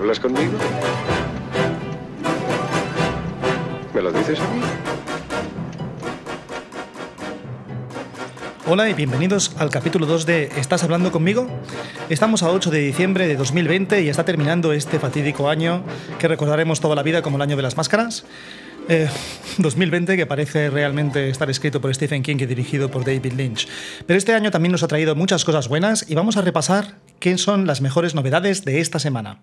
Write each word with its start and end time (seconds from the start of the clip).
¿Hablas 0.00 0.18
conmigo? 0.18 0.52
¿Me 3.94 4.00
lo 4.00 4.10
dices 4.10 4.40
a 4.40 4.44
mí? 4.44 4.62
Hola 8.66 8.88
y 8.88 8.94
bienvenidos 8.94 9.54
al 9.58 9.68
capítulo 9.68 10.06
2 10.06 10.24
de 10.24 10.44
¿Estás 10.56 10.84
hablando 10.84 11.12
conmigo? 11.12 11.48
Estamos 12.08 12.42
a 12.42 12.50
8 12.50 12.70
de 12.70 12.78
diciembre 12.78 13.28
de 13.28 13.36
2020 13.36 14.00
y 14.00 14.08
está 14.08 14.24
terminando 14.24 14.72
este 14.72 14.98
fatídico 14.98 15.50
año 15.50 15.82
que 16.18 16.28
recordaremos 16.28 16.80
toda 16.80 16.94
la 16.94 17.02
vida 17.02 17.20
como 17.20 17.36
el 17.36 17.42
año 17.42 17.56
de 17.56 17.62
las 17.62 17.76
máscaras. 17.76 18.24
2020 19.58 20.14
eh, 20.14 20.16
que 20.16 20.24
parece 20.24 20.70
realmente 20.70 21.28
estar 21.28 21.50
escrito 21.50 21.82
por 21.82 21.94
Stephen 21.94 22.22
King 22.22 22.36
y 22.40 22.46
dirigido 22.46 22.90
por 22.90 23.04
David 23.04 23.34
Lynch. 23.34 23.68
Pero 24.06 24.16
este 24.16 24.32
año 24.32 24.50
también 24.50 24.72
nos 24.72 24.82
ha 24.82 24.88
traído 24.88 25.14
muchas 25.14 25.44
cosas 25.44 25.68
buenas 25.68 26.06
y 26.08 26.14
vamos 26.14 26.38
a 26.38 26.40
repasar 26.40 26.94
qué 27.18 27.36
son 27.36 27.66
las 27.66 27.82
mejores 27.82 28.14
novedades 28.14 28.64
de 28.64 28.80
esta 28.80 28.98
semana. 28.98 29.42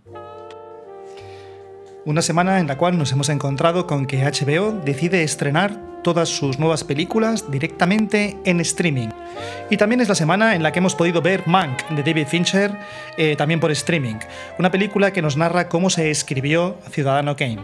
Una 2.08 2.22
semana 2.22 2.62
en 2.62 2.68
la 2.68 2.78
cual 2.78 2.98
nos 2.98 3.12
hemos 3.12 3.28
encontrado 3.28 3.86
con 3.86 4.06
que 4.06 4.24
HBO 4.24 4.72
decide 4.72 5.24
estrenar 5.24 5.76
todas 6.06 6.30
sus 6.30 6.58
nuevas 6.58 6.86
películas 6.86 7.52
directamente 7.52 8.38
en 8.46 8.62
streaming. 8.62 9.10
Y 9.70 9.76
también 9.76 10.00
es 10.00 10.08
la 10.08 10.16
semana 10.16 10.56
en 10.56 10.64
la 10.64 10.72
que 10.72 10.80
hemos 10.80 10.96
podido 10.96 11.22
ver 11.22 11.46
Mank 11.48 11.86
de 11.90 12.04
David 12.04 12.28
Fincher, 12.28 12.72
eh, 13.18 13.36
también 13.36 13.60
por 13.60 13.72
streaming, 13.72 14.20
una 14.58 14.72
película 14.72 15.12
que 15.12 15.22
nos 15.22 15.36
narra 15.36 15.68
cómo 15.68 15.90
se 15.90 16.10
escribió 16.10 16.78
Ciudadano 16.92 17.36
Kane. 17.36 17.60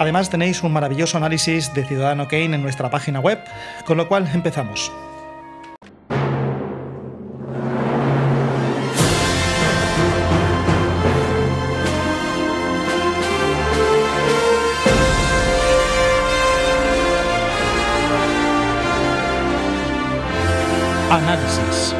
Además 0.00 0.30
tenéis 0.30 0.64
un 0.64 0.72
maravilloso 0.72 1.16
análisis 1.16 1.72
de 1.74 1.84
Ciudadano 1.84 2.26
Kane 2.26 2.56
en 2.56 2.62
nuestra 2.62 2.90
página 2.90 3.20
web, 3.20 3.38
con 3.86 3.98
lo 3.98 4.08
cual 4.08 4.28
empezamos. 4.34 4.90
Análisis. 21.28 21.94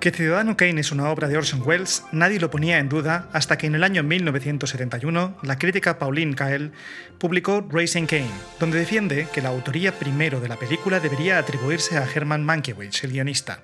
Que 0.00 0.10
Ciudadano 0.10 0.56
Kane 0.56 0.80
es 0.80 0.90
una 0.90 1.08
obra 1.10 1.28
de 1.28 1.36
Orson 1.36 1.62
Welles, 1.64 2.02
nadie 2.10 2.40
lo 2.40 2.50
ponía 2.50 2.80
en 2.80 2.88
duda 2.88 3.28
hasta 3.32 3.58
que 3.58 3.68
en 3.68 3.76
el 3.76 3.84
año 3.84 4.02
1971 4.02 5.38
la 5.42 5.58
crítica 5.58 6.00
Pauline 6.00 6.34
Kael 6.34 6.72
publicó 7.18 7.64
Racing 7.70 8.06
Kane, 8.06 8.32
donde 8.58 8.80
defiende 8.80 9.28
que 9.32 9.42
la 9.42 9.50
autoría 9.50 9.96
primero 9.96 10.40
de 10.40 10.48
la 10.48 10.56
película 10.56 10.98
debería 10.98 11.38
atribuirse 11.38 11.98
a 11.98 12.08
Herman 12.12 12.44
Mankiewicz, 12.44 13.04
el 13.04 13.12
guionista. 13.12 13.60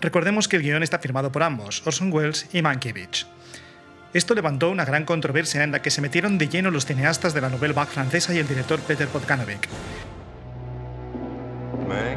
Recordemos 0.00 0.48
que 0.48 0.56
el 0.56 0.62
guion 0.62 0.82
está 0.82 0.98
firmado 0.98 1.30
por 1.30 1.42
ambos, 1.42 1.86
Orson 1.86 2.10
Welles 2.10 2.48
y 2.54 2.62
Mankiewicz. 2.62 3.26
Esto 4.16 4.34
levantó 4.34 4.70
una 4.70 4.86
gran 4.86 5.04
controversia 5.04 5.62
en 5.62 5.72
la 5.72 5.82
que 5.82 5.90
se 5.90 6.00
metieron 6.00 6.38
de 6.38 6.48
lleno 6.48 6.70
los 6.70 6.86
cineastas 6.86 7.34
de 7.34 7.42
la 7.42 7.50
Nouvelle 7.50 7.74
Vague 7.74 7.90
francesa 7.90 8.32
y 8.32 8.38
el 8.38 8.48
director 8.48 8.80
Peter 8.80 9.06
Podkanovic. 9.06 9.68
Meg, 11.86 12.16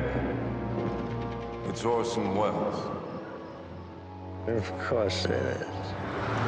it's 1.69 1.83
Orson 1.83 2.37
Welles. 2.37 2.79
Of 4.47 4.71
course 4.87 5.25
it 5.25 5.31
is. 5.31 5.67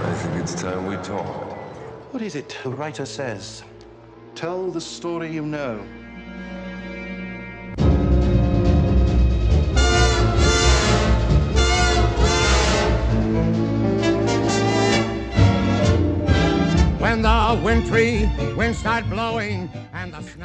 I 0.05 0.13
think 0.23 0.41
it's 0.41 0.55
time 0.55 0.87
we 0.87 0.95
talked. 1.03 1.53
What 2.13 2.21
is 2.21 2.35
it 2.35 2.57
the 2.63 2.69
writer 2.69 3.05
says? 3.05 3.65
Tell 4.35 4.71
the 4.71 4.79
story 4.79 5.33
you 5.33 5.43
know. 5.43 5.81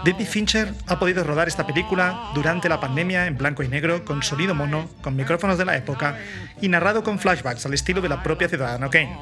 David 0.04 0.26
Fincher 0.26 0.74
ha 0.88 0.98
podido 0.98 1.22
rodar 1.22 1.46
esta 1.46 1.64
película 1.64 2.30
durante 2.34 2.68
la 2.68 2.80
pandemia 2.80 3.26
en 3.26 3.38
blanco 3.38 3.62
y 3.62 3.68
negro, 3.68 4.04
con 4.04 4.20
sonido 4.22 4.52
mono, 4.52 4.90
con 5.00 5.14
micrófonos 5.14 5.58
de 5.58 5.64
la 5.64 5.76
época 5.76 6.18
y 6.60 6.68
narrado 6.68 7.04
con 7.04 7.20
flashbacks 7.20 7.66
al 7.66 7.74
estilo 7.74 8.00
de 8.00 8.08
la 8.08 8.20
propia 8.20 8.48
Ciudadano 8.48 8.90
Kane. 8.90 9.16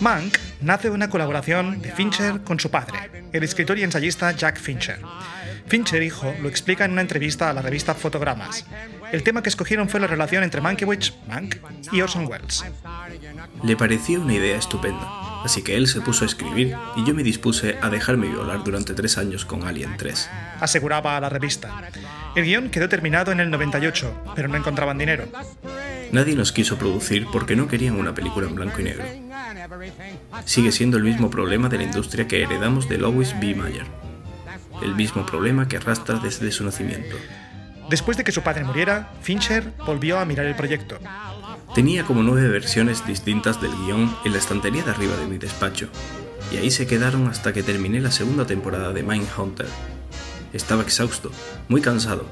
Mank 0.00 0.36
nace 0.60 0.88
de 0.88 0.94
una 0.94 1.08
colaboración 1.08 1.80
de 1.80 1.92
Fincher 1.92 2.40
con 2.40 2.58
su 2.58 2.70
padre, 2.70 3.28
el 3.32 3.44
escritor 3.44 3.78
y 3.78 3.84
ensayista 3.84 4.32
Jack 4.32 4.58
Fincher. 4.58 4.98
Fincher, 5.68 6.02
hijo, 6.02 6.34
lo 6.40 6.48
explica 6.48 6.86
en 6.86 6.92
una 6.92 7.02
entrevista 7.02 7.50
a 7.50 7.52
la 7.52 7.62
revista 7.62 7.94
Fotogramas. 7.94 8.64
El 9.12 9.22
tema 9.22 9.42
que 9.42 9.48
escogieron 9.48 9.88
fue 9.88 10.00
la 10.00 10.06
relación 10.08 10.42
entre 10.42 10.60
Mankiewicz, 10.60 11.12
Mank, 11.28 11.56
y 11.92 12.00
Orson 12.00 12.26
Welles. 12.26 12.64
Le 13.62 13.76
parecía 13.76 14.18
una 14.18 14.34
idea 14.34 14.56
estupenda 14.56 15.27
así 15.44 15.62
que 15.62 15.76
él 15.76 15.86
se 15.86 16.00
puso 16.00 16.24
a 16.24 16.26
escribir 16.26 16.76
y 16.96 17.04
yo 17.04 17.14
me 17.14 17.22
dispuse 17.22 17.78
a 17.80 17.88
dejarme 17.90 18.28
violar 18.28 18.64
durante 18.64 18.94
tres 18.94 19.18
años 19.18 19.44
con 19.44 19.66
Alien 19.66 19.96
3. 19.96 20.30
Aseguraba 20.60 21.16
a 21.16 21.20
la 21.20 21.28
revista. 21.28 21.90
El 22.34 22.44
guion 22.44 22.70
quedó 22.70 22.88
terminado 22.88 23.32
en 23.32 23.40
el 23.40 23.50
98, 23.50 24.14
pero 24.34 24.48
no 24.48 24.56
encontraban 24.56 24.98
dinero. 24.98 25.24
Nadie 26.12 26.34
nos 26.34 26.52
quiso 26.52 26.78
producir 26.78 27.26
porque 27.32 27.56
no 27.56 27.68
querían 27.68 27.98
una 27.98 28.14
película 28.14 28.46
en 28.46 28.54
blanco 28.54 28.80
y 28.80 28.84
negro. 28.84 29.04
Sigue 30.44 30.72
siendo 30.72 30.96
el 30.96 31.04
mismo 31.04 31.30
problema 31.30 31.68
de 31.68 31.78
la 31.78 31.84
industria 31.84 32.26
que 32.26 32.42
heredamos 32.42 32.88
de 32.88 32.98
Lois 32.98 33.38
B. 33.38 33.54
Mayer. 33.54 33.86
El 34.82 34.94
mismo 34.94 35.26
problema 35.26 35.68
que 35.68 35.76
arrastra 35.76 36.18
desde 36.18 36.50
su 36.52 36.64
nacimiento. 36.64 37.16
Después 37.90 38.16
de 38.16 38.24
que 38.24 38.32
su 38.32 38.42
padre 38.42 38.64
muriera, 38.64 39.10
Fincher 39.22 39.72
volvió 39.84 40.18
a 40.18 40.24
mirar 40.24 40.46
el 40.46 40.54
proyecto. 40.54 40.98
Tenía 41.74 42.04
como 42.04 42.22
nueve 42.22 42.48
versiones 42.48 43.06
distintas 43.06 43.60
del 43.60 43.70
guion 43.84 44.14
en 44.24 44.32
la 44.32 44.38
estantería 44.38 44.82
de 44.82 44.90
arriba 44.90 45.16
de 45.16 45.26
mi 45.26 45.38
despacho, 45.38 45.88
y 46.50 46.56
ahí 46.56 46.70
se 46.70 46.86
quedaron 46.86 47.26
hasta 47.28 47.52
que 47.52 47.62
terminé 47.62 48.00
la 48.00 48.10
segunda 48.10 48.46
temporada 48.46 48.92
de 48.92 49.02
Mindhunter. 49.02 49.68
Estaba 50.52 50.82
exhausto, 50.82 51.30
muy 51.68 51.82
cansado, 51.82 52.24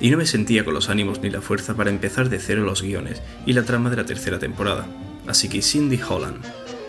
y 0.00 0.10
no 0.10 0.16
me 0.16 0.26
sentía 0.26 0.64
con 0.64 0.74
los 0.74 0.88
ánimos 0.88 1.20
ni 1.20 1.30
la 1.30 1.42
fuerza 1.42 1.74
para 1.74 1.90
empezar 1.90 2.30
de 2.30 2.40
cero 2.40 2.64
los 2.64 2.82
guiones 2.82 3.22
y 3.46 3.52
la 3.52 3.64
trama 3.64 3.90
de 3.90 3.96
la 3.96 4.06
tercera 4.06 4.38
temporada, 4.38 4.86
así 5.26 5.48
que 5.48 5.62
Cindy 5.62 6.00
Holland 6.02 6.42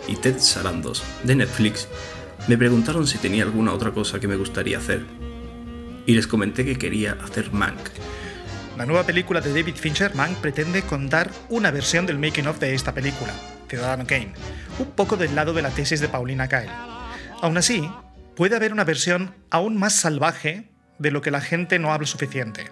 y 0.08 0.16
Ted 0.16 0.38
Sarandos, 0.38 1.04
de 1.24 1.36
Netflix, 1.36 1.88
me 2.48 2.56
preguntaron 2.56 3.06
si 3.06 3.18
tenía 3.18 3.44
alguna 3.44 3.72
otra 3.72 3.92
cosa 3.92 4.18
que 4.18 4.28
me 4.28 4.36
gustaría 4.36 4.78
hacer, 4.78 5.04
y 6.06 6.14
les 6.14 6.26
comenté 6.26 6.64
que 6.64 6.78
quería 6.78 7.18
hacer 7.22 7.52
Mank, 7.52 7.90
la 8.76 8.84
nueva 8.84 9.04
película 9.04 9.40
de 9.40 9.54
David 9.54 9.76
Fincher, 9.76 10.14
Mank, 10.14 10.38
pretende 10.38 10.82
contar 10.82 11.30
una 11.48 11.70
versión 11.70 12.04
del 12.04 12.18
making 12.18 12.46
of 12.46 12.58
de 12.58 12.74
esta 12.74 12.92
película, 12.92 13.32
Ciudadano 13.68 14.06
Kane, 14.06 14.32
un 14.78 14.90
poco 14.90 15.16
del 15.16 15.34
lado 15.34 15.54
de 15.54 15.62
la 15.62 15.70
tesis 15.70 16.00
de 16.00 16.08
Paulina 16.08 16.46
Kael. 16.46 16.70
Aún 17.40 17.56
así, 17.56 17.90
puede 18.34 18.54
haber 18.54 18.72
una 18.72 18.84
versión 18.84 19.34
aún 19.50 19.78
más 19.78 19.94
salvaje 19.94 20.70
de 20.98 21.10
lo 21.10 21.22
que 21.22 21.30
la 21.30 21.40
gente 21.40 21.78
no 21.78 21.92
habla 21.92 22.06
suficiente. 22.06 22.70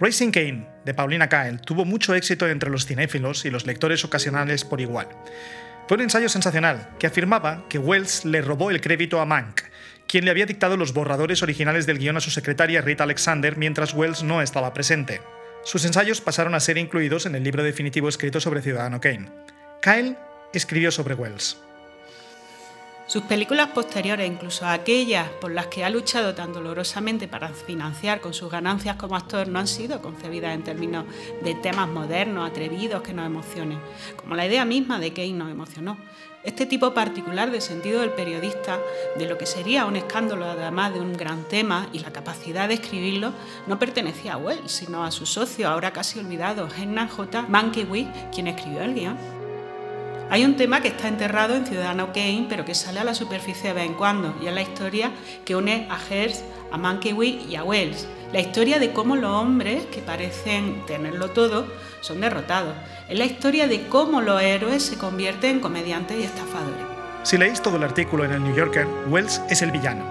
Racing 0.00 0.30
Kane, 0.30 0.68
de 0.84 0.94
Paulina 0.94 1.28
Kael, 1.28 1.60
tuvo 1.60 1.84
mucho 1.84 2.14
éxito 2.14 2.48
entre 2.48 2.70
los 2.70 2.86
cinéfilos 2.86 3.44
y 3.44 3.50
los 3.50 3.66
lectores 3.66 4.04
ocasionales 4.04 4.64
por 4.64 4.80
igual. 4.80 5.08
Fue 5.88 5.96
un 5.96 6.02
ensayo 6.02 6.28
sensacional 6.28 6.90
que 7.00 7.08
afirmaba 7.08 7.64
que 7.68 7.78
Wells 7.78 8.24
le 8.24 8.40
robó 8.40 8.70
el 8.70 8.80
crédito 8.80 9.20
a 9.20 9.24
Mank 9.24 9.62
quien 10.08 10.24
le 10.24 10.30
había 10.30 10.46
dictado 10.46 10.76
los 10.76 10.94
borradores 10.94 11.42
originales 11.42 11.86
del 11.86 11.98
guion 11.98 12.16
a 12.16 12.20
su 12.20 12.30
secretaria 12.30 12.80
Rita 12.80 13.04
Alexander 13.04 13.56
mientras 13.56 13.94
Wells 13.94 14.22
no 14.22 14.42
estaba 14.42 14.72
presente. 14.72 15.20
Sus 15.64 15.84
ensayos 15.84 16.20
pasaron 16.20 16.54
a 16.54 16.60
ser 16.60 16.78
incluidos 16.78 17.26
en 17.26 17.34
el 17.34 17.44
libro 17.44 17.62
definitivo 17.62 18.08
escrito 18.08 18.40
sobre 18.40 18.62
Ciudadano 18.62 19.00
Kane. 19.00 19.30
Kyle 19.82 20.16
escribió 20.52 20.90
sobre 20.90 21.14
Wells. 21.14 21.58
Sus 23.08 23.22
películas 23.22 23.68
posteriores, 23.68 24.30
incluso 24.30 24.66
aquellas 24.66 25.30
por 25.40 25.50
las 25.50 25.68
que 25.68 25.82
ha 25.82 25.88
luchado 25.88 26.34
tan 26.34 26.52
dolorosamente 26.52 27.26
para 27.26 27.48
financiar 27.48 28.20
con 28.20 28.34
sus 28.34 28.50
ganancias 28.50 28.96
como 28.96 29.16
actor, 29.16 29.48
no 29.48 29.58
han 29.58 29.66
sido 29.66 30.02
concebidas 30.02 30.54
en 30.54 30.62
términos 30.62 31.06
de 31.42 31.54
temas 31.54 31.88
modernos, 31.88 32.50
atrevidos, 32.50 33.00
que 33.00 33.14
nos 33.14 33.24
emocionen, 33.24 33.78
como 34.16 34.34
la 34.34 34.46
idea 34.46 34.66
misma 34.66 35.00
de 35.00 35.14
Kane 35.14 35.32
nos 35.32 35.50
emocionó. 35.50 35.96
Este 36.48 36.64
tipo 36.64 36.94
particular 36.94 37.50
de 37.50 37.60
sentido 37.60 38.00
del 38.00 38.12
periodista, 38.12 38.80
de 39.18 39.26
lo 39.26 39.36
que 39.36 39.44
sería 39.44 39.84
un 39.84 39.96
escándalo 39.96 40.46
además 40.46 40.94
de 40.94 41.00
un 41.00 41.12
gran 41.12 41.44
tema 41.44 41.90
y 41.92 41.98
la 41.98 42.10
capacidad 42.10 42.68
de 42.68 42.74
escribirlo, 42.74 43.34
no 43.66 43.78
pertenecía 43.78 44.32
a 44.32 44.36
Wells, 44.38 44.72
sino 44.72 45.04
a 45.04 45.10
su 45.10 45.26
socio, 45.26 45.68
ahora 45.68 45.92
casi 45.92 46.18
olvidado, 46.18 46.66
Hernan 46.66 47.08
J. 47.08 47.42
Mankiewicz, 47.42 48.08
quien 48.34 48.46
escribió 48.46 48.80
el 48.80 48.94
guion. 48.94 49.18
Hay 50.30 50.46
un 50.46 50.56
tema 50.56 50.80
que 50.80 50.88
está 50.88 51.08
enterrado 51.08 51.54
en 51.54 51.66
Ciudadano 51.66 52.14
Kane, 52.14 52.46
pero 52.48 52.64
que 52.64 52.74
sale 52.74 53.00
a 53.00 53.04
la 53.04 53.14
superficie 53.14 53.68
de 53.68 53.74
vez 53.74 53.84
en 53.84 53.92
cuando, 53.92 54.34
y 54.42 54.46
es 54.46 54.54
la 54.54 54.62
historia 54.62 55.10
que 55.44 55.54
une 55.54 55.86
a 55.90 55.98
Hearst, 55.98 56.46
a 56.72 56.78
Mankiewicz 56.78 57.46
y 57.46 57.56
a 57.56 57.64
Wells. 57.64 58.08
La 58.32 58.40
historia 58.40 58.78
de 58.78 58.94
cómo 58.94 59.16
los 59.16 59.32
hombres, 59.32 59.84
que 59.86 60.00
parecen 60.00 60.86
tenerlo 60.86 61.28
todo, 61.28 61.66
son 62.00 62.20
derrotados. 62.20 62.74
Es 63.08 63.18
la 63.18 63.24
historia 63.24 63.66
de 63.66 63.86
cómo 63.88 64.20
los 64.20 64.40
héroes 64.42 64.82
se 64.82 64.96
convierten 64.96 65.56
en 65.56 65.60
comediantes 65.60 66.18
y 66.18 66.22
estafadores. 66.22 66.86
Si 67.22 67.36
leéis 67.36 67.60
todo 67.60 67.76
el 67.76 67.82
artículo 67.82 68.24
en 68.24 68.32
el 68.32 68.42
New 68.42 68.54
Yorker, 68.54 68.86
Wells 69.08 69.40
es 69.50 69.62
el 69.62 69.70
villano. 69.70 70.04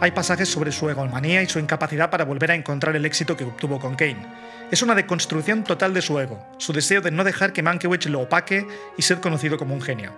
Hay 0.00 0.10
pasajes 0.10 0.48
sobre 0.48 0.72
su 0.72 0.90
egomanía 0.90 1.42
y 1.42 1.48
su 1.48 1.58
incapacidad 1.58 2.10
para 2.10 2.24
volver 2.24 2.50
a 2.50 2.54
encontrar 2.54 2.96
el 2.96 3.06
éxito 3.06 3.36
que 3.36 3.44
obtuvo 3.44 3.78
con 3.78 3.94
Kane. 3.94 4.26
Es 4.70 4.82
una 4.82 4.94
deconstrucción 4.94 5.62
total 5.62 5.94
de 5.94 6.02
su 6.02 6.18
ego, 6.18 6.44
su 6.58 6.72
deseo 6.72 7.00
de 7.00 7.10
no 7.10 7.22
dejar 7.22 7.52
que 7.52 7.62
Mankiewicz 7.62 8.06
lo 8.06 8.20
opaque 8.20 8.66
y 8.96 9.02
ser 9.02 9.20
conocido 9.20 9.56
como 9.56 9.74
un 9.74 9.82
genio. 9.82 10.12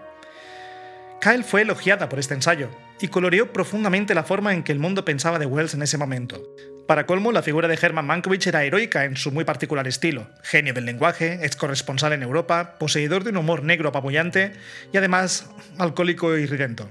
Kyle 1.21 1.45
fue 1.45 1.63
elogiada 1.63 2.09
por 2.09 2.19
este 2.19 2.35
ensayo 2.35 2.69
y 3.01 3.09
coloreó 3.09 3.53
profundamente 3.53 4.15
la 4.15 4.23
forma 4.23 4.55
en 4.55 4.63
que 4.63 4.73
el 4.73 4.79
mundo 4.79 5.05
pensaba 5.05 5.39
de 5.39 5.47
Wells 5.47 5.75
en 5.75 5.83
ese 5.83 5.99
momento. 5.99 6.43
Para 6.87 7.05
colmo, 7.05 7.33
la 7.33 7.43
figura 7.43 7.67
de 7.67 7.79
Herman 7.81 8.07
Mankiewicz 8.07 8.47
era 8.47 8.63
heroica 8.63 9.05
en 9.05 9.17
su 9.17 9.33
muy 9.33 9.45
particular 9.45 9.89
estilo, 9.89 10.29
genio 10.43 10.73
del 10.73 10.85
lenguaje, 10.85 11.41
ex 11.43 11.57
corresponsal 11.57 12.13
en 12.13 12.23
Europa, 12.23 12.77
poseedor 12.79 13.25
de 13.25 13.31
un 13.31 13.39
humor 13.39 13.65
negro 13.65 13.89
apabullante 13.89 14.53
y 14.93 14.97
además 14.97 15.51
alcohólico 15.79 16.37
y 16.37 16.47
ridento. 16.47 16.89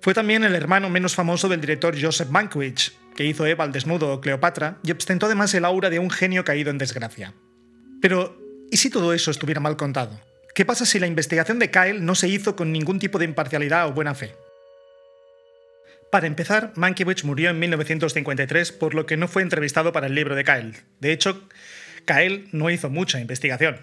Fue 0.00 0.14
también 0.14 0.44
el 0.44 0.54
hermano 0.54 0.90
menos 0.90 1.16
famoso 1.16 1.48
del 1.48 1.60
director 1.60 1.96
Joseph 2.00 2.28
Mankiewicz, 2.28 2.92
que 3.16 3.24
hizo 3.24 3.44
Eva 3.46 3.64
al 3.64 3.72
desnudo 3.72 4.12
o 4.12 4.20
Cleopatra, 4.20 4.78
y 4.84 4.92
ostentó 4.92 5.26
además 5.26 5.52
el 5.54 5.64
aura 5.64 5.90
de 5.90 5.98
un 5.98 6.10
genio 6.10 6.44
caído 6.44 6.70
en 6.70 6.78
desgracia. 6.78 7.34
Pero, 8.00 8.38
¿y 8.70 8.76
si 8.76 8.90
todo 8.90 9.12
eso 9.12 9.32
estuviera 9.32 9.60
mal 9.60 9.76
contado? 9.76 10.20
¿Qué 10.54 10.64
pasa 10.64 10.86
si 10.86 11.00
la 11.00 11.08
investigación 11.08 11.58
de 11.58 11.72
Kyle 11.72 12.04
no 12.04 12.14
se 12.14 12.28
hizo 12.28 12.54
con 12.54 12.70
ningún 12.70 13.00
tipo 13.00 13.18
de 13.18 13.24
imparcialidad 13.24 13.88
o 13.88 13.92
buena 13.92 14.14
fe? 14.14 14.36
Para 16.10 16.26
empezar, 16.26 16.72
Mankiewicz 16.76 17.24
murió 17.24 17.50
en 17.50 17.58
1953, 17.58 18.72
por 18.72 18.94
lo 18.94 19.06
que 19.06 19.16
no 19.16 19.28
fue 19.28 19.42
entrevistado 19.42 19.92
para 19.92 20.06
el 20.06 20.14
libro 20.14 20.34
de 20.34 20.44
Kyle. 20.44 20.76
De 21.00 21.12
hecho, 21.12 21.48
Kyle 22.06 22.48
no 22.52 22.70
hizo 22.70 22.88
mucha 22.90 23.20
investigación. 23.20 23.80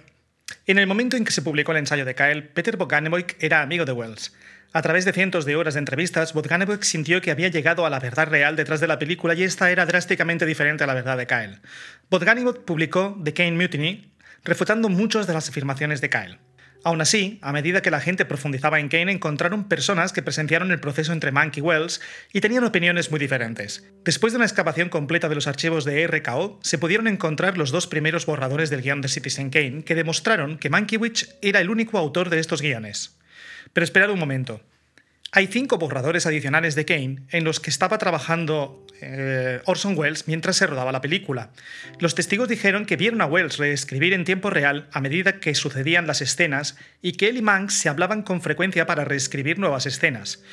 En 0.65 0.77
el 0.77 0.87
momento 0.87 1.17
en 1.17 1.25
que 1.25 1.31
se 1.31 1.41
publicó 1.41 1.71
el 1.71 1.79
ensayo 1.79 2.05
de 2.05 2.15
Kyle, 2.15 2.43
Peter 2.43 2.77
Bogdanovich 2.77 3.35
era 3.39 3.61
amigo 3.61 3.85
de 3.85 3.91
Wells. 3.91 4.33
A 4.71 4.81
través 4.81 5.05
de 5.05 5.13
cientos 5.13 5.45
de 5.45 5.55
horas 5.55 5.75
de 5.75 5.81
entrevistas, 5.81 6.33
Bogdanovich 6.33 6.83
sintió 6.83 7.21
que 7.21 7.31
había 7.31 7.49
llegado 7.49 7.85
a 7.85 7.89
la 7.89 7.99
verdad 7.99 8.27
real 8.27 8.55
detrás 8.55 8.79
de 8.79 8.87
la 8.87 8.97
película 8.97 9.35
y 9.35 9.43
esta 9.43 9.69
era 9.69 9.85
drásticamente 9.85 10.45
diferente 10.45 10.83
a 10.83 10.87
la 10.87 10.95
verdad 10.95 11.17
de 11.17 11.27
Kyle. 11.27 11.59
Bogdanovich 12.09 12.61
publicó 12.61 13.19
The 13.23 13.33
Kane 13.33 13.51
Mutiny, 13.51 14.11
refutando 14.43 14.89
muchas 14.89 15.27
de 15.27 15.33
las 15.33 15.49
afirmaciones 15.49 16.01
de 16.01 16.09
Kyle. 16.09 16.39
Aún 16.85 16.99
así, 16.99 17.39
a 17.41 17.53
medida 17.53 17.81
que 17.81 17.91
la 17.91 18.01
gente 18.01 18.25
profundizaba 18.25 18.79
en 18.79 18.89
Kane, 18.89 19.11
encontraron 19.11 19.69
personas 19.69 20.11
que 20.11 20.21
presenciaron 20.21 20.69
el 20.71 20.81
proceso 20.81 21.13
entre 21.13 21.31
Mank 21.31 21.57
y 21.57 21.61
Wells 21.61 22.01
y 22.33 22.41
tenían 22.41 22.65
opiniones 22.65 23.09
muy 23.09 23.21
diferentes. 23.21 23.87
Después 24.03 24.33
de 24.33 24.37
una 24.37 24.45
excavación 24.45 24.89
completa 24.89 25.29
de 25.29 25.35
los 25.35 25.47
archivos 25.47 25.85
de 25.85 26.05
RKO, 26.05 26.59
se 26.61 26.77
pudieron 26.77 27.07
encontrar 27.07 27.57
los 27.57 27.71
dos 27.71 27.87
primeros 27.87 28.25
borradores 28.25 28.69
del 28.69 28.81
guion 28.81 28.99
de 28.99 29.07
Citizen 29.07 29.49
Kane 29.49 29.83
que 29.85 29.95
demostraron 29.95 30.57
que 30.57 30.69
Mankiewicz 30.69 31.37
era 31.41 31.61
el 31.61 31.69
único 31.69 31.97
autor 31.97 32.29
de 32.29 32.39
estos 32.39 32.61
guiones. 32.61 33.17
Pero 33.71 33.85
esperad 33.85 34.09
un 34.09 34.19
momento. 34.19 34.61
Hay 35.35 35.47
cinco 35.47 35.79
borradores 35.79 36.27
adicionales 36.27 36.75
de 36.75 36.85
Kane 36.85 37.23
en 37.31 37.43
los 37.43 37.59
que 37.59 37.71
estaba 37.71 37.97
trabajando 37.97 38.85
eh, 39.01 39.61
Orson 39.65 39.97
Welles 39.97 40.27
mientras 40.27 40.57
se 40.57 40.67
rodaba 40.67 40.91
la 40.91 41.01
película. 41.01 41.49
Los 41.97 42.13
testigos 42.13 42.47
dijeron 42.47 42.85
que 42.85 42.97
vieron 42.97 43.19
a 43.19 43.25
Welles 43.25 43.57
reescribir 43.57 44.13
en 44.13 44.25
tiempo 44.25 44.51
real 44.51 44.87
a 44.91 45.01
medida 45.01 45.39
que 45.39 45.55
sucedían 45.55 46.05
las 46.05 46.21
escenas 46.21 46.77
y 47.01 47.13
que 47.13 47.29
él 47.29 47.37
y 47.37 47.41
Mank 47.41 47.71
se 47.71 47.89
hablaban 47.89 48.21
con 48.21 48.43
frecuencia 48.43 48.85
para 48.85 49.05
reescribir 49.05 49.57
nuevas 49.57 49.87
escenas. 49.87 50.43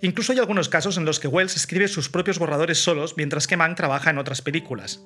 Incluso 0.00 0.30
hay 0.30 0.38
algunos 0.38 0.68
casos 0.68 0.96
en 0.96 1.06
los 1.06 1.18
que 1.18 1.26
Wells 1.26 1.56
escribe 1.56 1.88
sus 1.88 2.08
propios 2.08 2.38
borradores 2.38 2.78
solos 2.78 3.14
mientras 3.16 3.48
que 3.48 3.56
Mank 3.56 3.76
trabaja 3.76 4.10
en 4.10 4.18
otras 4.18 4.42
películas. 4.42 5.00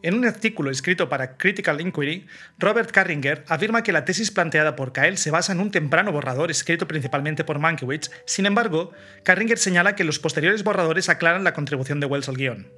En 0.00 0.14
un 0.14 0.24
artículo 0.24 0.70
escrito 0.70 1.08
para 1.08 1.36
Critical 1.36 1.80
Inquiry, 1.80 2.26
Robert 2.56 2.92
Carringer 2.92 3.44
afirma 3.48 3.82
que 3.82 3.90
la 3.90 4.04
tesis 4.04 4.30
planteada 4.30 4.76
por 4.76 4.92
Kael 4.92 5.18
se 5.18 5.32
basa 5.32 5.52
en 5.52 5.58
un 5.58 5.72
temprano 5.72 6.12
borrador 6.12 6.52
escrito 6.52 6.86
principalmente 6.86 7.42
por 7.42 7.58
Mankiewicz, 7.58 8.10
sin 8.24 8.46
embargo, 8.46 8.92
Carringer 9.24 9.58
señala 9.58 9.96
que 9.96 10.04
los 10.04 10.20
posteriores 10.20 10.62
borradores 10.62 11.08
aclaran 11.08 11.42
la 11.42 11.52
contribución 11.52 11.98
de 11.98 12.06
Wells 12.06 12.28
al 12.28 12.36
guion. 12.36 12.72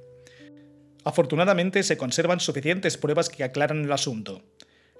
Afortunadamente, 1.05 1.83
se 1.83 1.97
conservan 1.97 2.39
suficientes 2.39 2.97
pruebas 2.97 3.29
que 3.29 3.43
aclaran 3.43 3.83
el 3.83 3.91
asunto. 3.91 4.43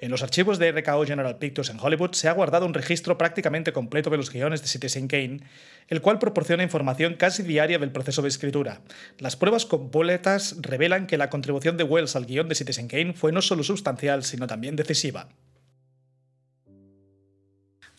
En 0.01 0.09
los 0.09 0.23
archivos 0.23 0.57
de 0.57 0.71
RKO 0.71 1.05
General 1.05 1.37
Pictures 1.37 1.69
en 1.69 1.79
Hollywood 1.79 2.13
se 2.13 2.27
ha 2.27 2.31
guardado 2.31 2.65
un 2.65 2.73
registro 2.73 3.19
prácticamente 3.19 3.71
completo 3.71 4.09
de 4.09 4.17
los 4.17 4.31
guiones 4.31 4.63
de 4.63 4.67
Citizen 4.67 5.07
Kane, 5.07 5.41
el 5.89 6.01
cual 6.01 6.17
proporciona 6.17 6.63
información 6.63 7.13
casi 7.13 7.43
diaria 7.43 7.77
del 7.77 7.91
proceso 7.91 8.23
de 8.23 8.29
escritura. 8.29 8.81
Las 9.19 9.35
pruebas 9.35 9.67
completas 9.67 10.55
revelan 10.59 11.05
que 11.05 11.19
la 11.19 11.29
contribución 11.29 11.77
de 11.77 11.83
Wells 11.83 12.15
al 12.15 12.25
guion 12.25 12.49
de 12.49 12.55
Citizen 12.55 12.87
Kane 12.87 13.13
fue 13.13 13.31
no 13.31 13.43
solo 13.43 13.61
sustancial, 13.61 14.23
sino 14.23 14.47
también 14.47 14.75
decisiva. 14.75 15.29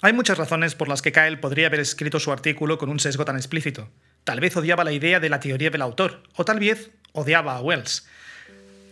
Hay 0.01 0.13
muchas 0.13 0.39
razones 0.39 0.75
por 0.75 0.89
las 0.89 1.03
que 1.03 1.13
Kyle 1.13 1.39
podría 1.39 1.69
haber 1.69 1.79
escrito 1.79 2.19
su 2.19 2.33
artículo 2.33 2.79
con 2.79 2.91
un 2.91 2.99
sesgo 2.99 3.25
tan 3.25 3.37
explícito. 3.37 3.89
Tal 4.25 4.41
vez 4.41 4.57
odiaba 4.57 4.83
la 4.83 4.91
idea 4.91 5.21
de 5.21 5.29
la 5.29 5.39
teoría 5.39 5.71
del 5.71 5.83
autor, 5.83 6.25
o 6.35 6.45
tal 6.45 6.59
vez 6.59 6.91
odiaba 7.13 7.55
a 7.55 7.61
Wells. 7.61 8.09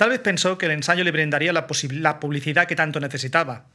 Tal 0.00 0.08
vez 0.08 0.20
pensó 0.20 0.56
que 0.56 0.64
el 0.64 0.72
ensayo 0.72 1.04
le 1.04 1.10
brindaría 1.10 1.52
la, 1.52 1.66
publicidad 1.66 2.66
que 2.66 2.74
tanto 2.74 3.00
necesitaba. 3.00 3.66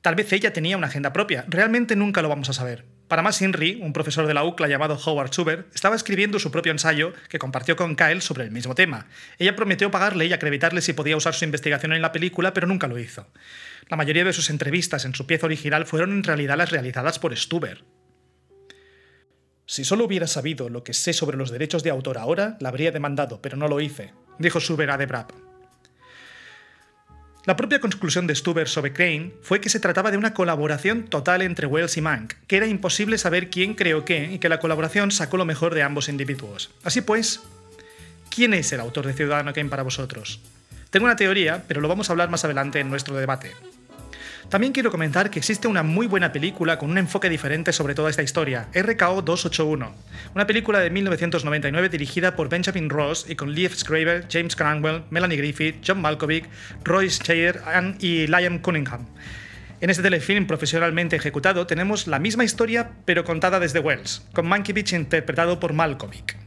Tal 0.00 0.14
vez 0.14 0.32
ella 0.32 0.50
tenía 0.50 0.78
una 0.78 0.86
agenda 0.86 1.12
propia. 1.12 1.44
Realmente 1.46 1.94
nunca 1.94 2.22
lo 2.22 2.30
vamos 2.30 2.48
a 2.48 2.54
saber. 2.54 2.86
Para 3.06 3.20
más 3.20 3.42
Henry, 3.42 3.78
un 3.82 3.92
profesor 3.92 4.26
de 4.26 4.32
la 4.32 4.44
UCLA 4.44 4.68
llamado 4.68 4.98
Howard 5.04 5.30
Schubert, 5.30 5.66
estaba 5.74 5.94
escribiendo 5.94 6.38
su 6.38 6.50
propio 6.50 6.72
ensayo 6.72 7.12
que 7.28 7.38
compartió 7.38 7.76
con 7.76 7.96
Kyle 7.96 8.22
sobre 8.22 8.44
el 8.44 8.50
mismo 8.50 8.74
tema. 8.74 9.08
Ella 9.38 9.56
prometió 9.56 9.90
pagarle 9.90 10.24
y 10.24 10.32
acreditarle 10.32 10.80
si 10.80 10.94
podía 10.94 11.18
usar 11.18 11.34
su 11.34 11.44
investigación 11.44 11.92
en 11.92 12.00
la 12.00 12.12
película, 12.12 12.54
pero 12.54 12.66
nunca 12.66 12.86
lo 12.86 12.98
hizo. 12.98 13.26
La 13.90 13.98
mayoría 13.98 14.24
de 14.24 14.32
sus 14.32 14.48
entrevistas 14.48 15.04
en 15.04 15.14
su 15.14 15.26
pieza 15.26 15.44
original 15.44 15.84
fueron 15.84 16.12
en 16.12 16.24
realidad 16.24 16.56
las 16.56 16.70
realizadas 16.70 17.18
por 17.18 17.36
Stuber. 17.36 17.84
Si 19.66 19.84
solo 19.84 20.06
hubiera 20.06 20.28
sabido 20.28 20.70
lo 20.70 20.82
que 20.82 20.94
sé 20.94 21.12
sobre 21.12 21.36
los 21.36 21.50
derechos 21.50 21.82
de 21.82 21.90
autor 21.90 22.16
ahora, 22.16 22.56
la 22.60 22.70
habría 22.70 22.90
demandado, 22.90 23.42
pero 23.42 23.58
no 23.58 23.68
lo 23.68 23.82
hice, 23.82 24.14
dijo 24.38 24.60
Schubert 24.60 24.90
a 24.90 24.96
Debrap. 24.96 25.53
La 27.44 27.56
propia 27.56 27.78
conclusión 27.78 28.26
de 28.26 28.34
Stuber 28.34 28.68
sobre 28.68 28.94
Crane 28.94 29.32
fue 29.42 29.60
que 29.60 29.68
se 29.68 29.78
trataba 29.78 30.10
de 30.10 30.16
una 30.16 30.32
colaboración 30.32 31.04
total 31.04 31.42
entre 31.42 31.66
Wells 31.66 31.98
y 31.98 32.00
Mank, 32.00 32.32
que 32.46 32.56
era 32.56 32.66
imposible 32.66 33.18
saber 33.18 33.50
quién 33.50 33.74
creó 33.74 34.02
qué 34.06 34.32
y 34.32 34.38
que 34.38 34.48
la 34.48 34.60
colaboración 34.60 35.10
sacó 35.10 35.36
lo 35.36 35.44
mejor 35.44 35.74
de 35.74 35.82
ambos 35.82 36.08
individuos. 36.08 36.70
Así 36.84 37.02
pues, 37.02 37.42
¿quién 38.30 38.54
es 38.54 38.72
el 38.72 38.80
autor 38.80 39.06
de 39.06 39.12
Ciudadano 39.12 39.52
Kane 39.52 39.68
para 39.68 39.82
vosotros? 39.82 40.40
Tengo 40.88 41.04
una 41.04 41.16
teoría, 41.16 41.64
pero 41.68 41.82
lo 41.82 41.88
vamos 41.88 42.08
a 42.08 42.14
hablar 42.14 42.30
más 42.30 42.46
adelante 42.46 42.80
en 42.80 42.88
nuestro 42.88 43.14
debate. 43.14 43.52
También 44.54 44.72
quiero 44.72 44.92
comentar 44.92 45.30
que 45.30 45.40
existe 45.40 45.66
una 45.66 45.82
muy 45.82 46.06
buena 46.06 46.30
película 46.30 46.78
con 46.78 46.88
un 46.88 46.98
enfoque 46.98 47.28
diferente 47.28 47.72
sobre 47.72 47.96
toda 47.96 48.08
esta 48.08 48.22
historia, 48.22 48.68
RKO 48.72 49.22
281, 49.22 49.92
una 50.32 50.46
película 50.46 50.78
de 50.78 50.90
1999 50.90 51.88
dirigida 51.88 52.36
por 52.36 52.48
Benjamin 52.48 52.88
Ross 52.88 53.26
y 53.28 53.34
con 53.34 53.50
Liev 53.50 53.74
Schreiber, 53.74 54.28
James 54.30 54.54
Cranwell, 54.54 55.02
Melanie 55.10 55.38
Griffith, 55.38 55.82
John 55.84 56.00
Malkovich, 56.00 56.44
Royce 56.84 57.20
Scheyer 57.20 57.62
y 57.98 58.28
Liam 58.28 58.60
Cunningham. 58.60 59.08
En 59.80 59.90
este 59.90 60.04
telefilm 60.04 60.46
profesionalmente 60.46 61.16
ejecutado 61.16 61.66
tenemos 61.66 62.06
la 62.06 62.20
misma 62.20 62.44
historia 62.44 62.92
pero 63.04 63.24
contada 63.24 63.58
desde 63.58 63.80
Wells, 63.80 64.22
con 64.34 64.46
Mankiewicz 64.46 64.92
interpretado 64.92 65.58
por 65.58 65.72
Malkovich 65.72 66.43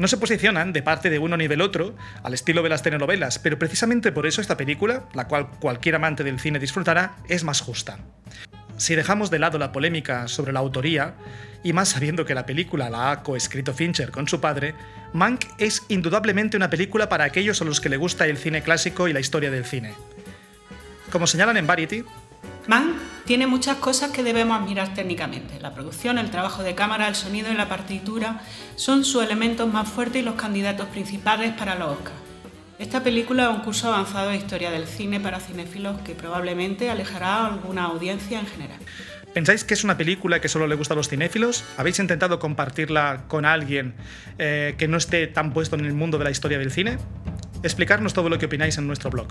no 0.00 0.08
se 0.08 0.16
posicionan 0.16 0.72
de 0.72 0.82
parte 0.82 1.10
de 1.10 1.18
uno 1.18 1.36
ni 1.36 1.46
del 1.46 1.60
otro, 1.60 1.94
al 2.22 2.32
estilo 2.32 2.62
de 2.62 2.70
las 2.70 2.82
telenovelas, 2.82 3.38
pero 3.38 3.58
precisamente 3.58 4.12
por 4.12 4.26
eso 4.26 4.40
esta 4.40 4.56
película, 4.56 5.04
la 5.12 5.28
cual 5.28 5.50
cualquier 5.60 5.96
amante 5.96 6.24
del 6.24 6.40
cine 6.40 6.58
disfrutará, 6.58 7.16
es 7.28 7.44
más 7.44 7.60
justa. 7.60 7.98
Si 8.78 8.94
dejamos 8.94 9.30
de 9.30 9.38
lado 9.38 9.58
la 9.58 9.72
polémica 9.72 10.26
sobre 10.26 10.54
la 10.54 10.60
autoría, 10.60 11.16
y 11.62 11.74
más 11.74 11.90
sabiendo 11.90 12.24
que 12.24 12.34
la 12.34 12.46
película 12.46 12.88
la 12.88 13.10
ha 13.10 13.22
coescrito 13.22 13.74
Fincher 13.74 14.10
con 14.10 14.26
su 14.26 14.40
padre, 14.40 14.74
Mank 15.12 15.44
es 15.58 15.82
indudablemente 15.88 16.56
una 16.56 16.70
película 16.70 17.10
para 17.10 17.24
aquellos 17.24 17.60
a 17.60 17.66
los 17.66 17.78
que 17.82 17.90
le 17.90 17.98
gusta 17.98 18.26
el 18.26 18.38
cine 18.38 18.62
clásico 18.62 19.06
y 19.06 19.12
la 19.12 19.20
historia 19.20 19.50
del 19.50 19.66
cine. 19.66 19.92
Como 21.12 21.26
señalan 21.26 21.58
en 21.58 21.66
Variety, 21.66 22.04
Mann 22.66 22.94
tiene 23.24 23.46
muchas 23.46 23.76
cosas 23.76 24.10
que 24.10 24.22
debemos 24.22 24.60
admirar 24.60 24.94
técnicamente. 24.94 25.60
La 25.60 25.74
producción, 25.74 26.18
el 26.18 26.30
trabajo 26.30 26.62
de 26.62 26.74
cámara, 26.74 27.08
el 27.08 27.14
sonido 27.14 27.50
y 27.50 27.54
la 27.54 27.68
partitura 27.68 28.42
son 28.76 29.04
sus 29.04 29.24
elementos 29.24 29.72
más 29.72 29.88
fuertes 29.88 30.22
y 30.22 30.24
los 30.24 30.34
candidatos 30.34 30.86
principales 30.88 31.52
para 31.52 31.74
los 31.74 31.92
Oscars. 31.92 32.16
Esta 32.78 33.02
película 33.02 33.50
es 33.50 33.56
un 33.56 33.60
curso 33.62 33.88
avanzado 33.88 34.30
de 34.30 34.36
historia 34.36 34.70
del 34.70 34.86
cine 34.86 35.20
para 35.20 35.38
cinéfilos 35.38 36.00
que 36.00 36.14
probablemente 36.14 36.88
alejará 36.88 37.36
a 37.36 37.46
alguna 37.48 37.84
audiencia 37.84 38.40
en 38.40 38.46
general. 38.46 38.78
¿Pensáis 39.34 39.64
que 39.64 39.74
es 39.74 39.84
una 39.84 39.96
película 39.96 40.40
que 40.40 40.48
solo 40.48 40.66
le 40.66 40.74
gusta 40.74 40.94
a 40.94 40.96
los 40.96 41.08
cinéfilos? 41.08 41.62
¿Habéis 41.76 41.98
intentado 41.98 42.38
compartirla 42.38 43.24
con 43.28 43.44
alguien 43.44 43.94
eh, 44.38 44.74
que 44.78 44.88
no 44.88 44.96
esté 44.96 45.26
tan 45.28 45.52
puesto 45.52 45.76
en 45.76 45.84
el 45.84 45.92
mundo 45.92 46.18
de 46.18 46.24
la 46.24 46.30
historia 46.30 46.58
del 46.58 46.72
cine? 46.72 46.98
Explicarnos 47.62 48.12
todo 48.12 48.28
lo 48.28 48.38
que 48.38 48.46
opináis 48.46 48.78
en 48.78 48.86
nuestro 48.86 49.10
blog. 49.10 49.28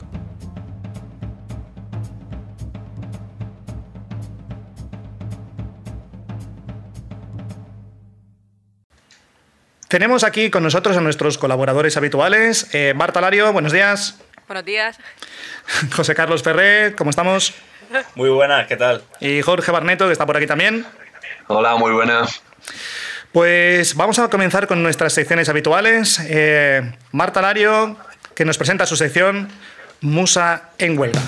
Tenemos 9.89 10.23
aquí 10.23 10.51
con 10.51 10.61
nosotros 10.61 10.95
a 10.97 11.01
nuestros 11.01 11.39
colaboradores 11.39 11.97
habituales. 11.97 12.67
Eh, 12.73 12.93
Marta 12.95 13.21
Lario, 13.21 13.51
buenos 13.51 13.71
días. 13.71 14.19
Buenos 14.47 14.63
días. 14.63 14.99
José 15.95 16.13
Carlos 16.13 16.43
Ferrer, 16.43 16.95
¿cómo 16.95 17.09
estamos? 17.09 17.55
Muy 18.13 18.29
buenas, 18.29 18.67
¿qué 18.67 18.77
tal? 18.77 19.01
Y 19.19 19.41
Jorge 19.41 19.71
Barneto, 19.71 20.05
que 20.05 20.11
está 20.11 20.27
por 20.27 20.37
aquí 20.37 20.45
también. 20.45 20.85
Hola, 21.47 21.75
muy 21.75 21.91
buenas. 21.91 22.43
Pues 23.31 23.95
vamos 23.95 24.19
a 24.19 24.29
comenzar 24.29 24.67
con 24.67 24.83
nuestras 24.83 25.11
secciones 25.11 25.49
habituales. 25.49 26.21
Eh, 26.23 26.93
Marta 27.11 27.41
Lario, 27.41 27.97
que 28.35 28.45
nos 28.45 28.59
presenta 28.59 28.85
su 28.85 28.95
sección 28.95 29.49
Musa 30.01 30.69
en 30.77 30.99
huelga. 30.99 31.19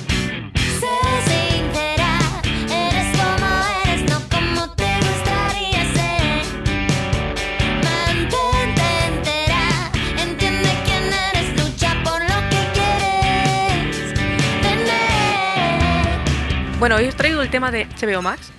Bueno, 16.81 16.95
hoy 16.95 17.05
os 17.05 17.15
traigo 17.15 17.43
el 17.43 17.51
tema 17.51 17.71
de 17.71 17.85
HBO 17.85 18.23
Max. 18.23 18.51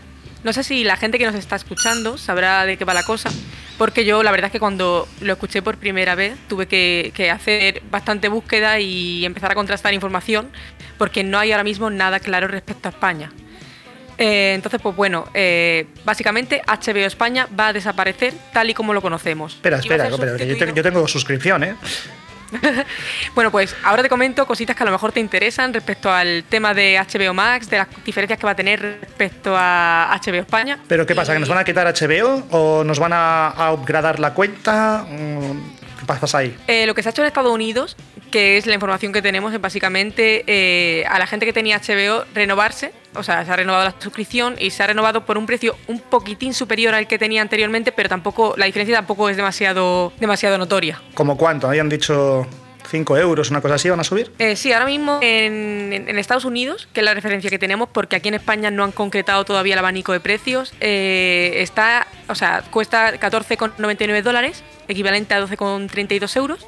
No 0.44 0.52
sé 0.52 0.62
si 0.62 0.84
la 0.84 0.96
gente 0.96 1.18
que 1.18 1.26
nos 1.26 1.34
está 1.34 1.56
escuchando 1.56 2.16
sabrá 2.16 2.64
de 2.64 2.76
qué 2.76 2.84
va 2.84 2.94
la 2.94 3.02
cosa, 3.02 3.30
porque 3.78 4.04
yo 4.04 4.22
la 4.22 4.30
verdad 4.30 4.46
es 4.46 4.52
que 4.52 4.60
cuando 4.60 5.08
lo 5.20 5.32
escuché 5.32 5.60
por 5.60 5.76
primera 5.76 6.14
vez 6.14 6.36
tuve 6.48 6.68
que, 6.68 7.30
hacer 7.32 7.82
bastante 7.90 8.28
búsqueda 8.28 8.78
y 8.78 9.24
empezar 9.24 9.50
a 9.50 9.56
contrastar 9.56 9.92
información, 9.92 10.52
porque 10.98 11.24
no 11.24 11.36
hay 11.36 11.50
ahora 11.50 11.64
mismo 11.64 11.90
nada 11.90 12.20
claro 12.20 12.46
respecto 12.46 12.88
a 12.88 12.92
España. 12.92 13.32
Eh, 14.18 14.52
entonces, 14.54 14.80
pues 14.80 14.94
bueno, 14.94 15.26
eh, 15.34 15.88
básicamente 16.04 16.62
HBO 16.64 17.04
España 17.04 17.48
va 17.58 17.68
a 17.68 17.72
desaparecer 17.72 18.34
tal 18.52 18.70
y 18.70 18.74
como 18.74 18.92
lo 18.92 19.02
conocemos. 19.02 19.54
Espera, 19.54 19.78
espera, 19.78 20.06
espera 20.06 20.36
yo, 20.36 20.72
yo, 20.72 20.82
tengo 20.84 21.08
suscripción, 21.08 21.64
¿eh? 21.64 21.74
bueno, 23.34 23.50
pues 23.50 23.74
ahora 23.82 24.02
te 24.02 24.08
comento 24.08 24.46
cositas 24.46 24.76
que 24.76 24.82
a 24.82 24.86
lo 24.86 24.92
mejor 24.92 25.12
te 25.12 25.20
interesan 25.20 25.72
respecto 25.72 26.10
al 26.10 26.44
tema 26.48 26.74
de 26.74 26.98
HBO 26.98 27.34
Max, 27.34 27.68
de 27.70 27.78
las 27.78 27.88
diferencias 28.04 28.38
que 28.38 28.46
va 28.46 28.52
a 28.52 28.56
tener 28.56 28.80
respecto 29.00 29.54
a 29.56 30.20
HBO 30.24 30.40
España. 30.40 30.78
¿Pero 30.88 31.06
qué 31.06 31.14
pasa? 31.14 31.32
¿Que 31.32 31.38
nos 31.38 31.48
van 31.48 31.58
a 31.58 31.64
quitar 31.64 31.86
HBO 31.86 32.46
o 32.50 32.84
nos 32.84 32.98
van 32.98 33.12
a, 33.14 33.72
upgradar 33.72 34.20
la 34.20 34.34
cuenta? 34.34 35.06
¿Qué 35.98 36.06
pasa 36.06 36.38
ahí? 36.38 36.56
Eh, 36.66 36.86
lo 36.86 36.94
que 36.94 37.02
se 37.02 37.08
ha 37.08 37.10
hecho 37.10 37.22
en 37.22 37.28
Estados 37.28 37.52
Unidos, 37.52 37.96
que 38.32 38.56
es 38.56 38.66
la 38.66 38.74
información 38.74 39.12
que 39.12 39.22
tenemos, 39.22 39.54
es 39.54 39.60
básicamente 39.60 40.42
eh, 40.48 41.04
a 41.06 41.20
la 41.20 41.28
gente 41.28 41.46
que 41.46 41.52
tenía 41.52 41.78
HBO 41.78 42.24
renovarse. 42.34 42.92
O 43.14 43.22
sea, 43.22 43.44
se 43.44 43.52
ha 43.52 43.56
renovado 43.56 43.84
la 43.84 43.94
suscripción 44.00 44.56
y 44.58 44.70
se 44.70 44.82
ha 44.82 44.86
renovado 44.88 45.24
por 45.24 45.38
un 45.38 45.46
precio 45.46 45.76
un 45.86 46.00
poquitín 46.00 46.54
superior 46.54 46.94
al 46.94 47.06
que 47.06 47.18
tenía 47.18 47.42
anteriormente, 47.42 47.92
pero 47.92 48.08
tampoco 48.08 48.54
la 48.56 48.66
diferencia 48.66 48.96
tampoco 48.96 49.28
es 49.28 49.36
demasiado, 49.36 50.12
demasiado 50.18 50.58
notoria. 50.58 51.00
¿Cómo 51.14 51.36
cuánto? 51.36 51.68
Habían 51.68 51.90
dicho 51.90 52.46
5 52.90 53.18
euros, 53.18 53.50
una 53.50 53.60
cosa 53.60 53.74
así, 53.74 53.90
van 53.90 54.00
a 54.00 54.04
subir? 54.04 54.32
Eh, 54.38 54.56
sí, 54.56 54.72
ahora 54.72 54.86
mismo 54.86 55.18
en, 55.20 55.92
Estados 56.18 56.46
Unidos, 56.46 56.88
que 56.94 57.00
es 57.00 57.04
la 57.04 57.12
referencia 57.12 57.50
que 57.50 57.58
tenemos, 57.58 57.90
porque 57.90 58.16
aquí 58.16 58.28
en 58.28 58.34
España 58.34 58.70
no 58.70 58.82
han 58.82 58.92
concretado 58.92 59.44
todavía 59.44 59.74
el 59.74 59.78
abanico 59.78 60.12
de 60.12 60.20
precios, 60.20 60.72
está, 60.80 62.06
o 62.28 62.34
sea, 62.34 62.62
cuesta 62.70 63.12
14,99 63.20 64.22
dólares 64.22 64.64
equivalente 64.88 65.34
a 65.34 65.42
12,32 65.42 66.36
euros. 66.36 66.66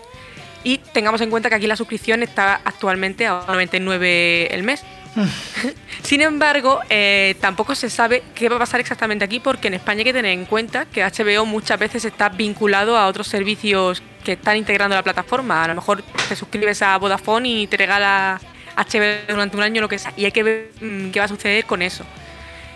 Y 0.65 0.79
tengamos 0.79 1.21
en 1.21 1.31
cuenta 1.31 1.51
que 1.51 1.57
aquí 1.57 1.67
la 1.67 1.77
suscripción 1.77 2.23
está 2.23 2.61
actualmente 2.65 3.27
a 3.27 3.45
99 3.47 4.55
el 4.55 4.63
mes. 4.63 4.83
Sin 6.03 6.23
embargo, 6.23 6.81
eh, 6.89 7.37
tampoco 7.41 7.75
se 7.75 7.89
sabe 7.91 8.23
qué 8.35 8.49
va 8.49 8.57
a 8.57 8.59
pasar 8.59 8.81
exactamente 8.81 9.25
aquí 9.25 9.41
porque 9.41 9.69
en 9.69 9.75
España 9.75 9.99
hay 9.99 10.05
que 10.05 10.13
tener 10.13 10.33
en 10.33 10.47
cuenta 10.47 10.87
que 10.87 11.05
HBO 11.05 11.47
muchas 11.47 11.79
veces 11.79 12.05
está 12.05 12.31
vinculado 12.31 12.97
a 12.97 13.07
otros 13.07 13.29
servicios 13.29 14.03
que 14.25 14.33
están 14.33 14.57
integrando 14.57 14.97
la 14.97 15.03
plataforma. 15.03 15.63
A 15.63 15.69
lo 15.69 15.75
mejor 15.75 16.03
te 16.29 16.35
suscribes 16.35 16.83
a 16.83 16.97
Vodafone 16.97 17.49
y 17.49 17.67
te 17.67 17.77
regala 17.77 18.41
HBO 18.77 19.33
durante 19.33 19.57
un 19.57 19.63
año, 19.63 19.81
lo 19.83 19.89
que 19.89 19.99
sea, 19.99 20.13
y 20.17 20.25
hay 20.25 20.33
que 20.33 20.43
ver 20.43 20.71
mm, 20.81 21.11
qué 21.11 21.21
va 21.21 21.27
a 21.27 21.29
suceder 21.29 21.65
con 21.65 21.83
eso. 21.83 22.05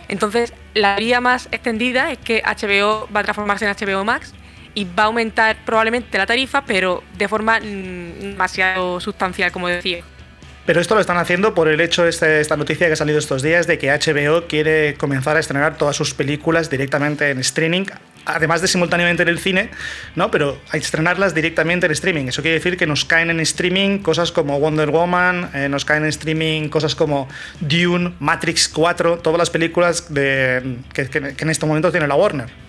Entonces, 0.09 0.53
la 0.75 0.97
vía 0.97 1.21
más 1.21 1.49
extendida 1.51 2.13
es 2.13 2.19
que 2.19 2.43
HBO 2.43 3.09
va 3.15 3.21
a 3.21 3.25
transformarse 3.25 3.67
en 3.67 3.75
HBO 3.75 4.05
Max 4.05 4.33
y 4.79 4.85
va 4.85 5.03
a 5.03 5.07
aumentar 5.07 5.57
probablemente 5.65 6.17
la 6.17 6.25
tarifa, 6.25 6.65
pero 6.65 7.03
de 7.17 7.27
forma 7.27 7.59
mm, 7.59 8.21
demasiado 8.21 9.01
sustancial, 9.01 9.51
como 9.51 9.67
decía. 9.67 10.05
Pero 10.67 10.81
esto 10.81 10.95
lo 10.95 11.01
están 11.01 11.17
haciendo 11.17 11.53
por 11.53 11.67
el 11.67 11.81
hecho, 11.81 12.07
este, 12.07 12.41
esta 12.41 12.57
noticia 12.57 12.87
que 12.87 12.93
ha 12.93 12.97
salido 12.97 13.19
estos 13.19 13.43
días, 13.43 13.67
de 13.67 13.77
que 13.77 13.91
HBO 13.91 14.47
quiere 14.47 14.95
comenzar 14.95 15.37
a 15.37 15.41
estrenar 15.41 15.79
todas 15.79 15.97
sus 15.97 16.15
películas 16.15 16.71
directamente 16.71 17.29
en 17.31 17.41
streaming, 17.41 17.87
además 18.25 18.61
de 18.63 18.69
simultáneamente 18.69 19.25
en 19.25 19.31
el 19.31 19.41
cine, 19.41 19.71
¿no? 20.15 20.31
pero 20.31 20.61
a 20.71 20.77
estrenarlas 20.77 21.35
directamente 21.35 21.87
en 21.87 21.93
streaming. 21.93 22.27
Eso 22.27 22.43
quiere 22.43 22.59
decir 22.59 22.77
que 22.77 22.87
nos 22.87 23.05
caen 23.05 23.31
en 23.31 23.41
streaming 23.41 23.99
cosas 23.99 24.31
como 24.31 24.61
Wonder 24.61 24.91
Woman, 24.91 25.51
eh, 25.55 25.69
nos 25.69 25.85
caen 25.85 26.05
en 26.05 26.11
streaming 26.11 26.69
cosas 26.69 26.95
como 26.95 27.29
Dune, 27.59 28.13
Matrix 28.21 28.69
4, 28.69 29.19
todas 29.19 29.39
las 29.41 29.51
películas 29.51 30.15
de, 30.15 30.77
que 30.93 31.09
en 31.37 31.51
este 31.51 31.67
momento 31.67 31.91
tiene 31.91 32.07
la 32.07 32.15
Warner. 32.15 32.68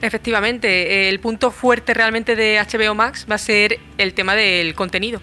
Efectivamente, 0.00 1.08
el 1.08 1.18
punto 1.18 1.50
fuerte 1.50 1.92
realmente 1.92 2.36
de 2.36 2.60
HBO 2.60 2.94
Max 2.94 3.26
va 3.28 3.34
a 3.34 3.38
ser 3.38 3.80
el 3.98 4.14
tema 4.14 4.34
del 4.34 4.74
contenido. 4.74 5.20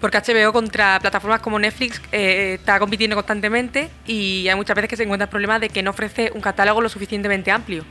Porque 0.00 0.18
HBO 0.18 0.52
contra 0.52 0.98
plataformas 1.00 1.40
como 1.40 1.58
Netflix 1.58 2.00
eh, 2.12 2.56
está 2.58 2.78
compitiendo 2.78 3.16
constantemente 3.16 3.90
y 4.06 4.48
hay 4.48 4.54
muchas 4.54 4.74
veces 4.74 4.88
que 4.88 4.96
se 4.96 5.02
encuentra 5.02 5.24
el 5.24 5.30
problema 5.30 5.58
de 5.58 5.68
que 5.68 5.82
no 5.82 5.90
ofrece 5.90 6.30
un 6.34 6.40
catálogo 6.40 6.80
lo 6.80 6.88
suficientemente 6.88 7.50
amplio. 7.50 7.84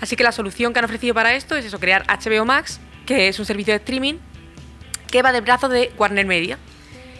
Así 0.00 0.16
que 0.16 0.24
la 0.24 0.32
solución 0.32 0.72
que 0.72 0.78
han 0.78 0.84
ofrecido 0.84 1.14
para 1.14 1.34
esto 1.34 1.56
es 1.56 1.64
eso, 1.64 1.78
crear 1.78 2.04
HBO 2.06 2.44
Max, 2.44 2.80
que 3.06 3.28
es 3.28 3.38
un 3.38 3.44
servicio 3.44 3.72
de 3.72 3.78
streaming 3.78 4.14
que 5.10 5.22
va 5.22 5.32
de 5.32 5.40
brazo 5.40 5.68
de 5.68 5.92
Warner 5.96 6.26
Media. 6.26 6.58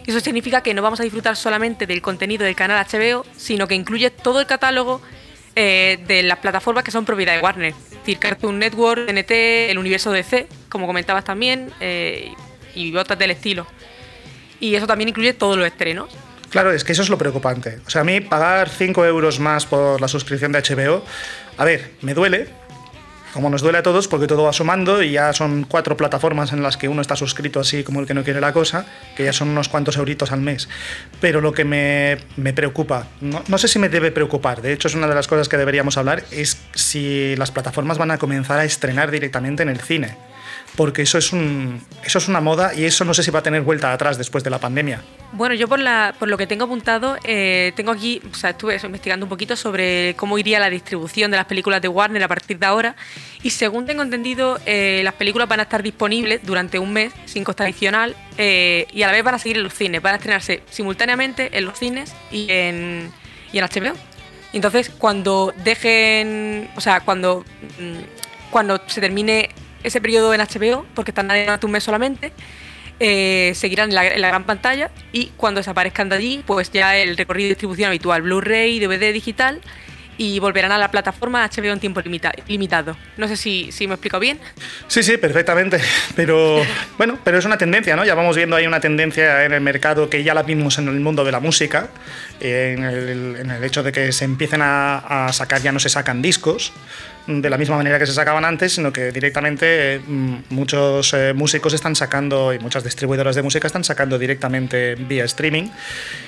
Eso 0.05 0.19
significa 0.19 0.61
que 0.61 0.73
no 0.73 0.81
vamos 0.81 0.99
a 0.99 1.03
disfrutar 1.03 1.35
solamente 1.35 1.85
del 1.85 2.01
contenido 2.01 2.43
del 2.43 2.55
canal 2.55 2.83
HBO, 2.85 3.25
sino 3.37 3.67
que 3.67 3.75
incluye 3.75 4.09
todo 4.09 4.39
el 4.39 4.47
catálogo 4.47 5.01
eh, 5.61 5.99
de 6.07 6.23
las 6.23 6.39
plataformas 6.39 6.85
que 6.85 6.91
son 6.91 7.03
propiedad 7.03 7.35
de 7.35 7.41
Warner. 7.41 7.73
Es 7.73 7.89
decir, 7.91 8.17
Cartoon 8.17 8.59
Network, 8.59 9.07
TNT, 9.07 9.31
el 9.69 9.77
universo 9.77 10.09
DC, 10.09 10.47
como 10.69 10.87
comentabas 10.87 11.25
también, 11.25 11.69
eh, 11.81 12.31
y 12.73 12.95
otras 12.95 13.19
del 13.19 13.31
estilo. 13.31 13.67
Y 14.61 14.75
eso 14.75 14.87
también 14.87 15.09
incluye 15.09 15.33
todos 15.33 15.57
los 15.57 15.67
estrenos. 15.67 16.09
Claro, 16.49 16.71
es 16.71 16.85
que 16.85 16.93
eso 16.93 17.01
es 17.01 17.09
lo 17.09 17.17
preocupante. 17.17 17.81
O 17.85 17.89
sea, 17.89 18.01
a 18.01 18.03
mí 18.05 18.21
pagar 18.21 18.69
5 18.69 19.03
euros 19.05 19.41
más 19.41 19.65
por 19.65 19.99
la 19.99 20.07
suscripción 20.07 20.53
de 20.53 20.61
HBO, 20.61 21.03
a 21.57 21.65
ver, 21.65 21.91
me 22.03 22.13
duele, 22.13 22.47
como 23.33 23.49
nos 23.49 23.61
duele 23.61 23.77
a 23.77 23.83
todos, 23.83 24.07
porque 24.07 24.27
todo 24.27 24.43
va 24.43 24.53
sumando 24.53 25.01
y 25.03 25.11
ya 25.11 25.33
son 25.33 25.63
cuatro 25.63 25.97
plataformas 25.97 26.53
en 26.53 26.63
las 26.63 26.77
que 26.77 26.87
uno 26.87 27.01
está 27.01 27.15
suscrito 27.15 27.59
así 27.59 27.83
como 27.83 27.99
el 27.99 28.07
que 28.07 28.13
no 28.13 28.23
quiere 28.23 28.41
la 28.41 28.53
cosa, 28.53 28.85
que 29.15 29.23
ya 29.23 29.33
son 29.33 29.49
unos 29.49 29.69
cuantos 29.69 29.97
euritos 29.97 30.31
al 30.31 30.41
mes. 30.41 30.69
Pero 31.21 31.41
lo 31.41 31.51
que 31.51 31.65
me, 31.65 32.17
me 32.37 32.53
preocupa, 32.53 33.07
no, 33.21 33.43
no, 33.47 33.57
sé 33.57 33.67
si 33.67 33.79
me 33.79 33.89
debe 33.89 34.11
preocupar, 34.11 34.61
de 34.61 34.73
hecho 34.73 34.87
es 34.87 34.95
una 34.95 35.07
de 35.07 35.15
las 35.15 35.27
cosas 35.27 35.49
que 35.49 35.57
deberíamos 35.57 35.97
hablar, 35.97 36.23
es 36.31 36.57
si 36.73 37.35
las 37.35 37.51
plataformas 37.51 37.97
van 37.97 38.11
a 38.11 38.17
comenzar 38.17 38.59
a 38.59 38.65
estrenar 38.65 39.11
directamente 39.11 39.63
en 39.63 39.69
el 39.69 39.79
cine 39.79 40.28
porque 40.79 41.01
eso 41.01 41.17
es, 41.17 41.33
un, 41.33 41.81
eso 42.05 42.19
es 42.19 42.29
una 42.29 42.39
moda 42.39 42.73
y 42.73 42.85
eso 42.85 43.03
no 43.03 43.13
sé 43.13 43.21
si 43.21 43.31
va 43.31 43.39
a 43.39 43.43
tener 43.43 43.63
vuelta 43.63 43.91
atrás 43.91 44.17
después 44.17 44.45
de 44.45 44.49
la 44.49 44.59
pandemia. 44.59 45.01
Bueno, 45.33 45.53
yo 45.53 45.67
por, 45.67 45.77
la, 45.77 46.15
por 46.17 46.29
lo 46.29 46.37
que 46.37 46.47
tengo 46.47 46.63
apuntado, 46.63 47.17
eh, 47.25 47.73
tengo 47.75 47.91
aquí, 47.91 48.21
o 48.31 48.33
sea, 48.33 48.51
estuve 48.51 48.79
investigando 48.81 49.25
un 49.25 49.29
poquito 49.29 49.57
sobre 49.57 50.15
cómo 50.15 50.37
iría 50.37 50.57
la 50.57 50.69
distribución 50.69 51.31
de 51.31 51.37
las 51.37 51.47
películas 51.47 51.81
de 51.81 51.89
Warner 51.89 52.23
a 52.23 52.29
partir 52.29 52.59
de 52.59 52.65
ahora 52.65 52.95
y 53.43 53.49
según 53.49 53.87
tengo 53.87 54.03
entendido, 54.03 54.57
eh, 54.65 55.01
las 55.03 55.15
películas 55.15 55.49
van 55.49 55.59
a 55.59 55.63
estar 55.63 55.83
disponibles 55.83 56.39
durante 56.45 56.79
un 56.79 56.93
mes 56.93 57.11
sin 57.25 57.43
costa 57.43 57.65
adicional 57.65 58.15
eh, 58.37 58.87
y 58.93 59.01
a 59.01 59.07
la 59.07 59.11
vez 59.11 59.23
van 59.25 59.35
a 59.35 59.39
seguir 59.39 59.57
en 59.57 59.63
los 59.63 59.73
cines, 59.73 60.01
van 60.01 60.13
a 60.13 60.15
estrenarse 60.15 60.63
simultáneamente 60.69 61.57
en 61.57 61.65
los 61.65 61.77
cines 61.77 62.13
y 62.31 62.49
en, 62.49 63.11
y 63.51 63.57
en 63.57 63.65
HBO. 63.65 63.97
Entonces, 64.53 64.91
cuando 64.97 65.53
dejen, 65.61 66.69
o 66.77 66.79
sea, 66.79 67.01
cuando, 67.01 67.43
mm, 67.79 68.49
cuando 68.49 68.81
se 68.87 69.01
termine 69.01 69.49
ese 69.83 70.01
periodo 70.01 70.33
en 70.33 70.41
HBO, 70.41 70.85
porque 70.93 71.11
están 71.11 71.29
en 71.31 71.49
un 71.63 71.71
mes 71.71 71.83
solamente, 71.83 72.31
eh, 72.99 73.53
seguirán 73.55 73.89
en 73.89 73.95
la, 73.95 74.27
gran 74.27 74.43
pantalla 74.43 74.91
y 75.13 75.27
cuando 75.37 75.59
desaparezcan 75.59 76.09
de 76.09 76.15
allí, 76.17 76.43
pues 76.45 76.69
ya 76.71 76.97
el 76.97 77.15
recorrido 77.15 77.45
de 77.45 77.49
distribución 77.49 77.87
habitual, 77.87 78.21
Blu-ray, 78.23 78.79
DVD 78.79 79.13
digital 79.13 79.61
y 80.17 80.37
volverán 80.39 80.73
a 80.73 80.77
la 80.77 80.91
plataforma 80.91 81.47
HBO 81.47 81.71
en 81.71 81.79
tiempo 81.79 82.01
limitado. 82.01 82.97
No 83.15 83.29
sé 83.29 83.37
si, 83.37 83.71
si 83.71 83.87
me 83.87 83.93
explico 83.93 84.19
bien. 84.19 84.37
Sí, 84.89 85.01
sí, 85.01 85.15
perfectamente. 85.15 85.79
Pero 86.17 86.61
bueno, 86.97 87.17
pero 87.23 87.37
es 87.37 87.45
una 87.45 87.57
tendencia, 87.57 87.95
¿no? 87.95 88.03
Ya 88.03 88.15
vamos 88.15 88.35
viendo 88.35 88.57
ahí 88.57 88.67
una 88.67 88.81
tendencia 88.81 89.45
en 89.45 89.53
el 89.53 89.61
mercado 89.61 90.09
que 90.09 90.21
ya 90.21 90.33
la 90.33 90.43
vimos 90.43 90.77
en 90.77 90.89
el 90.89 90.99
mundo 90.99 91.23
de 91.23 91.31
la 91.31 91.39
música, 91.39 91.87
en 92.41 92.83
el, 92.83 93.63
hecho 93.63 93.81
de 93.81 93.93
que 93.93 94.11
se 94.11 94.25
empiecen 94.25 94.61
a, 94.61 95.27
a 95.27 95.31
sacar, 95.31 95.61
ya 95.61 95.71
no 95.71 95.79
se 95.79 95.87
sacan 95.87 96.21
discos, 96.21 96.73
de 97.29 97.49
la 97.49 97.57
misma 97.57 97.77
manera 97.77 97.99
que 97.99 98.07
se 98.07 98.13
sacaban 98.13 98.43
antes, 98.43 98.73
sino 98.73 98.91
que 98.91 99.11
directamente 99.11 99.99
mm, 99.99 100.35
muchos 100.49 101.13
eh, 101.13 101.33
músicos 101.33 101.73
están 101.73 101.95
sacando 101.95 102.53
y 102.53 102.59
muchas 102.59 102.83
distribuidoras 102.83 103.35
de 103.35 103.43
música 103.43 103.67
están 103.67 103.83
sacando 103.83 104.17
directamente 104.17 104.95
vía 104.95 105.25
streaming 105.25 105.69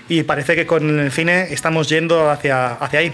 y 0.07 0.21
parece 0.23 0.55
que 0.55 0.67
con 0.67 0.99
el 0.99 1.11
cine 1.11 1.47
estamos 1.51 1.89
yendo 1.89 2.29
hacia, 2.29 2.73
hacia 2.75 2.99
ahí. 2.99 3.13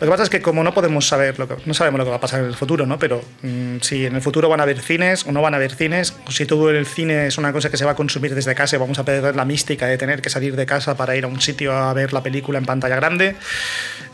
Lo 0.00 0.06
que 0.06 0.10
pasa 0.10 0.22
es 0.22 0.30
que 0.30 0.40
como 0.40 0.62
no 0.62 0.72
podemos 0.72 1.08
saber, 1.08 1.38
lo 1.38 1.48
que, 1.48 1.56
no 1.64 1.74
sabemos 1.74 1.98
lo 1.98 2.04
que 2.04 2.10
va 2.10 2.16
a 2.16 2.20
pasar 2.20 2.40
en 2.40 2.46
el 2.46 2.54
futuro, 2.54 2.86
¿no? 2.86 2.98
Pero 2.98 3.20
mm, 3.42 3.78
si 3.80 4.06
en 4.06 4.14
el 4.14 4.22
futuro 4.22 4.48
van 4.48 4.60
a 4.60 4.62
haber 4.62 4.80
cines 4.80 5.26
o 5.26 5.32
no 5.32 5.42
van 5.42 5.54
a 5.54 5.56
haber 5.56 5.74
cines, 5.74 6.14
o 6.26 6.30
si 6.30 6.46
todo 6.46 6.70
el 6.70 6.86
cine 6.86 7.26
es 7.26 7.36
una 7.36 7.52
cosa 7.52 7.68
que 7.68 7.76
se 7.76 7.84
va 7.84 7.92
a 7.92 7.96
consumir 7.96 8.34
desde 8.34 8.54
casa 8.54 8.76
y 8.76 8.78
vamos 8.78 8.98
a 8.98 9.04
perder 9.04 9.34
la 9.34 9.44
mística 9.44 9.86
de 9.86 9.98
tener 9.98 10.22
que 10.22 10.30
salir 10.30 10.54
de 10.54 10.66
casa 10.66 10.96
para 10.96 11.16
ir 11.16 11.24
a 11.24 11.26
un 11.26 11.40
sitio 11.40 11.72
a 11.72 11.92
ver 11.94 12.12
la 12.12 12.22
película 12.22 12.58
en 12.58 12.64
pantalla 12.64 12.96
grande, 12.96 13.36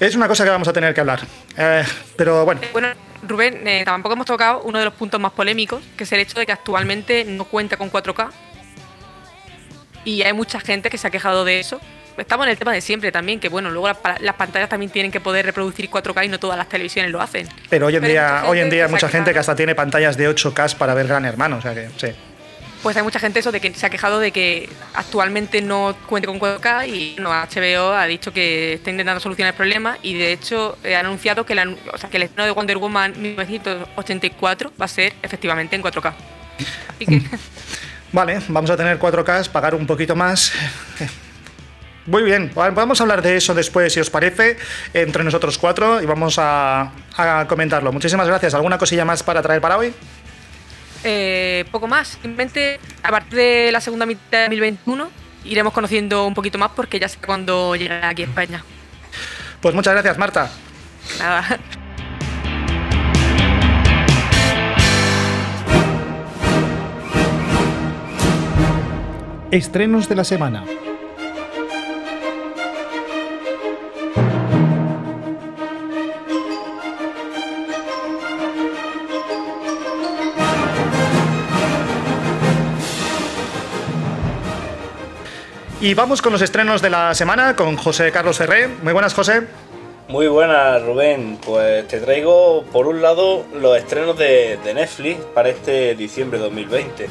es 0.00 0.14
una 0.14 0.28
cosa 0.28 0.44
que 0.44 0.50
vamos 0.50 0.68
a 0.68 0.72
tener 0.72 0.94
que 0.94 1.00
hablar. 1.00 1.20
Eh, 1.56 1.84
pero 2.16 2.44
bueno. 2.44 2.60
Bueno, 2.72 2.88
Rubén, 3.26 3.66
eh, 3.66 3.82
tampoco 3.84 4.14
hemos 4.14 4.26
tocado 4.26 4.62
uno 4.62 4.78
de 4.78 4.84
los 4.86 4.94
puntos 4.94 5.20
más 5.20 5.32
polémicos, 5.32 5.82
que 5.96 6.04
es 6.04 6.12
el 6.12 6.20
hecho 6.20 6.38
de 6.38 6.46
que 6.46 6.52
actualmente 6.52 7.24
no 7.24 7.44
cuenta 7.44 7.76
con 7.76 7.90
4K. 7.90 8.30
Y 10.04 10.22
hay 10.22 10.32
mucha 10.32 10.60
gente 10.60 10.90
que 10.90 10.98
se 10.98 11.06
ha 11.06 11.10
quejado 11.10 11.44
de 11.44 11.60
eso. 11.60 11.80
Estamos 12.16 12.46
en 12.46 12.50
el 12.52 12.58
tema 12.58 12.72
de 12.72 12.80
siempre 12.80 13.10
también, 13.10 13.40
que 13.40 13.48
bueno, 13.48 13.70
luego 13.70 13.88
las, 13.88 13.96
pa- 13.98 14.16
las 14.20 14.34
pantallas 14.36 14.68
también 14.68 14.90
tienen 14.92 15.10
que 15.10 15.20
poder 15.20 15.44
reproducir 15.46 15.90
4K 15.90 16.24
y 16.26 16.28
no 16.28 16.38
todas 16.38 16.56
las 16.56 16.68
televisiones 16.68 17.10
lo 17.10 17.20
hacen. 17.20 17.48
Pero 17.68 17.86
hoy 17.86 17.96
en 17.96 18.02
Pero 18.02 18.12
día, 18.12 18.44
hoy 18.46 18.60
en 18.60 18.70
día 18.70 18.84
hay 18.86 18.90
mucha 18.90 19.08
gente 19.08 19.32
que 19.32 19.38
hasta 19.38 19.56
tiene 19.56 19.74
pantallas 19.74 20.16
de 20.16 20.28
8K 20.30 20.76
para 20.76 20.94
ver 20.94 21.06
Gran 21.08 21.24
Hermano, 21.24 21.56
o 21.56 21.60
sea 21.62 21.74
que 21.74 21.88
sí. 21.96 22.08
Pues 22.82 22.96
hay 22.98 23.02
mucha 23.02 23.18
gente 23.18 23.40
eso 23.40 23.50
de 23.50 23.60
que 23.60 23.72
se 23.72 23.86
ha 23.86 23.88
quejado 23.90 24.18
de 24.20 24.30
que 24.30 24.68
actualmente 24.92 25.62
no 25.62 25.96
cuente 26.06 26.26
con 26.26 26.38
4K 26.38 26.86
y 26.86 27.16
no, 27.18 27.30
HBO 27.30 27.92
ha 27.94 28.04
dicho 28.06 28.30
que 28.32 28.74
está 28.74 28.90
intentando 28.90 29.20
solucionar 29.20 29.54
el 29.54 29.56
problema 29.56 29.96
y 30.02 30.12
de 30.14 30.32
hecho 30.32 30.76
eh, 30.84 30.94
ha 30.94 31.00
anunciado 31.00 31.46
que, 31.46 31.54
la- 31.54 31.74
o 31.92 31.96
sea, 31.98 32.10
que 32.10 32.18
el 32.18 32.24
estreno 32.24 32.44
de 32.44 32.50
Wonder 32.52 32.76
Woman 32.76 33.14
1984 33.20 34.72
va 34.78 34.84
a 34.84 34.88
ser 34.88 35.14
efectivamente 35.22 35.74
en 35.76 35.82
4K. 35.82 36.12
Así 36.94 37.06
que 37.06 37.22
Vale, 38.12 38.38
vamos 38.48 38.70
a 38.70 38.76
tener 38.76 38.98
4K, 38.98 39.48
pagar 39.48 39.74
un 39.74 39.86
poquito 39.86 40.14
más. 40.14 40.52
Muy 42.06 42.22
bien, 42.22 42.50
vamos 42.54 43.00
a 43.00 43.04
hablar 43.04 43.22
de 43.22 43.36
eso 43.36 43.54
después, 43.54 43.92
si 43.92 44.00
os 44.00 44.10
parece, 44.10 44.58
entre 44.92 45.24
nosotros 45.24 45.56
cuatro 45.56 46.02
y 46.02 46.06
vamos 46.06 46.38
a, 46.38 46.90
a 47.16 47.46
comentarlo. 47.48 47.92
Muchísimas 47.92 48.26
gracias. 48.26 48.52
¿Alguna 48.54 48.76
cosilla 48.76 49.04
más 49.06 49.22
para 49.22 49.40
traer 49.42 49.60
para 49.60 49.78
hoy? 49.78 49.94
eh, 51.06 51.64
poco 51.70 51.86
más, 51.86 52.08
simplemente 52.08 52.80
a 53.02 53.10
partir 53.10 53.34
de 53.38 53.70
la 53.72 53.80
segunda 53.80 54.06
mitad 54.06 54.38
de 54.38 54.44
2021 54.44 55.10
iremos 55.44 55.74
conociendo 55.74 56.26
un 56.26 56.32
poquito 56.34 56.56
más 56.58 56.70
porque 56.74 56.98
ya 56.98 57.08
sé 57.08 57.18
cuándo 57.24 57.76
llegará 57.76 58.08
aquí 58.08 58.22
a 58.22 58.26
España. 58.26 58.64
Pues 59.60 59.74
muchas 59.74 59.92
gracias, 59.92 60.16
Marta. 60.18 60.50
Nada. 61.18 61.58
Estrenos 69.50 70.08
de 70.08 70.16
la 70.16 70.24
semana. 70.24 70.64
Y 85.84 85.92
vamos 85.92 86.22
con 86.22 86.32
los 86.32 86.40
estrenos 86.40 86.80
de 86.80 86.88
la 86.88 87.14
semana 87.14 87.54
con 87.54 87.76
José 87.76 88.10
Carlos 88.10 88.38
Ferré. 88.38 88.68
Muy 88.68 88.94
buenas, 88.94 89.12
José. 89.12 89.42
Muy 90.08 90.28
buenas, 90.28 90.82
Rubén. 90.82 91.38
Pues 91.44 91.86
te 91.88 92.00
traigo, 92.00 92.64
por 92.72 92.86
un 92.86 93.02
lado, 93.02 93.44
los 93.52 93.76
estrenos 93.76 94.16
de, 94.16 94.58
de 94.64 94.72
Netflix 94.72 95.20
para 95.34 95.50
este 95.50 95.94
diciembre 95.94 96.38
de 96.38 96.44
2020. 96.44 97.06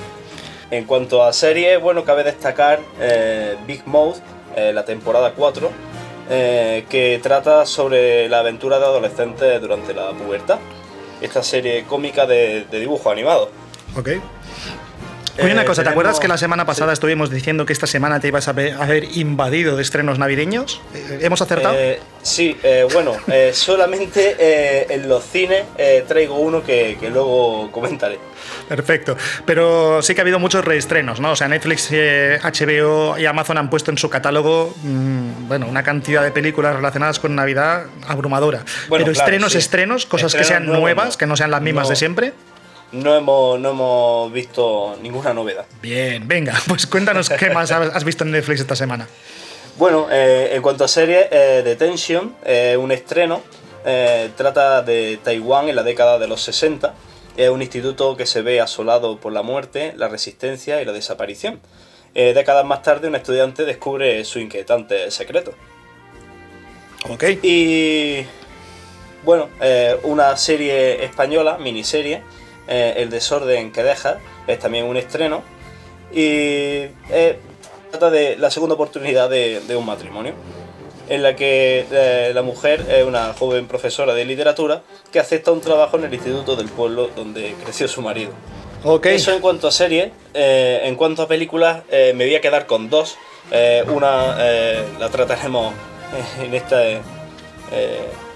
En 0.72 0.86
cuanto 0.86 1.24
a 1.24 1.32
series, 1.34 1.80
bueno, 1.80 2.04
cabe 2.04 2.24
destacar 2.24 2.80
eh, 3.00 3.58
Big 3.68 3.86
Mouth, 3.86 4.18
eh, 4.56 4.74
la 4.74 4.84
temporada 4.84 5.34
4, 5.34 5.70
eh, 6.32 6.86
que 6.90 7.20
trata 7.22 7.68
sobre 7.68 8.28
la 8.28 8.40
aventura 8.40 8.80
de 8.80 8.86
adolescentes 8.86 9.62
durante 9.62 9.94
la 9.94 10.14
pubertad. 10.14 10.58
Esta 11.22 11.44
serie 11.44 11.84
cómica 11.84 12.26
de, 12.26 12.66
de 12.72 12.80
dibujo 12.80 13.12
animado. 13.12 13.52
Ok. 13.96 14.10
Oye, 15.42 15.52
una 15.52 15.64
Eh, 15.64 15.66
cosa, 15.66 15.82
¿te 15.82 15.86
tenemos- 15.86 15.92
acuerdas 15.94 16.20
que 16.20 16.28
la 16.28 16.38
semana 16.38 16.66
pasada 16.66 16.92
sí. 16.92 16.94
estuvimos 16.94 17.32
diciendo 17.32 17.66
que 17.66 17.74
esta 17.74 17.88
semana 17.88 18.20
te 18.20 18.28
ibas 18.28 18.48
a 18.48 18.54
ver 18.54 18.78
invadido 19.16 19.76
de 19.76 19.82
estrenos 19.82 20.20
navideños? 20.20 20.80
Eh, 20.94 21.20
¿Hemos 21.22 21.42
acertado? 21.42 21.76
Eh, 21.78 22.00
sí, 22.22 22.56
eh, 22.62 22.86
bueno, 22.94 23.16
solamente 23.54 24.94
en 24.94 25.10
los 25.10 25.24
cines 25.24 25.64
traigo 26.08 26.36
uno 26.40 26.64
que, 26.64 26.98
que 27.00 27.10
luego 27.10 27.72
comentaré. 27.72 28.20
Perfecto. 28.68 29.18
Pero 29.46 30.02
sí 30.02 30.14
que 30.14 30.22
ha 30.22 30.24
habido 30.24 30.38
muchos 30.40 30.64
reestrenos, 30.66 31.20
¿no? 31.20 31.32
O 31.32 31.36
sea, 31.36 31.48
Netflix, 31.48 31.90
HBO 31.92 33.18
y 33.18 33.26
Amazon 33.26 33.58
han 33.58 33.70
puesto 33.70 33.90
en 33.92 33.98
su 33.98 34.10
catálogo, 34.10 34.74
mm, 34.84 35.48
bueno, 35.48 35.66
una 35.68 35.82
cantidad 35.84 36.24
de 36.24 36.32
películas 36.32 36.76
relacionadas 36.76 37.20
con 37.20 37.36
Navidad 37.36 37.86
abrumadora. 38.08 38.60
Bueno, 38.88 39.06
Pero 39.06 39.14
claro, 39.14 39.26
estrenos, 39.28 39.52
sí. 39.54 39.58
estrenos, 39.58 40.06
cosas 40.06 40.36
que 40.36 40.44
sean 40.44 40.66
nuevas, 40.66 41.14
no. 41.14 41.18
que 41.18 41.26
no 41.26 41.36
sean 41.38 41.52
las 41.52 41.62
mismas 41.62 41.86
No. 41.86 41.90
de 41.92 41.96
siempre. 41.96 42.34
No 42.94 43.16
hemos, 43.16 43.60
no 43.60 43.72
hemos 43.72 44.32
visto 44.32 44.96
ninguna 45.02 45.34
novedad. 45.34 45.66
Bien, 45.82 46.28
venga, 46.28 46.54
pues 46.68 46.86
cuéntanos 46.86 47.28
qué 47.30 47.50
más 47.50 47.72
has 47.72 48.04
visto 48.04 48.24
en 48.24 48.32
Netflix 48.32 48.62
esta 48.62 48.76
semana. 48.76 49.08
Bueno, 49.78 50.08
eh, 50.12 50.52
en 50.54 50.62
cuanto 50.62 50.84
a 50.84 50.88
series, 50.88 51.26
eh, 51.32 51.64
Detention, 51.66 52.36
eh, 52.46 52.78
un 52.78 52.92
estreno, 52.92 53.42
eh, 53.84 54.30
trata 54.38 54.84
de 54.84 55.20
Taiwán 55.24 55.68
en 55.68 55.76
la 55.76 55.82
década 55.82 56.20
de 56.20 56.28
los 56.28 56.44
60. 56.44 56.94
Es 57.36 57.50
un 57.50 57.64
instituto 57.64 58.16
que 58.16 58.28
se 58.28 58.44
ve 58.44 58.62
asolado 58.62 59.18
por 59.18 59.34
la 59.34 59.42
muerte, 59.42 59.94
la 59.98 60.08
resistencia 60.08 60.80
y 60.80 60.86
la 60.86 60.92
desaparición. 60.92 61.60
Décadas 62.14 62.64
más 62.64 62.84
tarde, 62.84 63.08
un 63.08 63.16
estudiante 63.16 63.66
descubre 63.66 64.24
su 64.24 64.38
inquietante 64.38 65.10
secreto. 65.10 65.56
Ok. 67.10 67.24
Y 67.42 68.24
bueno, 69.24 69.50
una 70.04 70.38
serie 70.38 71.04
española, 71.04 71.58
miniserie, 71.58 72.22
eh, 72.68 72.96
El 72.98 73.10
desorden 73.10 73.72
que 73.72 73.84
deja, 73.84 74.20
es 74.48 74.60
también 74.60 74.86
un 74.86 74.98
estreno. 74.98 75.44
Y 76.12 76.88
eh, 77.10 77.40
trata 77.92 78.10
de 78.10 78.38
la 78.38 78.52
segunda 78.52 78.76
oportunidad 78.76 79.30
de, 79.30 79.62
de 79.62 79.76
un 79.76 79.86
matrimonio, 79.86 80.34
en 81.10 81.24
la 81.24 81.36
que 81.36 81.86
eh, 81.92 82.32
la 82.34 82.42
mujer 82.42 82.86
es 82.90 83.04
una 83.06 83.34
joven 83.34 83.68
profesora 83.68 84.14
de 84.14 84.26
literatura 84.26 84.84
que 85.12 85.20
acepta 85.20 85.52
un 85.52 85.62
trabajo 85.62 85.98
en 85.98 86.06
el 86.06 86.14
instituto 86.14 86.56
del 86.56 86.70
pueblo 86.70 87.10
donde 87.16 87.56
creció 87.64 87.88
su 87.88 88.02
marido. 88.02 88.32
Ok. 88.86 89.06
Eso 89.08 89.32
en 89.32 89.40
cuanto 89.40 89.68
a 89.68 89.72
series. 89.72 90.12
Eh, 90.34 90.82
en 90.84 90.96
cuanto 90.96 91.22
a 91.22 91.28
películas, 91.28 91.84
eh, 91.90 92.14
me 92.16 92.26
voy 92.26 92.36
a 92.36 92.42
quedar 92.42 92.66
con 92.66 92.90
dos. 92.90 93.18
Eh, 93.52 93.84
una 93.88 94.38
la 95.00 95.10
trataremos 95.10 95.74
en 96.44 96.54
este 96.54 97.02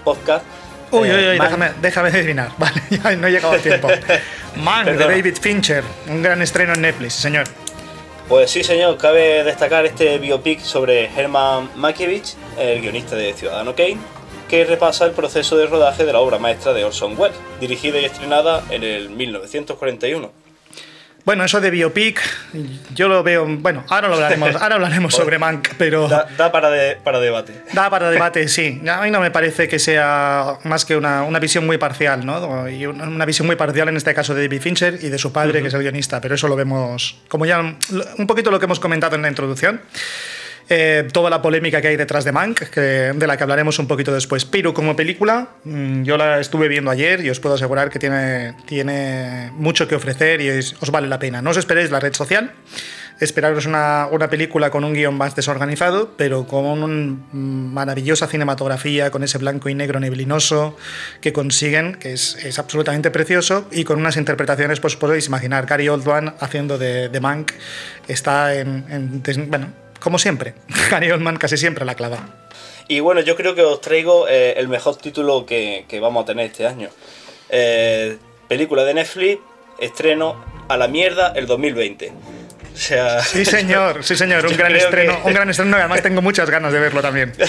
podcast. 0.04 0.44
Uy, 0.90 1.08
Eh, 1.08 1.14
uy, 1.14 1.28
uy, 1.32 1.38
Man- 1.38 1.46
déjame, 1.48 1.70
déjame 1.82 2.08
adivinar. 2.08 2.50
Vale, 2.58 2.80
ya 2.90 3.16
no 3.16 3.26
he 3.26 3.30
llegado 3.30 3.54
a 3.54 3.58
tiempo. 3.58 3.88
Man, 4.56 4.86
de. 4.86 4.94
David 4.96 5.36
Fincher. 5.40 5.84
Un 6.08 6.22
gran 6.22 6.40
estreno 6.42 6.74
en 6.74 6.80
Netflix, 6.82 7.14
señor. 7.14 7.44
Pues 8.28 8.50
sí, 8.50 8.62
señor, 8.62 8.98
cabe 8.98 9.42
destacar 9.44 9.86
este 9.86 10.18
biopic 10.18 10.60
sobre 10.60 11.06
Herman 11.16 11.70
Mankiewicz, 11.76 12.36
el 12.58 12.80
guionista 12.82 13.16
de 13.16 13.32
Ciudadano 13.32 13.74
Kane, 13.74 13.96
que 14.50 14.64
repasa 14.66 15.06
el 15.06 15.12
proceso 15.12 15.56
de 15.56 15.66
rodaje 15.66 16.04
de 16.04 16.12
la 16.12 16.18
obra 16.20 16.38
maestra 16.38 16.72
de 16.74 16.84
Orson 16.84 17.14
Welles, 17.18 17.36
dirigida 17.60 17.98
y 17.98 18.04
estrenada 18.04 18.62
en 18.70 18.82
el 18.82 19.08
1941. 19.10 20.30
Bueno, 21.28 21.44
eso 21.44 21.60
de 21.60 21.68
biopic, 21.70 22.22
yo 22.94 23.06
lo 23.06 23.22
veo. 23.22 23.44
Bueno, 23.46 23.84
ahora 23.90 24.08
lo 24.08 24.14
hablaremos, 24.14 24.56
ahora 24.62 24.76
hablaremos 24.76 25.14
sobre 25.14 25.38
Mank, 25.38 25.74
pero. 25.76 26.08
Da, 26.08 26.26
da 26.38 26.50
para, 26.50 26.70
de- 26.70 26.96
para 26.96 27.20
debate. 27.20 27.52
Da 27.74 27.90
para 27.90 28.08
debate, 28.10 28.48
sí. 28.48 28.80
A 28.90 29.02
mí 29.02 29.10
no 29.10 29.20
me 29.20 29.30
parece 29.30 29.68
que 29.68 29.78
sea 29.78 30.54
más 30.64 30.86
que 30.86 30.96
una, 30.96 31.24
una 31.24 31.38
visión 31.38 31.66
muy 31.66 31.76
parcial, 31.76 32.24
¿no? 32.24 32.66
Y 32.66 32.86
una, 32.86 33.04
una 33.04 33.26
visión 33.26 33.46
muy 33.46 33.56
parcial 33.56 33.90
en 33.90 33.98
este 33.98 34.14
caso 34.14 34.34
de 34.34 34.44
David 34.44 34.62
Fincher 34.62 34.98
y 35.02 35.10
de 35.10 35.18
su 35.18 35.30
padre, 35.30 35.60
que 35.60 35.68
es 35.68 35.74
el 35.74 35.82
guionista, 35.82 36.18
pero 36.18 36.34
eso 36.34 36.48
lo 36.48 36.56
vemos, 36.56 37.18
como 37.28 37.44
ya 37.44 37.60
un 37.60 38.26
poquito 38.26 38.50
lo 38.50 38.58
que 38.58 38.64
hemos 38.64 38.80
comentado 38.80 39.14
en 39.14 39.20
la 39.20 39.28
introducción. 39.28 39.82
Eh, 40.70 41.08
toda 41.12 41.30
la 41.30 41.40
polémica 41.40 41.80
que 41.80 41.88
hay 41.88 41.96
detrás 41.96 42.24
de 42.24 42.32
Mank, 42.32 42.60
que- 42.68 42.80
de 43.14 43.26
la 43.26 43.36
que 43.38 43.42
hablaremos 43.42 43.78
un 43.78 43.86
poquito 43.88 44.12
después. 44.12 44.44
Pero 44.44 44.74
como 44.74 44.94
película, 44.96 45.48
mm, 45.64 46.02
yo 46.02 46.18
la 46.18 46.40
estuve 46.40 46.68
viendo 46.68 46.90
ayer 46.90 47.24
y 47.24 47.30
os 47.30 47.40
puedo 47.40 47.54
asegurar 47.54 47.88
que 47.88 47.98
tiene, 47.98 48.54
tiene 48.66 49.50
mucho 49.54 49.88
que 49.88 49.94
ofrecer 49.94 50.42
y 50.42 50.48
es- 50.48 50.74
os 50.80 50.90
vale 50.90 51.08
la 51.08 51.18
pena. 51.18 51.40
No 51.40 51.50
os 51.50 51.56
esperéis 51.56 51.90
la 51.90 52.00
red 52.00 52.12
social, 52.12 52.52
esperaros 53.18 53.64
una, 53.64 54.08
una 54.12 54.28
película 54.28 54.68
con 54.70 54.84
un 54.84 54.92
guion 54.92 55.14
más 55.16 55.34
desorganizado, 55.34 56.12
pero 56.18 56.46
con 56.46 56.66
una 56.66 57.16
maravillosa 57.32 58.26
cinematografía, 58.26 59.10
con 59.10 59.22
ese 59.24 59.38
blanco 59.38 59.70
y 59.70 59.74
negro 59.74 60.00
neblinoso 60.00 60.76
que 61.22 61.32
consiguen, 61.32 61.94
que 61.94 62.12
es, 62.12 62.36
es 62.44 62.58
absolutamente 62.58 63.10
precioso, 63.10 63.66
y 63.72 63.84
con 63.84 63.98
unas 63.98 64.18
interpretaciones, 64.18 64.80
pues 64.80 64.96
podéis 64.96 65.28
imaginar, 65.28 65.64
Gary 65.64 65.88
Oldman 65.88 66.34
haciendo 66.40 66.76
de, 66.76 67.08
de 67.08 67.20
Mank 67.20 67.52
está 68.06 68.54
en, 68.54 68.84
en 68.90 69.50
bueno, 69.50 69.72
como 70.00 70.18
siempre, 70.18 70.54
Gary 70.90 71.10
Oldman 71.10 71.36
casi 71.36 71.56
siempre 71.56 71.84
la 71.84 71.94
clava. 71.94 72.18
Y 72.88 73.00
bueno, 73.00 73.20
yo 73.20 73.36
creo 73.36 73.54
que 73.54 73.62
os 73.62 73.80
traigo 73.80 74.26
eh, 74.28 74.54
el 74.56 74.68
mejor 74.68 74.96
título 74.96 75.44
que, 75.44 75.84
que 75.88 76.00
vamos 76.00 76.22
a 76.22 76.26
tener 76.26 76.46
este 76.46 76.66
año. 76.66 76.88
Eh, 77.50 78.16
película 78.48 78.84
de 78.84 78.94
Netflix, 78.94 79.40
estreno 79.78 80.42
a 80.68 80.76
la 80.76 80.88
mierda 80.88 81.32
el 81.36 81.46
2020. 81.46 82.12
sea, 82.74 83.20
Sí, 83.22 83.44
señor, 83.44 84.02
sí, 84.04 84.16
señor. 84.16 84.46
Un 84.46 84.56
gran 84.56 84.74
estreno. 84.74 85.20
que- 85.22 85.28
Un 85.28 85.34
gran 85.34 85.50
estreno. 85.50 85.76
y 85.76 85.80
Además, 85.80 86.02
tengo 86.02 86.22
muchas 86.22 86.48
ganas 86.48 86.72
de 86.72 86.78
verlo 86.78 87.02
también. 87.02 87.32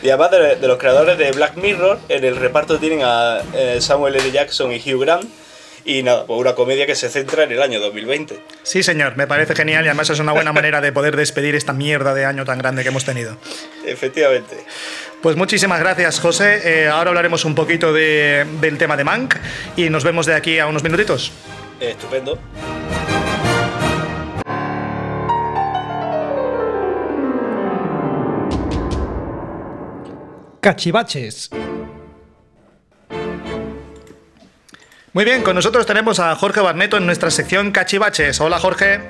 Y 0.00 0.10
además 0.10 0.30
de, 0.30 0.54
de 0.56 0.68
los 0.68 0.78
creadores 0.78 1.18
de 1.18 1.32
Black 1.32 1.56
Mirror, 1.56 1.98
en 2.08 2.24
el 2.24 2.36
reparto 2.36 2.78
tienen 2.78 3.00
a 3.02 3.40
eh, 3.52 3.78
Samuel 3.80 4.14
L. 4.14 4.30
Jackson 4.30 4.70
y 4.70 4.76
Hugh 4.78 5.00
Grant. 5.00 5.24
Y 5.90 6.02
nada, 6.02 6.26
pues 6.26 6.38
una 6.38 6.54
comedia 6.54 6.84
que 6.84 6.94
se 6.94 7.08
centra 7.08 7.44
en 7.44 7.52
el 7.52 7.62
año 7.62 7.80
2020. 7.80 8.38
Sí, 8.62 8.82
señor. 8.82 9.16
Me 9.16 9.26
parece 9.26 9.54
genial 9.54 9.86
y 9.86 9.88
además 9.88 10.10
es 10.10 10.20
una 10.20 10.32
buena 10.32 10.52
manera 10.52 10.82
de 10.82 10.92
poder 10.92 11.16
despedir 11.16 11.54
esta 11.54 11.72
mierda 11.72 12.12
de 12.12 12.26
año 12.26 12.44
tan 12.44 12.58
grande 12.58 12.82
que 12.82 12.90
hemos 12.90 13.06
tenido. 13.06 13.38
Efectivamente. 13.86 14.54
Pues 15.22 15.36
muchísimas 15.36 15.80
gracias, 15.80 16.20
José. 16.20 16.60
Eh, 16.82 16.88
ahora 16.88 17.08
hablaremos 17.08 17.46
un 17.46 17.54
poquito 17.54 17.94
de- 17.94 18.44
del 18.60 18.76
tema 18.76 18.98
de 18.98 19.04
Mank 19.04 19.36
y 19.78 19.88
nos 19.88 20.04
vemos 20.04 20.26
de 20.26 20.34
aquí 20.34 20.58
a 20.58 20.66
unos 20.66 20.82
minutitos. 20.82 21.32
Eh, 21.80 21.92
estupendo. 21.92 22.38
Cachivaches. 30.60 31.50
Muy 35.12 35.24
bien, 35.24 35.42
con 35.42 35.54
nosotros 35.54 35.86
tenemos 35.86 36.20
a 36.20 36.34
Jorge 36.36 36.60
Barneto 36.60 36.96
en 36.96 37.06
nuestra 37.06 37.30
sección 37.30 37.72
Cachivaches. 37.72 38.40
Hola 38.40 38.58
Jorge, 38.58 39.00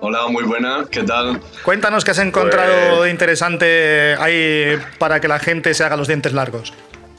Hola, 0.00 0.28
muy 0.28 0.44
buenas, 0.44 0.88
¿qué 0.88 1.02
tal? 1.02 1.40
cuéntanos 1.64 2.04
qué 2.04 2.10
has 2.12 2.18
encontrado 2.18 2.98
Pues- 2.98 3.10
interesante 3.10 4.14
ahí 4.20 4.78
para 4.98 5.20
que 5.20 5.26
la 5.28 5.38
gente 5.38 5.72
se 5.74 5.84
haga 5.84 5.96
los 5.96 6.06
dientes 6.06 6.32
largos. 6.32 6.72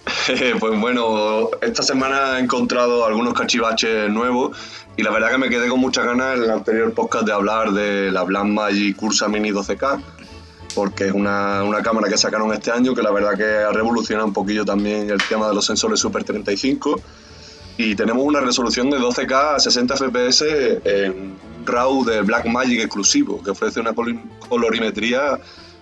pues 0.60 0.80
bueno, 0.80 1.50
esta 1.62 1.84
semana 1.84 2.38
he 2.38 2.41
encontrado 2.43 3.06
algunos 3.06 3.34
cachivaches 3.34 4.10
nuevos 4.10 4.56
y 4.96 5.04
la 5.04 5.12
verdad 5.12 5.32
que 5.32 5.38
me 5.38 5.50
quedé 5.50 5.67
con 5.67 5.80
muchas 5.80 6.06
ganas 6.06 6.38
en 6.38 6.43
el 6.43 6.52
anterior 6.52 6.93
podcast 6.93 7.26
de 7.26 7.34
hablar 7.34 7.72
de 7.72 8.12
la 8.12 8.24
Blackmagic 8.24 8.96
Cursa 8.96 9.28
Mini 9.28 9.52
12K 9.52 10.00
porque 10.76 11.08
es 11.08 11.12
una, 11.12 11.63
una 11.63 11.82
cámara 11.82 12.08
que 12.08 12.17
sacaron 12.17 12.54
este 12.54 12.72
año 12.72 12.93
que 12.93 13.02
la 13.02 13.12
verdad 13.12 13.36
que 13.36 13.43
ha 13.43 13.72
revolucionado 13.72 14.28
un 14.28 14.34
poquillo 14.34 14.63
también 14.63 15.10
el 15.10 15.17
tema 15.28 15.50
de 15.50 15.56
los 15.56 15.65
sensores 15.65 16.00
Super 16.00 16.24
35 16.24 17.02
y 17.77 17.95
tenemos 17.95 18.23
una 18.23 18.39
resolución 18.41 18.89
de 18.89 18.97
12K 18.97 19.55
a 19.55 19.59
60 19.59 19.95
FPS 19.97 20.41
en 20.83 21.35
RAW 21.65 22.03
de 22.05 22.21
Blackmagic 22.21 22.79
exclusivo 22.81 23.41
que 23.43 23.51
ofrece 23.51 23.79
una 23.79 23.93
col- 23.93 24.19
colorimetría 24.49 25.39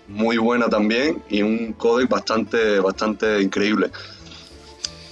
muy 0.08 0.38
buena 0.38 0.68
también 0.68 1.24
y 1.30 1.42
un 1.42 1.74
codec 1.74 2.10
bastante, 2.10 2.80
bastante 2.80 3.42
increíble. 3.42 3.90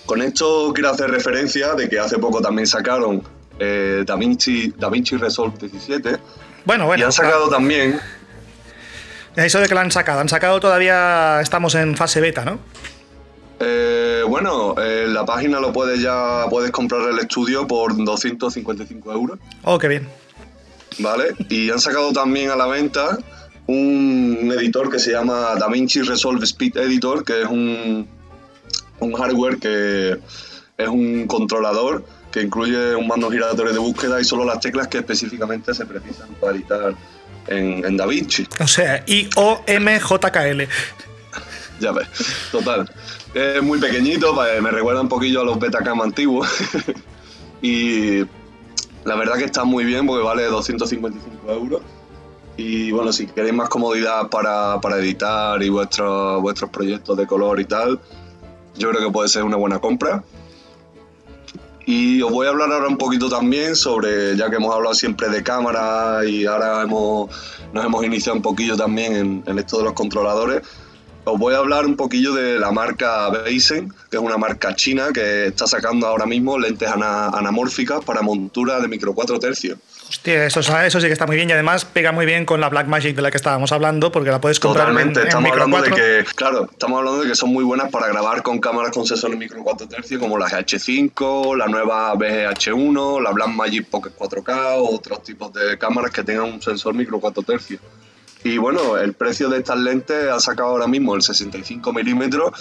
Con 0.05 0.21
esto 0.21 0.71
quiero 0.73 0.89
hacer 0.89 1.09
referencia 1.09 1.73
de 1.73 1.87
que 1.89 1.97
hace 1.99 2.17
poco 2.19 2.41
también 2.41 2.67
sacaron 2.67 3.23
eh, 3.59 4.03
DaVinci, 4.05 4.73
DaVinci 4.77 5.15
Resolve 5.17 5.57
17 5.59 6.17
Bueno, 6.65 6.85
bueno, 6.87 7.01
y 7.01 7.05
han 7.05 7.11
sacado 7.11 7.49
también 7.49 7.99
eso 9.35 9.59
de 9.59 9.67
que 9.67 9.73
la 9.73 9.81
han 9.81 9.91
sacado, 9.91 10.19
han 10.19 10.29
sacado 10.29 10.59
todavía, 10.59 11.39
estamos 11.41 11.73
en 11.75 11.95
fase 11.97 12.19
beta, 12.21 12.43
¿no? 12.45 12.59
Eh, 13.65 14.23
bueno, 14.27 14.75
en 14.81 15.13
la 15.13 15.25
página 15.25 15.59
lo 15.59 15.71
puedes 15.71 16.01
ya 16.01 16.45
puedes 16.49 16.71
comprar 16.71 17.07
el 17.09 17.19
estudio 17.19 17.65
por 17.67 17.95
255 18.03 19.11
euros, 19.13 19.39
Oh, 19.63 19.77
qué 19.77 19.87
bien. 19.87 20.07
¿vale? 20.99 21.33
Y 21.49 21.69
han 21.69 21.79
sacado 21.79 22.11
también 22.13 22.49
a 22.51 22.55
la 22.55 22.67
venta 22.67 23.17
un 23.67 24.53
editor 24.57 24.89
que 24.91 24.99
se 24.99 25.11
llama 25.11 25.55
DaVinci 25.57 26.01
Resolve 26.01 26.43
Speed 26.45 26.77
Editor, 26.77 27.23
que 27.23 27.41
es 27.43 27.47
un, 27.47 28.07
un 28.99 29.13
hardware 29.13 29.57
que 29.57 30.17
es 30.77 30.87
un 30.87 31.25
controlador 31.27 32.03
que 32.31 32.41
incluye 32.41 32.95
un 32.95 33.07
mando 33.07 33.29
giratorio 33.31 33.71
de 33.71 33.79
búsqueda 33.79 34.19
y 34.19 34.25
solo 34.25 34.43
las 34.43 34.59
teclas 34.59 34.87
que 34.87 34.97
específicamente 34.97 35.73
se 35.73 35.85
precisan 35.85 36.27
para 36.41 36.53
editar 36.53 36.93
en, 37.47 37.85
en 37.85 37.95
DaVinci. 37.95 38.47
O 38.59 38.67
sea, 38.67 39.03
I-O-M-J-K-L. 39.07 40.67
Ya 41.79 41.91
ves, 41.91 42.07
total. 42.51 42.89
Es 43.33 43.63
muy 43.63 43.79
pequeñito, 43.79 44.35
pa- 44.35 44.61
me 44.61 44.69
recuerda 44.71 45.01
un 45.01 45.09
poquillo 45.09 45.41
a 45.41 45.43
los 45.43 45.59
Betacam 45.59 46.01
antiguos. 46.01 46.47
y 47.61 48.19
la 49.05 49.15
verdad 49.15 49.35
que 49.37 49.45
está 49.45 49.63
muy 49.63 49.85
bien 49.85 50.05
porque 50.05 50.23
vale 50.23 50.43
255 50.45 51.51
euros. 51.51 51.81
Y 52.55 52.91
bueno, 52.91 53.11
si 53.11 53.25
queréis 53.25 53.53
más 53.55 53.69
comodidad 53.69 54.29
para, 54.29 54.79
para 54.79 54.97
editar 54.99 55.61
y 55.63 55.69
vuestros, 55.69 56.39
vuestros 56.41 56.69
proyectos 56.69 57.17
de 57.17 57.25
color 57.25 57.59
y 57.59 57.65
tal, 57.65 57.99
yo 58.77 58.89
creo 58.91 59.01
que 59.07 59.11
puede 59.11 59.27
ser 59.29 59.43
una 59.43 59.57
buena 59.57 59.79
compra. 59.79 60.23
Y 61.85 62.21
os 62.21 62.31
voy 62.31 62.45
a 62.47 62.51
hablar 62.51 62.71
ahora 62.71 62.87
un 62.87 62.97
poquito 62.97 63.27
también 63.27 63.75
sobre, 63.75 64.37
ya 64.37 64.49
que 64.49 64.55
hemos 64.57 64.73
hablado 64.73 64.93
siempre 64.93 65.27
de 65.29 65.43
cámara 65.43 66.19
y 66.25 66.45
ahora 66.45 66.83
hemos, 66.83 67.29
nos 67.73 67.83
hemos 67.83 68.05
iniciado 68.05 68.37
un 68.37 68.41
poquillo 68.43 68.77
también 68.77 69.15
en, 69.15 69.43
en 69.47 69.59
esto 69.59 69.79
de 69.79 69.83
los 69.85 69.93
controladores, 69.93 70.61
os 71.25 71.39
voy 71.39 71.53
a 71.53 71.57
hablar 71.57 71.85
un 71.85 71.95
poquillo 71.95 72.33
de 72.33 72.59
la 72.59 72.71
marca 72.71 73.29
Beisen, 73.29 73.89
que 74.11 74.17
es 74.17 74.21
una 74.23 74.37
marca 74.37 74.75
china 74.75 75.07
que 75.13 75.47
está 75.47 75.67
sacando 75.67 76.07
ahora 76.07 76.25
mismo 76.25 76.57
lentes 76.59 76.89
ana- 76.89 77.27
anamórficas 77.29 78.03
para 78.03 78.21
montura 78.21 78.79
de 78.79 78.87
micro 78.87 79.13
4 79.13 79.39
tercios. 79.39 79.77
Hostia, 80.09 80.45
eso, 80.45 80.59
eso 80.59 80.99
sí 81.01 81.07
que 81.07 81.13
está 81.13 81.25
muy 81.25 81.35
bien 81.37 81.49
y 81.49 81.53
además 81.53 81.85
pega 81.85 82.11
muy 82.11 82.25
bien 82.27 82.45
con 82.45 82.61
la 82.61 82.69
Blackmagic 82.69 83.15
de 83.15 83.21
la 83.23 83.31
que 83.31 83.37
estábamos 83.37 83.71
hablando 83.71 84.11
porque 84.11 84.29
la 84.29 84.39
puedes 84.39 84.59
comprar 84.59 84.89
en- 84.89 84.93
Totalmente, 84.93 85.21
en, 85.21 85.27
estamos 85.27 85.43
micro 85.49 85.63
hablando 85.63 85.87
4. 85.87 85.95
de 86.05 86.23
que, 86.23 86.35
claro, 86.35 86.69
estamos 86.71 86.99
hablando 86.99 87.21
de 87.23 87.29
que 87.29 87.35
son 87.35 87.49
muy 87.51 87.63
buenas 87.63 87.89
para 87.89 88.07
grabar 88.07 88.43
con 88.43 88.59
cámaras 88.59 88.91
con 88.91 89.05
sensores 89.07 89.37
micro 89.39 89.63
4 89.63 89.87
tercios 89.87 90.19
como 90.19 90.37
la 90.37 90.47
GH5, 90.47 91.55
la 91.57 91.67
nueva 91.67 92.13
BGH1, 92.15 93.21
la 93.21 93.31
Blackmagic 93.31 93.85
Pocket 93.87 94.11
4K 94.17 94.75
o 94.77 94.93
otros 94.95 95.23
tipos 95.23 95.51
de 95.53 95.77
cámaras 95.79 96.11
que 96.11 96.23
tengan 96.23 96.43
un 96.45 96.61
sensor 96.61 96.93
micro 96.93 97.19
4 97.19 97.41
tercios. 97.43 97.81
Y 98.43 98.57
bueno, 98.57 98.97
el 98.97 99.13
precio 99.13 99.49
de 99.49 99.59
estas 99.59 99.77
lentes 99.77 100.29
ha 100.29 100.39
sacado 100.39 100.69
ahora 100.69 100.87
mismo 100.87 101.15
el 101.15 101.21
65 101.21 101.93
milímetros 101.93 102.51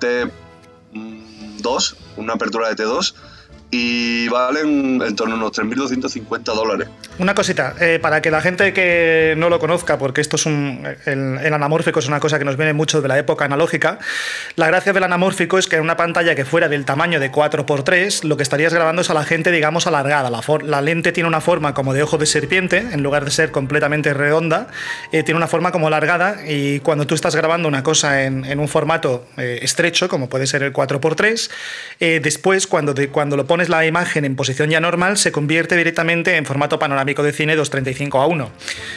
T2, 0.00 1.96
una 2.16 2.34
apertura 2.34 2.68
de 2.72 2.84
T2, 2.84 3.14
y 3.74 4.28
valen 4.28 5.00
en 5.00 5.16
torno 5.16 5.34
a 5.34 5.38
unos 5.38 5.52
3.250 5.52 6.44
dólares. 6.44 6.88
Una 7.18 7.34
cosita, 7.34 7.74
eh, 7.80 7.98
para 8.00 8.20
que 8.20 8.30
la 8.30 8.42
gente 8.42 8.74
que 8.74 9.34
no 9.38 9.48
lo 9.48 9.58
conozca, 9.58 9.96
porque 9.98 10.20
esto 10.20 10.36
es 10.36 10.44
un. 10.44 10.86
El, 11.06 11.38
el 11.38 11.54
anamórfico 11.54 11.98
es 11.98 12.06
una 12.06 12.20
cosa 12.20 12.38
que 12.38 12.44
nos 12.44 12.58
viene 12.58 12.74
mucho 12.74 13.00
de 13.00 13.08
la 13.08 13.18
época 13.18 13.46
analógica. 13.46 13.98
La 14.56 14.66
gracia 14.66 14.92
del 14.92 15.04
anamórfico 15.04 15.56
es 15.56 15.68
que 15.68 15.76
en 15.76 15.82
una 15.82 15.96
pantalla 15.96 16.34
que 16.34 16.44
fuera 16.44 16.68
del 16.68 16.84
tamaño 16.84 17.18
de 17.18 17.32
4x3, 17.32 18.24
lo 18.24 18.36
que 18.36 18.42
estarías 18.42 18.74
grabando 18.74 19.00
es 19.00 19.08
a 19.08 19.14
la 19.14 19.24
gente, 19.24 19.50
digamos, 19.50 19.86
alargada. 19.86 20.30
La, 20.64 20.80
lente 20.82 21.12
tiene 21.12 21.28
una 21.28 21.40
forma 21.40 21.72
como 21.72 21.94
de 21.94 22.02
ojo 22.02 22.18
de 22.18 22.26
serpiente, 22.26 22.76
en 22.78 23.02
lugar 23.02 23.24
de 23.24 23.30
ser 23.30 23.52
completamente 23.52 24.12
redonda, 24.12 24.68
eh, 25.12 25.22
tiene 25.22 25.38
una 25.38 25.46
forma 25.46 25.72
como 25.72 25.86
alargada. 25.86 26.46
Y 26.46 26.80
cuando 26.80 27.06
tú 27.06 27.14
estás 27.14 27.34
grabando 27.34 27.68
una 27.68 27.82
cosa 27.82 28.24
en, 28.24 28.58
un 28.60 28.68
formato 28.68 29.26
eh, 29.38 29.60
estrecho, 29.62 30.10
como 30.10 30.28
puede 30.28 30.46
ser 30.46 30.62
el 30.62 30.74
4x3, 30.74 31.50
eh, 32.00 32.20
después, 32.22 32.66
cuando, 32.66 32.94
cuando 33.10 33.38
lo 33.38 33.46
pones 33.46 33.61
la 33.68 33.84
imagen 33.86 34.24
en 34.24 34.36
posición 34.36 34.70
ya 34.70 34.80
normal, 34.80 35.16
se 35.18 35.32
convierte 35.32 35.76
directamente 35.76 36.36
en 36.36 36.46
formato 36.46 36.78
panorámico 36.78 37.22
de 37.22 37.32
cine 37.32 37.56
235 37.56 38.20
a 38.20 38.26
1. 38.26 38.50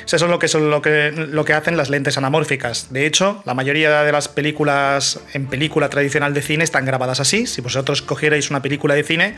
Eso 0.05 0.15
es 0.15 0.21
lo 0.21 0.39
que, 0.39 0.47
son 0.47 0.69
lo 0.69 0.81
que, 0.81 1.11
lo 1.11 1.45
que 1.45 1.53
hacen 1.53 1.77
las 1.77 1.89
lentes 1.89 2.17
anamórficas. 2.17 2.91
De 2.91 3.05
hecho, 3.05 3.41
la 3.45 3.53
mayoría 3.53 4.03
de 4.03 4.11
las 4.11 4.27
películas 4.27 5.19
en 5.33 5.47
película 5.47 5.89
tradicional 5.89 6.33
de 6.33 6.41
cine 6.41 6.63
están 6.63 6.85
grabadas 6.85 7.19
así. 7.19 7.45
Si 7.47 7.61
vosotros 7.61 8.01
cogierais 8.01 8.49
una 8.49 8.61
película 8.61 8.95
de 8.95 9.03
cine, 9.03 9.35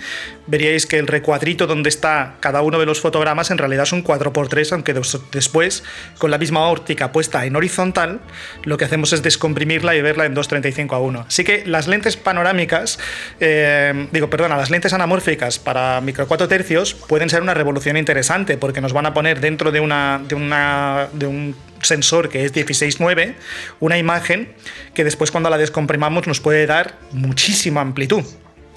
veríais 0.48 0.86
que 0.86 0.98
el 1.00 1.08
recuadrito 1.08 1.68
donde 1.68 1.90
está 1.90 2.36
cada 2.40 2.62
uno 2.62 2.80
de 2.80 2.86
los 2.86 3.02
fotogramas 3.02 3.52
en 3.52 3.58
realidad 3.58 3.84
es 3.84 3.92
un 3.92 4.04
4x3, 4.04 4.72
aunque 4.74 4.94
des- 4.94 5.20
después, 5.32 5.84
con 6.18 6.32
la 6.32 6.38
misma 6.38 6.68
óptica 6.68 7.12
puesta 7.12 7.46
en 7.46 7.56
horizontal, 7.56 8.20
lo 8.63 8.78
que 8.78 8.86
hacemos 8.86 9.13
es 9.13 9.24
descomprimirla 9.24 9.96
y 9.96 10.02
verla 10.02 10.26
en 10.26 10.34
235 10.34 10.96
a 10.96 11.00
1. 11.00 11.26
Así 11.28 11.44
que 11.44 11.63
las 11.66 11.88
lentes 11.88 12.18
panorámicas, 12.18 13.00
eh, 13.40 14.08
digo, 14.12 14.30
perdona, 14.30 14.58
las 14.58 14.70
lentes 14.70 14.94
anamórficas 14.94 15.16
para 15.60 16.01
micro 16.01 16.27
4 16.27 16.47
tercios 16.47 16.93
pueden 16.93 17.30
ser 17.30 17.41
una 17.41 17.53
revolución 17.53 17.97
interesante 17.97 18.58
porque 18.58 18.82
nos 18.82 18.93
van 18.93 19.06
a 19.06 19.13
poner 19.13 19.39
dentro 19.39 19.71
de, 19.71 19.80
una, 19.80 20.21
de, 20.27 20.36
una, 20.36 21.08
de 21.13 21.27
un 21.27 21.56
sensor 21.82 22.30
que 22.30 22.45
es 22.45 22.53
16.9 22.53 23.34
una 23.80 23.97
imagen 23.97 24.53
que 24.93 25.03
después 25.03 25.32
cuando 25.32 25.49
la 25.49 25.58
descomprimamos 25.58 26.27
nos 26.27 26.39
puede 26.39 26.65
dar 26.65 26.95
muchísima 27.12 27.82
amplitud. 27.82 28.23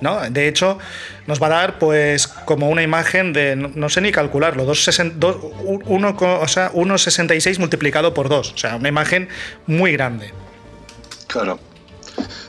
¿no? 0.00 0.18
De 0.30 0.48
hecho, 0.48 0.78
nos 1.26 1.42
va 1.42 1.48
a 1.48 1.50
dar 1.50 1.78
pues 1.78 2.26
como 2.26 2.70
una 2.70 2.82
imagen 2.82 3.34
de, 3.34 3.54
no, 3.54 3.88
sé 3.90 4.00
ni 4.00 4.10
calcularlo, 4.12 4.64
2,60 4.66 5.12
dos- 5.16 5.36
un- 5.64 5.82
uno 5.84 6.16
co- 6.16 6.40
o 6.40 6.48
sea, 6.48 6.70
1,66 6.72 7.58
multiplicado 7.58 8.14
por 8.14 8.30
2, 8.30 8.52
o 8.52 8.56
sea, 8.56 8.76
una 8.76 8.88
imagen 8.88 9.28
muy 9.66 9.92
grande. 9.92 10.32
Claro. 11.26 11.60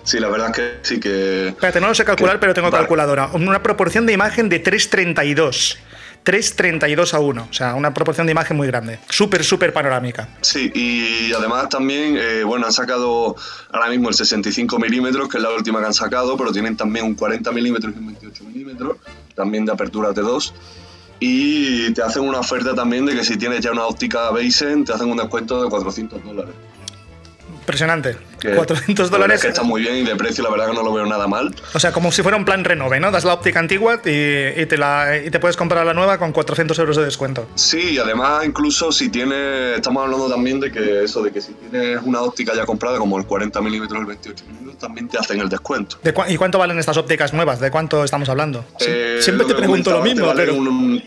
Sí, 0.03 0.19
la 0.19 0.29
verdad 0.29 0.49
es 0.49 0.55
que 0.55 0.71
sí 0.83 0.99
que... 0.99 1.49
Espérate, 1.49 1.79
no 1.81 1.87
lo 1.89 1.95
sé 1.95 2.05
calcular, 2.05 2.35
que- 2.35 2.39
pero 2.39 2.53
tengo 2.53 2.69
vale. 2.71 2.81
calculadora. 2.83 3.27
Una 3.33 3.61
proporción 3.63 4.05
de 4.05 4.13
imagen 4.13 4.49
de 4.49 4.63
3,32. 4.63 5.77
3,32 6.23 7.13
a 7.15 7.19
1, 7.19 7.47
o 7.49 7.53
sea, 7.53 7.73
una 7.73 7.93
proporción 7.95 8.27
de 8.27 8.31
imagen 8.31 8.55
muy 8.55 8.67
grande. 8.67 8.99
Súper, 9.09 9.43
súper 9.43 9.73
panorámica. 9.73 10.29
Sí, 10.41 10.71
y 10.75 11.33
además 11.33 11.67
también, 11.69 12.15
eh, 12.15 12.43
bueno, 12.43 12.67
han 12.67 12.71
sacado 12.73 13.35
ahora 13.71 13.89
mismo 13.89 14.07
el 14.09 14.13
65 14.13 14.77
milímetros, 14.77 15.27
que 15.27 15.37
es 15.37 15.43
la 15.43 15.49
última 15.49 15.79
que 15.79 15.87
han 15.87 15.93
sacado, 15.95 16.37
pero 16.37 16.51
tienen 16.51 16.77
también 16.77 17.05
un 17.05 17.15
40 17.15 17.51
milímetros 17.51 17.93
y 17.95 17.97
un 17.99 18.05
28 18.07 18.43
milímetros, 18.43 18.97
también 19.33 19.65
de 19.65 19.71
apertura 19.71 20.09
T2. 20.13 20.53
Y 21.19 21.91
te 21.93 22.01
hacen 22.03 22.23
una 22.23 22.39
oferta 22.39 22.73
también 22.75 23.05
de 23.05 23.15
que 23.15 23.23
si 23.23 23.37
tienes 23.37 23.61
ya 23.61 23.71
una 23.71 23.85
óptica 23.85 24.31
Beisen, 24.31 24.85
te 24.85 24.93
hacen 24.93 25.09
un 25.09 25.17
descuento 25.17 25.63
de 25.63 25.69
400 25.69 26.23
dólares. 26.23 26.53
Impresionante. 27.61 28.17
Que 28.39 28.55
400 28.55 29.11
la 29.11 29.17
verdad 29.17 29.17
dólares. 29.19 29.35
es 29.35 29.41
que 29.43 29.47
está 29.49 29.61
muy 29.63 29.81
bien 29.81 29.97
y 29.97 30.03
de 30.03 30.15
precio 30.15 30.43
la 30.43 30.49
verdad 30.49 30.67
que 30.67 30.73
no 30.73 30.81
lo 30.83 30.91
veo 30.91 31.05
nada 31.05 31.27
mal. 31.27 31.53
O 31.73 31.79
sea, 31.79 31.91
como 31.91 32.11
si 32.11 32.23
fuera 32.23 32.35
un 32.37 32.43
plan 32.43 32.63
renove, 32.63 32.99
¿no? 32.99 33.11
Das 33.11 33.23
la 33.23 33.35
óptica 33.35 33.59
antigua 33.59 34.01
y, 34.03 34.09
y 34.09 34.65
te, 34.65 34.77
la, 34.77 35.15
y 35.23 35.29
te 35.29 35.39
puedes 35.39 35.55
comprar 35.57 35.85
la 35.85 35.93
nueva 35.93 36.17
con 36.17 36.31
400 36.31 36.77
euros 36.79 36.97
de 36.97 37.05
descuento. 37.05 37.47
Sí, 37.55 37.91
y 37.91 37.97
además 37.99 38.43
incluso 38.45 38.91
si 38.91 39.09
tienes, 39.09 39.75
estamos 39.77 40.03
hablando 40.03 40.27
también 40.27 40.59
de 40.59 40.71
que 40.71 41.03
eso, 41.03 41.21
de 41.21 41.31
que 41.31 41.39
si 41.39 41.53
tienes 41.53 41.99
una 42.03 42.21
óptica 42.21 42.53
ya 42.55 42.65
comprada 42.65 42.97
como 42.97 43.17
el 43.19 43.25
40 43.25 43.61
milímetros 43.61 43.99
o 43.99 44.01
el 44.01 44.07
28 44.07 44.43
milímetros, 44.47 44.77
también 44.79 45.07
te 45.07 45.19
hacen 45.19 45.39
el 45.39 45.47
descuento. 45.47 45.97
¿De 46.01 46.11
cua- 46.13 46.25
¿Y 46.29 46.35
cuánto 46.37 46.57
valen 46.57 46.79
estas 46.79 46.97
ópticas 46.97 47.33
nuevas? 47.33 47.59
¿De 47.59 47.69
cuánto 47.69 48.03
estamos 48.03 48.27
hablando? 48.27 48.65
Eh, 48.79 49.19
Siempre 49.21 49.45
te 49.45 49.53
pregunto 49.53 49.91
lo 49.91 50.01
mismo, 50.01 50.21
te 50.21 50.27
valen 50.27 50.45
pero... 50.47 50.57
un- 50.57 50.67
un- 50.67 51.03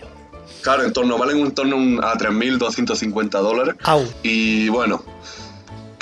claro, 0.63 0.85
en 0.85 0.93
torno, 0.93 1.19
valen 1.19 1.39
un 1.43 1.51
torno 1.53 2.01
a 2.07 2.15
3.250 2.17 3.29
dólares. 3.43 3.75
Au. 3.83 4.07
Y 4.23 4.69
bueno, 4.69 5.05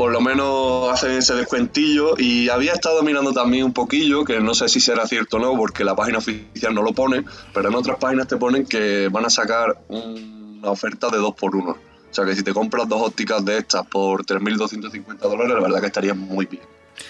por 0.02 0.10
lo 0.10 0.20
menos 0.20 0.92
hacen 0.92 1.12
ese 1.12 1.32
descuentillo. 1.36 2.18
Y 2.18 2.48
había 2.48 2.72
estado 2.72 3.04
mirando 3.04 3.32
también 3.32 3.66
un 3.66 3.72
poquillo, 3.72 4.24
que 4.24 4.40
no 4.40 4.52
sé 4.52 4.68
si 4.68 4.80
será 4.80 5.06
cierto 5.06 5.36
o 5.36 5.38
no, 5.38 5.56
porque 5.56 5.84
la 5.84 5.94
página 5.94 6.18
oficial 6.18 6.74
no 6.74 6.82
lo 6.82 6.92
pone, 6.92 7.24
pero 7.54 7.68
en 7.68 7.76
otras 7.76 7.98
páginas 7.98 8.26
te 8.26 8.36
ponen 8.36 8.66
que 8.66 9.06
van 9.12 9.26
a 9.26 9.30
sacar 9.30 9.80
una 9.88 10.70
oferta 10.72 11.08
de 11.08 11.18
2 11.18 11.34
por 11.36 11.54
1 11.54 11.70
O 11.70 11.76
sea 12.10 12.24
que 12.24 12.34
si 12.34 12.42
te 12.42 12.52
compras 12.52 12.88
dos 12.88 13.00
ópticas 13.00 13.44
de 13.44 13.58
estas 13.58 13.86
por 13.86 14.26
3.250 14.26 15.18
dólares, 15.18 15.54
la 15.54 15.60
verdad 15.60 15.80
que 15.80 15.86
estaría 15.86 16.14
muy 16.14 16.46
bien. 16.46 16.64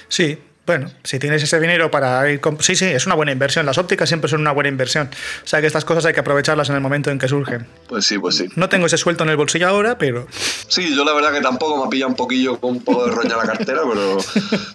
Sí, 0.08 0.38
bueno, 0.64 0.90
si 1.02 1.18
tienes 1.18 1.42
ese 1.42 1.58
dinero 1.58 1.90
para 1.90 2.30
ir... 2.30 2.40
Sí, 2.60 2.76
sí, 2.76 2.84
es 2.84 3.04
una 3.06 3.14
buena 3.16 3.32
inversión. 3.32 3.66
Las 3.66 3.78
ópticas 3.78 4.08
siempre 4.08 4.30
son 4.30 4.40
una 4.42 4.52
buena 4.52 4.68
inversión. 4.68 5.08
O 5.42 5.46
sea 5.46 5.60
que 5.60 5.66
estas 5.66 5.84
cosas 5.84 6.04
hay 6.06 6.12
que 6.14 6.20
aprovecharlas 6.20 6.68
en 6.68 6.76
el 6.76 6.80
momento 6.80 7.10
en 7.10 7.18
que 7.18 7.26
surgen. 7.26 7.66
Pues 7.88 8.06
sí, 8.06 8.18
pues 8.18 8.36
sí. 8.36 8.46
No 8.54 8.68
tengo 8.68 8.86
ese 8.86 8.96
suelto 8.96 9.24
en 9.24 9.30
el 9.30 9.36
bolsillo 9.36 9.66
ahora, 9.68 9.98
pero... 9.98 10.28
Sí, 10.68 10.94
yo 10.94 11.04
la 11.04 11.12
verdad 11.14 11.32
que 11.32 11.40
tampoco 11.40 11.84
me 11.84 11.90
pilla 11.90 12.06
un 12.06 12.14
poquillo 12.14 12.58
con 12.60 12.70
un 12.72 12.84
poco 12.84 13.06
de 13.06 13.12
roña 13.12 13.36
la 13.36 13.44
cartera, 13.44 13.80
pero 13.92 14.18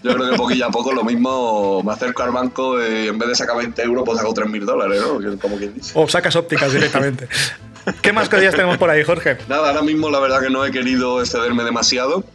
yo 0.04 0.14
creo 0.14 0.32
que 0.32 0.38
poquillo 0.38 0.66
a 0.66 0.72
poco 0.72 0.92
lo 0.94 1.04
mismo 1.06 1.82
me 1.84 1.94
acerco 1.94 2.24
al 2.24 2.32
banco 2.32 2.78
y 2.86 3.08
en 3.08 3.18
vez 3.18 3.30
de 3.30 3.36
sacar 3.36 3.56
20 3.58 3.82
euros, 3.84 4.04
pues 4.06 4.18
saco 4.20 4.34
3.000 4.34 4.66
dólares, 4.66 5.02
¿no? 5.02 5.20
Que- 5.20 5.38
Como 5.38 5.58
quien 5.58 5.74
dice. 5.74 5.92
O 5.96 6.08
sacas 6.08 6.36
ópticas 6.36 6.74
directamente. 6.74 7.28
¿Qué 8.02 8.12
más 8.12 8.28
cosillas 8.28 8.54
tenemos 8.54 8.78
por 8.78 8.90
ahí, 8.90 9.04
Jorge? 9.04 9.38
Nada, 9.48 9.70
ahora 9.70 9.82
mismo 9.82 10.10
la 10.10 10.20
verdad 10.20 10.42
que 10.42 10.50
no 10.50 10.66
he 10.66 10.72
querido 10.72 11.22
excederme 11.22 11.64
demasiado, 11.64 12.26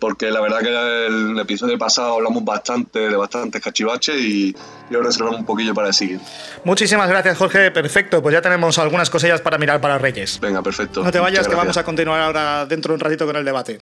porque 0.00 0.30
la 0.30 0.40
verdad 0.40 0.60
que 0.60 1.06
en 1.06 1.30
el 1.32 1.38
episodio 1.38 1.78
pasado 1.78 2.14
hablamos 2.14 2.42
bastante 2.44 2.98
de 2.98 3.16
bastantes 3.16 3.62
cachivaches 3.62 4.16
y 4.16 4.56
yo 4.90 5.02
reservamos 5.02 5.40
un 5.40 5.46
poquillo 5.46 5.74
para 5.74 5.88
el 5.88 5.94
siguiente. 5.94 6.24
Muchísimas 6.64 7.08
gracias, 7.08 7.36
Jorge. 7.36 7.70
Perfecto, 7.70 8.22
pues 8.22 8.32
ya 8.32 8.40
tenemos 8.40 8.78
algunas 8.78 9.10
cosillas 9.10 9.40
para 9.42 9.58
mirar 9.58 9.80
para 9.80 9.98
Reyes. 9.98 10.40
Venga, 10.40 10.62
perfecto. 10.62 11.04
No 11.04 11.12
te 11.12 11.20
vayas, 11.20 11.46
que 11.46 11.54
vamos 11.54 11.76
a 11.76 11.84
continuar 11.84 12.20
ahora 12.20 12.66
dentro 12.66 12.92
de 12.92 12.94
un 12.94 13.00
ratito 13.00 13.26
con 13.26 13.36
el 13.36 13.44
debate. 13.44 13.78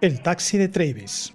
El 0.00 0.22
taxi 0.22 0.58
de 0.58 0.68
Travis. 0.68 1.34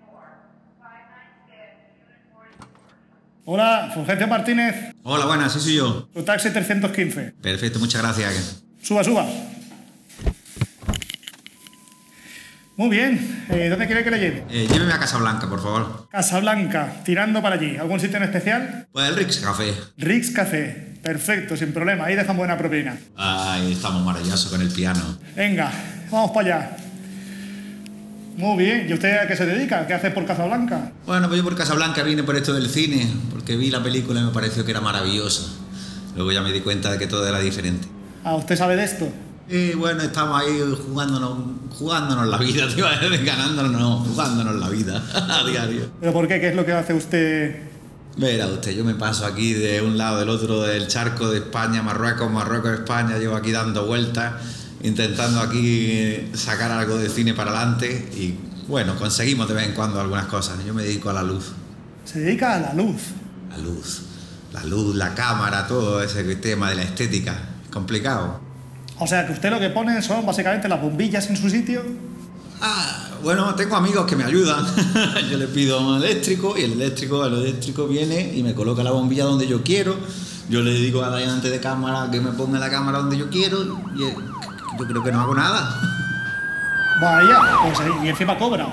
Hola, 3.51 3.89
Fulgencio 3.91 4.27
Martínez, 4.27 4.93
Hola, 5.01 5.25
buenas, 5.25 5.51
sí 5.51 5.59
soy 5.59 5.75
yo. 5.77 6.07
su 6.13 6.21
taxi 6.21 6.51
315. 6.51 7.33
Perfecto, 7.41 7.79
muchas 7.79 8.03
gracias. 8.03 8.61
Suba, 8.79 9.03
suba. 9.03 9.25
Muy 12.77 12.89
bien, 12.89 13.45
eh, 13.49 13.69
¿dónde 13.71 13.87
quiere 13.87 14.03
que 14.03 14.11
le 14.11 14.19
lleve? 14.19 14.45
Eh, 14.51 14.67
lléveme 14.71 14.93
a 14.93 14.99
Casablanca, 14.99 15.49
por 15.49 15.63
favor. 15.63 16.07
Casablanca, 16.11 16.97
tirando 17.03 17.41
para 17.41 17.55
allí. 17.55 17.75
¿Algún 17.75 17.99
sitio 17.99 18.17
en 18.17 18.23
especial? 18.25 18.87
Pues 18.91 19.09
el 19.09 19.15
Rix 19.15 19.37
Café. 19.39 19.73
Rix 19.97 20.29
Café. 20.29 20.99
Perfecto, 21.01 21.57
sin 21.57 21.73
problema. 21.73 22.05
Ahí 22.05 22.15
dejan 22.15 22.37
buena 22.37 22.55
propina. 22.55 22.99
Ay, 23.15 23.71
estamos 23.71 24.05
maravillosos 24.05 24.51
con 24.51 24.61
el 24.61 24.69
piano. 24.71 25.17
Venga, 25.35 25.71
vamos 26.11 26.29
para 26.29 26.57
allá. 26.57 26.77
Muy 28.39 28.63
bien. 28.63 28.87
¿Y 28.89 28.93
usted 28.93 29.17
a 29.17 29.27
qué 29.27 29.35
se 29.35 29.45
dedica? 29.45 29.85
¿Qué 29.85 29.93
hace 29.93 30.11
por 30.11 30.25
Casablanca? 30.25 30.93
Bueno, 31.05 31.27
pues 31.27 31.39
yo 31.39 31.43
por 31.43 31.57
Casablanca 31.57 32.03
vine 32.03 32.23
por 32.23 32.37
esto 32.37 32.53
del 32.53 32.69
cine, 32.69 33.05
porque 33.31 33.57
vi 33.57 33.69
la 33.69 33.83
película 33.83 34.21
y 34.21 34.23
me 34.23 34.31
pareció 34.31 34.63
que 34.63 34.71
era 34.71 34.79
maravillosa. 34.79 35.43
Luego 36.15 36.31
ya 36.31 36.41
me 36.41 36.53
di 36.53 36.61
cuenta 36.61 36.89
de 36.89 36.97
que 36.97 37.05
todo 37.05 37.27
era 37.27 37.39
diferente. 37.39 37.85
Ah, 38.23 38.35
¿usted 38.35 38.55
sabe 38.55 38.77
de 38.77 38.85
esto? 38.85 39.09
Y 39.49 39.73
bueno, 39.73 40.01
estamos 40.03 40.41
ahí 40.41 40.57
jugándonos, 40.87 41.37
jugándonos 41.77 42.27
la 42.27 42.37
vida, 42.37 42.65
decir, 42.65 43.25
ganándonos, 43.25 43.73
no, 43.73 43.97
jugándonos 44.05 44.55
la 44.55 44.69
vida 44.69 45.03
a 45.13 45.43
diario. 45.45 45.91
¿Pero 45.99 46.13
por 46.13 46.25
qué? 46.29 46.39
¿Qué 46.39 46.47
es 46.47 46.55
lo 46.55 46.65
que 46.65 46.71
hace 46.71 46.93
usted? 46.93 47.57
Verá 48.15 48.47
usted, 48.47 48.71
yo 48.71 48.85
me 48.85 48.95
paso 48.95 49.25
aquí 49.25 49.51
de 49.53 49.81
un 49.81 49.97
lado 49.97 50.19
del 50.19 50.29
otro 50.29 50.61
del 50.61 50.87
charco 50.87 51.29
de 51.29 51.39
España, 51.39 51.81
Marruecos, 51.81 52.31
Marruecos, 52.31 52.71
España, 52.71 53.17
llevo 53.17 53.35
aquí 53.35 53.51
dando 53.51 53.85
vueltas, 53.85 54.33
intentando 54.81 55.41
aquí 55.41 56.29
sacar 56.33 56.71
algo 56.71 56.97
de 56.97 57.09
cine 57.09 57.33
para 57.33 57.51
adelante 57.51 58.09
y 58.15 58.35
bueno, 58.67 58.95
conseguimos 58.97 59.47
de 59.47 59.55
vez 59.55 59.67
en 59.67 59.73
cuando 59.73 59.99
algunas 59.99 60.25
cosas. 60.25 60.63
Yo 60.65 60.73
me 60.73 60.83
dedico 60.83 61.09
a 61.09 61.13
la 61.13 61.23
luz, 61.23 61.51
Se 62.05 62.19
dedica 62.19 62.53
a 62.55 62.59
la 62.59 62.73
luz. 62.73 63.01
la 63.49 63.57
luz, 63.57 64.01
la 64.53 64.63
luz, 64.63 64.95
la 64.95 65.15
cámara, 65.15 65.67
todo 65.67 66.03
ese 66.03 66.23
tema 66.35 66.69
de 66.69 66.75
la 66.75 66.83
estética. 66.83 67.35
Es 67.63 67.69
complicado. 67.71 68.39
O 68.99 69.07
sea, 69.07 69.25
que 69.25 69.33
usted 69.33 69.49
lo 69.49 69.59
que 69.59 69.69
pone 69.69 70.01
son 70.01 70.25
básicamente 70.25 70.67
las 70.67 70.81
bombillas 70.81 71.29
en 71.29 71.37
su 71.37 71.49
sitio. 71.49 71.81
Ah, 72.61 73.07
bueno, 73.23 73.55
tengo 73.55 73.75
amigos 73.75 74.05
que 74.05 74.15
me 74.15 74.23
ayudan. 74.23 74.65
yo 75.31 75.37
le 75.37 75.47
pido 75.47 75.79
un 75.81 76.03
eléctrico 76.03 76.55
y 76.57 76.63
el 76.63 76.73
eléctrico, 76.73 77.25
el 77.25 77.33
eléctrico 77.33 77.87
viene 77.87 78.33
y 78.35 78.43
me 78.43 78.53
coloca 78.53 78.83
la 78.83 78.91
bombilla 78.91 79.23
donde 79.23 79.47
yo 79.47 79.63
quiero. 79.63 79.95
Yo 80.49 80.61
le 80.61 80.73
digo 80.73 81.03
al 81.03 81.13
ayudante 81.13 81.49
de 81.49 81.59
cámara 81.59 82.09
que 82.11 82.19
me 82.19 82.31
ponga 82.31 82.59
la 82.59 82.69
cámara 82.69 82.99
donde 82.99 83.17
yo 83.17 83.29
quiero 83.29 83.63
y 83.95 84.03
eh, 84.03 84.15
yo 84.79 84.87
creo 84.87 85.03
que 85.03 85.11
no 85.11 85.21
hago 85.21 85.35
nada. 85.35 85.75
Vaya, 87.01 87.39
pues 87.63 87.79
ahí, 87.79 87.91
y 88.03 88.07
encima 88.09 88.37
cobra. 88.37 88.67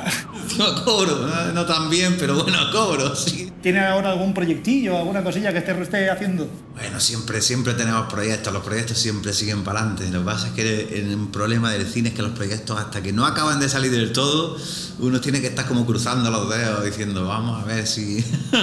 Yo 0.56 0.84
cobro, 0.84 1.26
no, 1.26 1.52
no 1.52 1.66
tan 1.66 1.88
bien, 1.90 2.16
pero 2.18 2.42
bueno, 2.42 2.58
cobro, 2.72 3.14
sí. 3.14 3.52
¿Tiene 3.62 3.84
ahora 3.84 4.10
algún 4.12 4.32
proyectillo, 4.32 4.96
alguna 4.96 5.22
cosilla 5.22 5.52
que 5.52 5.58
esté, 5.58 5.80
esté 5.80 6.10
haciendo? 6.10 6.48
Bueno, 6.74 6.98
siempre, 6.98 7.40
siempre 7.40 7.74
tenemos 7.74 8.10
proyectos, 8.12 8.52
los 8.52 8.64
proyectos 8.64 8.98
siempre 8.98 9.32
siguen 9.32 9.64
para 9.64 9.80
adelante. 9.80 10.10
Lo 10.10 10.20
que 10.20 10.24
pasa 10.24 10.48
es 10.48 10.52
que 10.54 10.62
el, 10.62 11.10
el 11.10 11.28
problema 11.28 11.70
del 11.72 11.86
cine 11.86 12.08
es 12.08 12.14
que 12.14 12.22
los 12.22 12.32
proyectos 12.32 12.78
hasta 12.78 13.02
que 13.02 13.12
no 13.12 13.26
acaban 13.26 13.60
de 13.60 13.68
salir 13.68 13.90
del 13.92 14.12
todo, 14.12 14.56
uno 14.98 15.20
tiene 15.20 15.40
que 15.40 15.48
estar 15.48 15.66
como 15.66 15.84
cruzando 15.86 16.30
los 16.30 16.48
dedos 16.48 16.84
diciendo, 16.84 17.26
vamos 17.26 17.62
a 17.62 17.66
ver 17.66 17.86
si... 17.86 18.24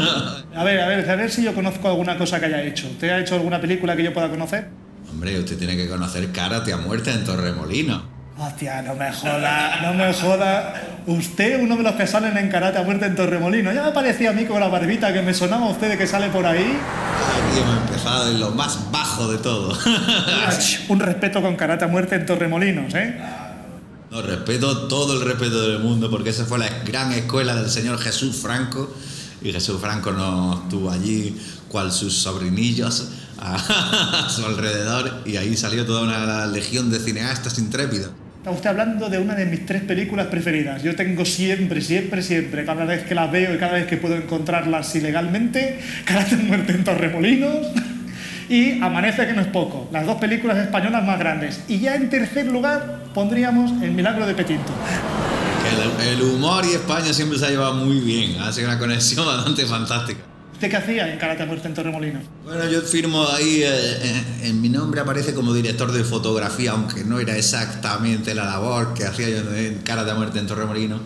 A 0.56 0.64
ver, 0.64 0.80
a 0.82 0.88
ver, 0.88 1.10
a 1.10 1.16
ver 1.16 1.32
si 1.32 1.44
yo 1.44 1.54
conozco 1.56 1.88
alguna 1.90 2.18
cosa 2.18 2.40
que 2.40 2.46
haya 2.46 2.62
hecho. 2.62 2.88
¿Usted 2.88 3.10
ha 3.10 3.20
hecho 3.20 3.36
alguna 3.36 3.60
película 3.60 3.96
que 3.96 4.04
yo 4.04 4.14
pueda 4.14 4.30
conocer? 4.30 4.70
Hombre, 5.14 5.40
usted 5.40 5.60
tiene 5.60 5.78
que 5.78 5.88
conocer 5.88 6.32
Karate 6.32 6.74
a 6.74 6.78
muerte 6.78 7.12
en 7.12 7.24
Torremolino. 7.24 8.02
Hostia, 8.36 8.82
no 8.82 8.96
me 8.96 9.14
joda, 9.14 9.80
no 9.84 9.94
me 9.94 10.12
joda. 10.12 10.74
Usted, 11.06 11.62
uno 11.62 11.78
de 11.78 11.84
los 11.84 11.94
que 11.94 12.08
salen 12.08 12.36
en 12.36 12.50
karate 12.50 12.80
a 12.80 12.84
muerte 12.84 13.06
en 13.06 13.16
Torremolino. 13.16 13.72
Ya 13.72 13.84
me 13.84 13.92
parecía 13.92 14.32
a 14.32 14.34
mí 14.34 14.46
con 14.46 14.60
la 14.60 14.70
barbita 14.70 15.14
que 15.14 15.22
me 15.22 15.36
sonaba 15.36 15.68
a 15.68 15.70
usted 15.70 15.90
de 15.90 15.98
que 16.00 16.08
sale 16.08 16.30
por 16.30 16.44
ahí. 16.44 16.66
Aquí 16.66 17.60
hemos 17.60 17.78
empezado 17.78 18.32
en 18.32 18.40
lo 18.40 18.50
más 18.50 18.92
bajo 18.92 19.32
de 19.32 19.38
todo. 19.38 19.78
Un 20.90 21.00
respeto 21.00 21.44
con 21.44 21.56
karate 21.56 21.86
a 21.86 21.88
muerte 21.88 22.16
en 22.16 22.26
Torremolinos, 22.26 22.92
¿eh? 22.96 23.22
No, 24.10 24.24
respeto 24.24 24.88
todo 24.88 25.14
el 25.14 25.22
respeto 25.22 25.62
del 25.70 25.80
mundo 25.80 26.10
porque 26.10 26.32
esa 26.32 26.46
fue 26.46 26.58
la 26.58 26.70
gran 26.84 27.12
escuela 27.12 27.56
del 27.56 27.70
señor 27.70 28.00
Jesús 28.00 28.36
Franco 28.36 28.96
y 29.44 29.52
Jesús 29.52 29.80
Franco 29.80 30.12
no 30.12 30.64
estuvo 30.64 30.90
allí 30.90 31.36
cual 31.68 31.92
sus 31.92 32.16
sobrinillos 32.18 33.10
a, 33.44 34.26
a 34.26 34.30
su 34.30 34.46
alrededor 34.46 35.22
y 35.26 35.38
ahí 35.38 35.56
salió 35.58 35.86
toda 35.86 36.02
una 36.02 36.48
legión 36.48 36.90
de 36.90 37.00
cineastas 37.00 37.60
intrépidos. 37.60 38.12
Está 38.44 38.52
usted 38.52 38.70
hablando 38.72 39.08
de 39.08 39.20
una 39.20 39.36
de 39.36 39.46
mis 39.46 39.66
tres 39.66 39.84
películas 39.84 40.28
preferidas. 40.28 40.84
Yo 40.84 40.98
tengo 40.98 41.24
siempre, 41.24 41.80
siempre, 41.80 42.22
siempre, 42.22 42.66
cada 42.66 42.84
vez 42.84 43.04
que 43.06 43.16
las 43.16 43.32
veo 43.32 43.56
y 43.56 43.58
cada 43.58 43.72
vez 43.72 43.88
que 43.88 43.96
puedo 43.96 44.18
encontrarlas 44.18 44.94
ilegalmente, 44.96 45.80
Karate 46.06 46.36
a 46.36 46.40
muerte 46.40 46.74
en 46.74 46.84
Torremolinos 46.84 47.68
y 48.50 48.82
Amanece 48.82 49.28
que 49.28 49.32
no 49.32 49.40
es 49.40 49.48
poco. 49.48 49.88
Las 49.94 50.06
dos 50.06 50.18
películas 50.18 50.58
españolas 50.58 51.06
más 51.06 51.20
grandes. 51.20 51.62
Y 51.70 51.80
ya 51.80 51.96
en 51.96 52.10
tercer 52.10 52.48
lugar 52.48 53.06
pondríamos 53.14 53.82
El 53.82 53.92
milagro 53.92 54.28
de 54.28 54.34
Petinto. 54.34 54.74
El, 56.02 56.08
el 56.08 56.22
humor 56.22 56.66
y 56.66 56.74
España 56.74 57.14
siempre 57.14 57.40
se 57.40 57.46
ha 57.46 57.50
llevado 57.50 57.76
muy 57.76 58.02
bien, 58.02 58.42
ha 58.42 58.52
sido 58.52 58.68
una 58.68 58.78
conexión 58.78 59.26
bastante 59.26 59.66
fantástica. 59.66 60.20
¿Usted 60.64 60.72
qué 60.72 60.78
hacía 60.78 61.12
en 61.12 61.20
Karate 61.20 61.46
muerte 61.46 61.68
en 61.68 61.74
Torremolinos? 61.74 62.24
Bueno, 62.46 62.66
yo 62.70 62.82
firmo 62.84 63.28
ahí, 63.28 63.64
eh, 63.64 64.24
en, 64.44 64.46
en 64.46 64.62
mi 64.62 64.70
nombre 64.70 65.02
aparece 65.02 65.34
como 65.34 65.54
director 65.54 65.92
de 65.92 66.06
fotografía, 66.06 66.72
aunque 66.72 67.04
no 67.04 67.20
era 67.20 67.36
exactamente 67.36 68.34
la 68.34 68.46
labor 68.46 68.94
que 68.94 69.04
hacía 69.04 69.28
yo 69.28 69.54
en 69.54 69.80
Cara 69.80 70.06
de 70.06 70.14
Muerte 70.14 70.40
en 70.40 70.48
Torremolino. 70.48 71.02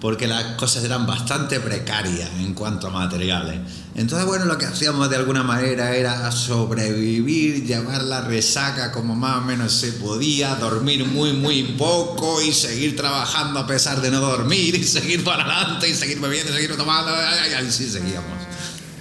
porque 0.00 0.26
las 0.26 0.56
cosas 0.56 0.84
eran 0.84 1.06
bastante 1.06 1.58
precarias 1.60 2.30
en 2.38 2.54
cuanto 2.54 2.86
a 2.86 2.90
materiales. 2.90 3.58
Entonces, 3.94 4.26
bueno, 4.26 4.44
lo 4.44 4.58
que 4.58 4.66
hacíamos 4.66 5.08
de 5.08 5.16
alguna 5.16 5.42
manera 5.42 5.96
era 5.96 6.30
sobrevivir, 6.32 7.64
llevar 7.64 8.02
la 8.02 8.20
resaca 8.20 8.92
como 8.92 9.14
más 9.14 9.38
o 9.38 9.40
menos 9.42 9.72
se 9.72 9.92
podía, 9.92 10.54
dormir 10.56 11.04
muy, 11.06 11.32
muy 11.32 11.62
poco 11.78 12.42
y 12.42 12.52
seguir 12.52 12.94
trabajando 12.94 13.60
a 13.60 13.66
pesar 13.66 14.00
de 14.00 14.10
no 14.10 14.20
dormir 14.20 14.74
y 14.74 14.84
seguir 14.84 15.24
para 15.24 15.44
adelante 15.44 15.88
y 15.88 15.94
seguir 15.94 16.20
bebiendo, 16.20 16.52
seguir 16.52 16.76
tomando, 16.76 17.10
y 17.12 17.54
así 17.54 17.88
seguíamos. 17.88 18.55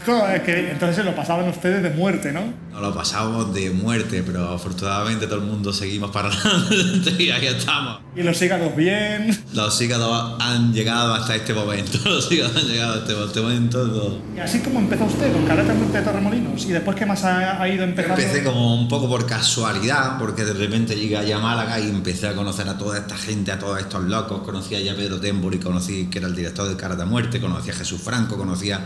Joder, 0.05 0.35
es 0.35 0.41
que 0.43 0.71
entonces 0.71 0.97
se 0.97 1.03
lo 1.03 1.15
pasaban 1.15 1.47
ustedes 1.49 1.81
de 1.81 1.89
muerte, 1.89 2.31
¿no? 2.31 2.41
Nos 2.71 2.81
lo 2.81 2.93
pasábamos 2.93 3.53
de 3.53 3.71
muerte, 3.71 4.21
pero 4.25 4.49
afortunadamente 4.49 5.25
todo 5.25 5.39
el 5.39 5.45
mundo 5.45 5.73
seguimos 5.73 6.11
para 6.11 6.29
adelante 6.31 7.23
y 7.23 7.31
ahí 7.31 7.47
estamos. 7.47 7.99
Y 8.15 8.21
los 8.21 8.41
hígados 8.41 8.75
bien. 8.75 9.37
Los 9.53 9.81
hígados 9.81 10.35
han 10.39 10.73
llegado 10.73 11.13
hasta 11.13 11.35
este 11.35 11.53
momento. 11.53 11.97
Los 12.05 12.31
hígados 12.31 12.55
han 12.55 12.67
llegado 12.67 13.01
hasta 13.01 13.25
este 13.25 13.41
momento. 13.41 13.81
todo. 13.81 14.19
Y 14.35 14.39
así 14.39 14.59
como 14.59 14.79
empezó 14.79 15.05
usted 15.05 15.31
con 15.33 15.45
Muerte 15.45 15.97
de 15.97 16.03
Torremolinos. 16.03 16.65
¿Y 16.65 16.71
después 16.71 16.95
qué 16.95 17.05
más 17.05 17.23
ha, 17.23 17.61
ha 17.61 17.67
ido 17.67 17.83
empezando? 17.83 18.21
Empecé 18.21 18.43
como 18.43 18.75
un 18.79 18.87
poco 18.87 19.09
por 19.09 19.25
casualidad, 19.25 20.17
porque 20.17 20.45
de 20.45 20.53
repente 20.53 20.95
llegué 20.95 21.17
allá 21.17 21.37
a 21.37 21.39
Málaga 21.39 21.79
y 21.79 21.89
empecé 21.89 22.27
a 22.27 22.35
conocer 22.35 22.69
a 22.69 22.77
toda 22.77 22.97
esta 22.97 23.17
gente, 23.17 23.51
a 23.51 23.59
todos 23.59 23.79
estos 23.79 24.03
locos. 24.03 24.41
Conocí 24.41 24.75
a 24.75 24.95
Pedro 24.95 25.19
Tembori, 25.19 25.59
conocí 25.59 26.05
que 26.05 26.19
era 26.19 26.27
el 26.27 26.35
director 26.35 26.69
de 26.69 26.75
Karate 26.75 27.05
Muerte, 27.05 27.41
conocí 27.41 27.69
a 27.69 27.73
Jesús 27.73 28.01
Franco, 28.01 28.37
conocía 28.37 28.85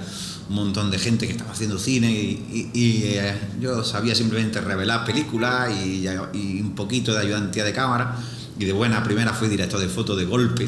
un 0.49 0.55
montón 0.55 0.89
de 0.89 0.97
gente 0.97 1.08
que 1.17 1.31
estaba 1.31 1.51
haciendo 1.51 1.79
cine 1.79 2.11
y, 2.11 2.69
eh, 2.73 3.35
yo 3.59 3.83
sabía 3.83 4.13
simplemente 4.15 4.61
revelar 4.61 5.05
películas 5.05 5.71
y, 5.71 6.07
y 6.33 6.61
un 6.61 6.75
poquito 6.75 7.13
de 7.13 7.19
ayudantía 7.19 7.63
de 7.63 7.73
cámara. 7.73 8.15
Y 8.57 8.65
de 8.65 8.73
buena 8.73 9.01
primera 9.03 9.33
fui 9.33 9.47
director 9.47 9.79
de 9.79 9.87
foto 9.87 10.17
de 10.17 10.25
golpe 10.25 10.67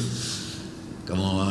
como, 1.08 1.44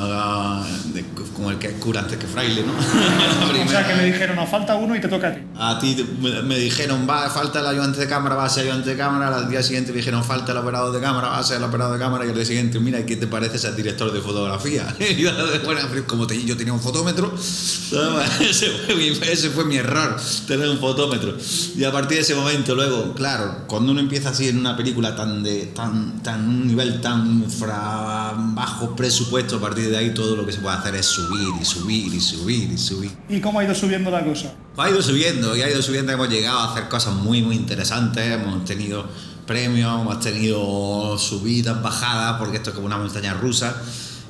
de- 0.93 1.05
como 1.35 1.51
el 1.51 1.57
que 1.57 1.67
es 1.67 1.73
cura 1.75 2.01
antes 2.01 2.17
que 2.17 2.27
fraile, 2.27 2.63
¿no? 2.63 2.71
O 3.63 3.67
sea, 3.73 3.87
que 3.87 3.95
le 3.95 4.05
dijeron, 4.11 4.35
nos 4.35 4.49
falta 4.49 4.75
uno 4.75 4.95
y 4.95 4.99
te 5.01 5.07
toca 5.07 5.27
a 5.29 5.33
ti. 5.35 5.41
A 5.57 5.79
ti 5.79 6.05
me, 6.19 6.41
me 6.41 6.57
dijeron, 6.57 7.05
va, 7.09 7.29
falta 7.29 7.59
el 7.61 7.67
ayudante 7.67 7.99
de 8.01 8.07
cámara, 8.07 8.35
va 8.35 8.45
a 8.45 8.49
ser 8.49 8.63
ayudante 8.63 8.89
de 8.91 8.97
cámara. 8.97 9.33
Al 9.37 9.49
día 9.49 9.63
siguiente 9.63 9.91
me 9.91 9.97
dijeron, 9.97 10.23
falta 10.23 10.51
el 10.51 10.57
operador 10.57 10.93
de 10.93 10.99
cámara, 10.99 11.29
va 11.29 11.37
a 11.39 11.43
ser 11.43 11.57
el 11.57 11.63
operador 11.63 11.93
de 11.97 11.99
cámara. 12.03 12.25
Y 12.25 12.29
al 12.29 12.35
día 12.35 12.43
siguiente, 12.45 12.79
mira, 12.79 13.05
¿qué 13.05 13.15
te 13.15 13.27
parece 13.27 13.57
ser 13.59 13.75
director 13.75 14.11
de 14.11 14.19
fotografía? 14.21 14.93
Y 14.99 15.23
bueno, 15.63 15.81
como 16.07 16.27
te- 16.27 16.43
yo 16.43 16.57
tenía 16.57 16.73
un 16.73 16.79
fotómetro, 16.81 17.33
ese 18.41 18.69
fue, 18.85 18.95
mi, 18.95 19.07
ese 19.09 19.49
fue 19.51 19.65
mi 19.65 19.77
error, 19.77 20.17
tener 20.47 20.67
un 20.69 20.79
fotómetro. 20.79 21.37
Y 21.75 21.83
a 21.83 21.91
partir 21.91 22.17
de 22.17 22.23
ese 22.23 22.35
momento, 22.35 22.75
luego, 22.75 23.13
claro, 23.13 23.59
cuando 23.67 23.91
uno 23.91 24.01
empieza 24.01 24.29
así 24.29 24.47
en 24.49 24.57
una 24.57 24.75
película 24.75 25.15
tan 25.15 25.43
de 25.43 25.67
tan, 25.67 26.21
tan 26.23 26.47
un 26.47 26.67
nivel 26.67 26.99
tan 27.01 27.45
fra 27.49 28.33
bajo 28.35 28.95
presupuesto, 28.95 29.40
a 29.49 29.59
partir 29.59 29.89
de 29.89 29.97
ahí 29.97 30.13
todo 30.13 30.35
lo 30.35 30.45
que 30.45 30.51
se 30.51 30.59
puede 30.59 30.77
hacer 30.77 30.95
es 30.95 31.05
subir 31.05 31.49
y 31.59 31.65
subir 31.65 32.13
y 32.13 32.19
subir 32.19 32.71
y 32.71 32.77
subir. 32.77 33.11
¿Y 33.29 33.39
cómo 33.39 33.59
ha 33.59 33.63
ido 33.63 33.75
subiendo 33.75 34.11
la 34.11 34.23
cosa? 34.23 34.53
Ha 34.77 34.89
ido 34.89 35.01
subiendo 35.01 35.55
y 35.55 35.61
ha 35.61 35.69
ido 35.69 35.81
subiendo, 35.81 36.11
hemos 36.11 36.29
llegado 36.29 36.59
a 36.59 36.71
hacer 36.71 36.87
cosas 36.87 37.13
muy, 37.13 37.41
muy 37.41 37.55
interesantes, 37.55 38.25
hemos 38.25 38.63
tenido 38.65 39.05
premios, 39.45 40.01
hemos 40.01 40.19
tenido 40.19 41.17
subidas, 41.17 41.81
bajadas, 41.81 42.37
porque 42.39 42.57
esto 42.57 42.69
es 42.69 42.75
como 42.75 42.87
una 42.87 42.97
montaña 42.97 43.33
rusa 43.33 43.75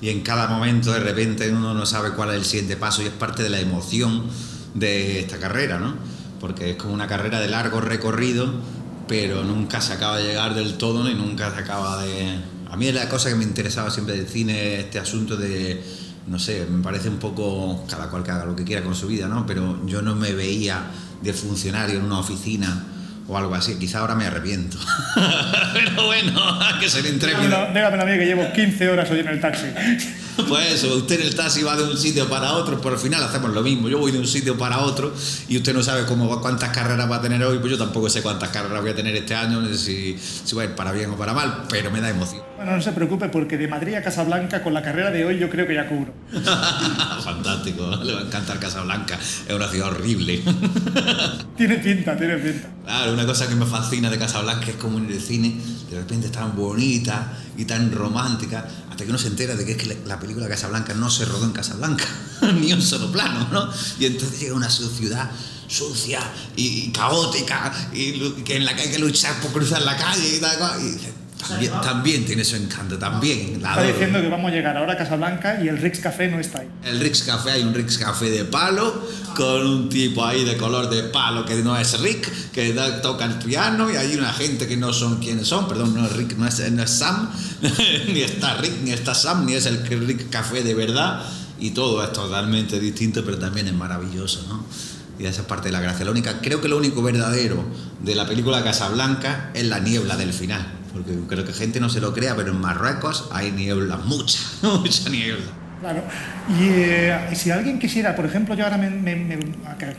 y 0.02 0.10
en 0.10 0.22
cada 0.22 0.48
momento 0.48 0.92
de 0.92 1.00
repente 1.00 1.52
uno 1.52 1.74
no 1.76 1.86
sabe 1.86 2.12
cuál 2.12 2.32
es 2.32 2.36
el 2.38 2.46
siguiente 2.46 2.76
paso 2.76 3.04
y 3.04 3.06
es 3.06 3.12
parte 3.12 3.44
de 3.44 3.50
la 3.50 3.60
emoción 3.60 4.24
de 4.74 5.20
esta 5.20 5.38
carrera, 5.38 5.78
¿no? 5.78 5.96
Porque 6.40 6.72
es 6.72 6.76
como 6.76 6.94
una 6.94 7.08
carrera 7.08 7.40
de 7.40 7.48
largo 7.48 7.82
recorrido, 7.82 8.52
pero 9.08 9.44
nunca 9.44 9.80
se 9.80 9.94
acaba 9.94 10.18
de 10.18 10.24
llegar 10.24 10.56
del 10.56 10.74
todo 10.76 11.04
ni 11.04 11.14
nunca 11.14 11.54
se 11.54 11.60
acaba 11.60 12.02
de... 12.02 12.40
A 12.72 12.78
mí 12.78 12.88
es 12.88 12.96
la 12.96 13.10
cosa 13.10 13.30
que 13.30 13.36
me 13.36 13.44
interesaba 13.44 13.92
siempre 13.92 14.16
del 14.16 14.28
cine, 14.28 14.80
este 14.80 14.98
asunto 14.98 15.36
de 15.36 15.84
no 16.28 16.40
sé, 16.40 16.66
me 16.70 16.82
parece 16.82 17.10
un 17.10 17.18
poco 17.18 17.84
cada 17.90 18.10
cual 18.10 18.24
que 18.24 18.32
haga 18.32 18.46
lo 18.46 18.56
que 18.56 18.64
quiera 18.64 18.82
con 18.84 18.96
su 18.96 19.08
vida, 19.08 19.28
¿no? 19.28 19.46
Pero 19.46 19.86
yo 19.86 20.02
no 20.02 20.16
me 20.16 20.32
veía 20.32 20.90
de 21.22 21.34
funcionario 21.34 22.00
en 22.00 22.06
una 22.06 22.20
oficina 22.20 22.86
o 23.32 23.38
algo 23.38 23.56
así. 23.56 23.76
Quizá 23.80 24.00
ahora 24.00 24.14
me 24.16 24.26
arrepiento. 24.26 24.78
Pero 25.74 26.06
bueno, 26.06 26.60
que 26.80 26.90
ser 26.90 27.06
intrépido. 27.06 27.68
Dígamelo 27.74 28.04
a 28.04 28.06
mí 28.06 28.18
que 28.18 28.26
llevo 28.26 28.52
15 28.54 28.90
horas 28.90 29.10
hoy 29.10 29.22
en 29.22 29.28
el 29.30 29.40
taxi. 29.40 29.66
Pues 30.48 30.72
eso, 30.72 30.96
usted 30.96 31.20
en 31.20 31.28
el 31.28 31.36
taxi 31.36 31.62
va 31.62 31.76
de 31.76 31.84
un 31.84 31.98
sitio 31.98 32.28
para 32.30 32.54
otro, 32.54 32.80
pero 32.82 32.96
al 32.96 33.00
final 33.02 33.22
hacemos 33.22 33.52
lo 33.54 33.62
mismo. 33.62 33.90
Yo 33.90 34.00
voy 34.00 34.14
de 34.14 34.18
un 34.18 34.26
sitio 34.26 34.58
para 34.58 34.80
otro 34.80 35.14
y 35.50 35.58
usted 35.58 35.74
no 35.74 35.84
sabe 35.84 36.06
cómo, 36.06 36.28
va- 36.30 36.42
cuántas 36.42 36.70
carreras 36.70 37.12
va 37.12 37.18
a 37.18 37.22
tener 37.22 37.44
hoy, 37.44 37.60
pues 37.60 37.70
yo 37.72 37.78
tampoco 37.78 38.10
sé 38.10 38.22
cuántas 38.22 38.50
carreras 38.50 38.82
voy 38.82 38.92
a 38.92 38.96
tener 38.96 39.14
este 39.14 39.36
año, 39.36 39.60
no 39.60 39.68
sé 39.68 39.78
si, 39.78 40.18
si 40.18 40.56
va 40.56 40.62
a 40.64 40.66
ir 40.66 40.72
para 40.72 40.94
bien 40.94 41.12
o 41.12 41.18
para 41.18 41.34
mal, 41.34 41.66
pero 41.70 41.92
me 41.92 42.00
da 42.00 42.10
emoción. 42.10 42.42
Bueno, 42.56 42.76
no 42.78 42.82
se 42.82 42.94
preocupe 42.94 43.28
porque 43.28 43.58
de 43.58 43.68
Madrid 43.68 43.94
a 43.96 44.02
Casablanca 44.02 44.64
con 44.64 44.74
la 44.74 44.82
carrera 44.82 45.12
de 45.12 45.26
hoy 45.26 45.38
yo 45.38 45.50
creo 45.50 45.68
que 45.68 45.76
ya 45.76 45.88
cubro. 45.88 46.14
Fantástico, 47.24 47.92
le 48.04 48.14
va 48.14 48.20
a 48.22 48.24
encantar 48.24 48.58
Casablanca, 48.58 49.20
es 49.48 49.54
una 49.54 49.68
ciudad 49.68 49.90
horrible. 49.90 50.42
Tiene 51.58 51.76
pinta, 51.76 52.18
tiene 52.18 52.38
pinta. 52.38 52.70
Claro, 52.86 53.14
una 53.14 53.21
cosa 53.26 53.48
que 53.48 53.56
me 53.56 53.66
fascina 53.66 54.10
de 54.10 54.18
Casablanca 54.18 54.68
es 54.68 54.76
como 54.76 54.98
en 54.98 55.10
el 55.12 55.22
cine, 55.22 55.56
de 55.90 55.98
repente 55.98 56.28
es 56.28 56.32
tan 56.32 56.56
bonita 56.56 57.38
y 57.58 57.66
tan 57.66 57.92
romántica, 57.92 58.68
hasta 58.90 59.04
que 59.04 59.10
uno 59.10 59.20
se 59.20 59.28
entera 59.28 59.56
de 59.56 59.66
que 59.66 59.72
es 59.74 59.78
que 59.78 59.88
la- 59.88 59.96
la 60.16 60.20
película 60.20 60.48
Casablanca 60.48 60.94
no 60.94 61.10
se 61.10 61.26
rodó 61.26 61.46
en 61.46 61.52
Casablanca, 61.52 62.06
ni 62.60 62.72
un 62.74 62.82
solo 62.82 63.12
plano, 63.12 63.48
¿no? 63.52 63.70
Y 64.00 64.06
entonces 64.06 64.40
llega 64.40 64.56
una 64.56 64.70
ciudad 64.70 65.30
sucia 65.68 66.20
y, 66.56 66.92
caótica, 66.92 67.72
y 67.94 68.22
en 68.50 68.66
la 68.66 68.76
que 68.76 68.84
hay 68.84 68.92
que 68.92 69.00
luchar 69.00 69.40
por 69.42 69.52
cruzar 69.52 69.82
la 69.84 69.96
calle 69.96 70.36
y 70.36 70.40
tal, 70.40 70.82
y 70.82 70.92
dice, 70.92 71.14
también, 71.48 71.72
también 71.82 72.26
tiene 72.26 72.44
su 72.46 72.56
encanto, 72.56 72.98
también. 72.98 73.62
La 73.62 73.70
Está 73.70 73.72
adoro. 73.82 73.88
diciendo 73.94 74.22
que 74.22 74.30
vamos 74.30 74.52
a 74.52 74.54
llegar 74.56 74.78
ahora 74.78 74.94
a 74.94 74.98
Casablanca 74.98 75.60
y 75.64 75.68
el 75.68 75.78
Rix 75.78 76.00
Café 76.00 76.28
no 76.30 76.40
está 76.40 76.60
ahí. 76.60 76.68
El 76.84 77.00
Rix 77.00 77.24
Café, 77.24 77.52
hay 77.52 77.64
un 77.64 77.74
Rix 77.74 77.98
Café 77.98 78.30
de 78.30 78.46
palo, 78.46 79.08
con 79.36 79.66
un 79.66 79.90
tipo 79.90 80.26
ahí 80.26 80.44
de 80.46 80.58
color 80.58 80.90
de 80.90 81.04
palo 81.04 81.46
que 81.46 81.56
no 81.56 81.78
es 81.78 82.00
Rick, 82.02 82.52
que 82.52 82.74
da- 82.74 83.02
toca 83.02 83.26
el 83.26 83.36
piano, 83.36 83.92
y 83.92 83.96
hay 83.96 84.16
una 84.16 84.34
gente 84.34 84.68
que 84.68 84.78
no 84.78 84.94
son 84.94 85.20
quienes 85.20 85.48
son, 85.48 85.68
perdón, 85.68 85.94
no 85.96 86.06
es 86.06 86.14
Rick, 86.14 86.38
no 86.38 86.48
es, 86.48 86.72
no 86.72 86.84
es 86.84 86.90
Sam, 86.92 87.30
ni 88.14 88.22
está 88.22 88.56
Rick, 88.56 88.82
ni 88.84 88.92
está 88.92 89.14
Sam, 89.16 89.46
ni 89.46 89.54
es 89.54 89.66
el 89.66 89.86
Rick 89.86 90.30
Café 90.30 90.64
de 90.64 90.74
verdad, 90.74 91.22
y 91.60 91.72
todo 91.72 92.04
es 92.04 92.12
totalmente 92.14 92.80
distinto, 92.80 93.24
pero 93.24 93.38
también 93.38 93.68
es 93.68 93.74
maravilloso, 93.74 94.46
¿no? 94.50 94.66
Y 95.20 95.26
esa 95.28 95.42
es 95.42 95.48
parte 95.48 95.68
de 95.68 95.74
la 95.74 95.82
gracia. 95.82 96.04
La 96.04 96.10
única, 96.10 96.40
creo 96.42 96.62
que 96.62 96.68
lo 96.68 96.78
único 96.78 97.04
verdadero 97.04 97.64
de 98.02 98.16
la 98.16 98.26
película 98.26 98.64
Casablanca 98.64 99.52
es 99.54 99.66
la 99.68 99.78
niebla 99.80 100.18
del 100.18 100.34
final. 100.34 100.66
Porque 100.94 101.12
creo 101.28 101.46
que 101.46 101.54
gente 101.54 101.80
no 101.80 101.90
se 101.90 102.02
lo 102.02 102.14
crea, 102.14 102.36
pero 102.36 102.52
en 102.52 102.60
Marruecos 102.60 103.30
hay 103.32 103.52
niebla, 103.52 103.98
mucha, 103.98 104.40
mucha 104.62 105.10
niebla. 105.10 105.46
Claro. 105.80 106.04
Y 106.48 106.68
eh, 106.68 107.18
si 107.34 107.50
alguien 107.50 107.80
quisiera, 107.80 108.16
por 108.16 108.24
ejemplo, 108.28 108.54
yo 108.54 108.66
ahora 108.66 108.78
me, 108.78 108.92
me- 108.92 109.16
me- 109.16 109.38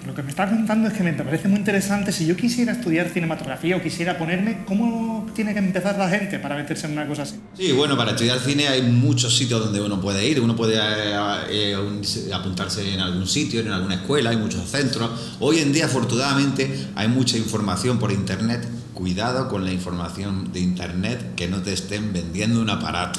lo 0.07 0.15
que 0.15 0.23
me 0.23 0.31
está 0.31 0.49
contando 0.49 0.87
es 0.87 0.95
que 0.95 1.03
me 1.03 1.13
parece 1.15 1.49
muy 1.49 1.59
interesante. 1.59 2.13
Si 2.13 2.25
yo 2.25 2.37
quisiera 2.37 2.71
estudiar 2.71 3.09
cinematografía 3.09 3.77
o 3.77 3.83
quisiera 3.83 4.17
ponerme, 4.17 4.59
¿cómo 4.65 5.27
tiene 5.35 5.53
que 5.55 5.59
empezar 5.59 5.99
la 5.99 6.09
gente 6.09 6.39
para 6.39 6.55
meterse 6.55 6.87
en 6.87 6.93
una 6.93 7.09
cosa 7.09 7.23
así? 7.23 7.35
Sí, 7.57 7.73
bueno, 7.73 7.97
para 7.97 8.13
estudiar 8.13 8.39
cine 8.39 8.69
hay 8.69 8.83
muchos 8.83 9.37
sitios 9.37 9.59
donde 9.59 9.81
uno 9.81 10.01
puede 10.01 10.25
ir. 10.25 10.41
Uno 10.41 10.55
puede 10.55 10.77
eh, 10.77 11.17
eh, 11.51 11.77
un- 11.77 12.01
apuntarse 12.33 12.95
en 12.95 13.01
algún 13.01 13.27
sitio, 13.27 13.61
en 13.61 13.73
alguna 13.73 13.97
escuela, 13.97 14.31
hay 14.31 14.37
muchos 14.37 14.71
centros. 14.71 15.11
Hoy 15.41 15.59
en 15.59 15.73
día, 15.73 15.87
afortunadamente, 15.87 16.91
hay 16.95 17.09
mucha 17.09 17.37
información 17.37 17.99
por 17.99 18.13
internet. 18.13 18.69
Cuidado 19.07 19.49
con 19.49 19.65
la 19.65 19.73
información 19.73 20.53
de 20.53 20.61
internet 20.61 21.35
que 21.35 21.49
no 21.49 21.61
te 21.61 21.73
estén 21.73 22.13
vendiendo 22.13 22.61
un 22.61 22.71
aparato. 22.71 23.19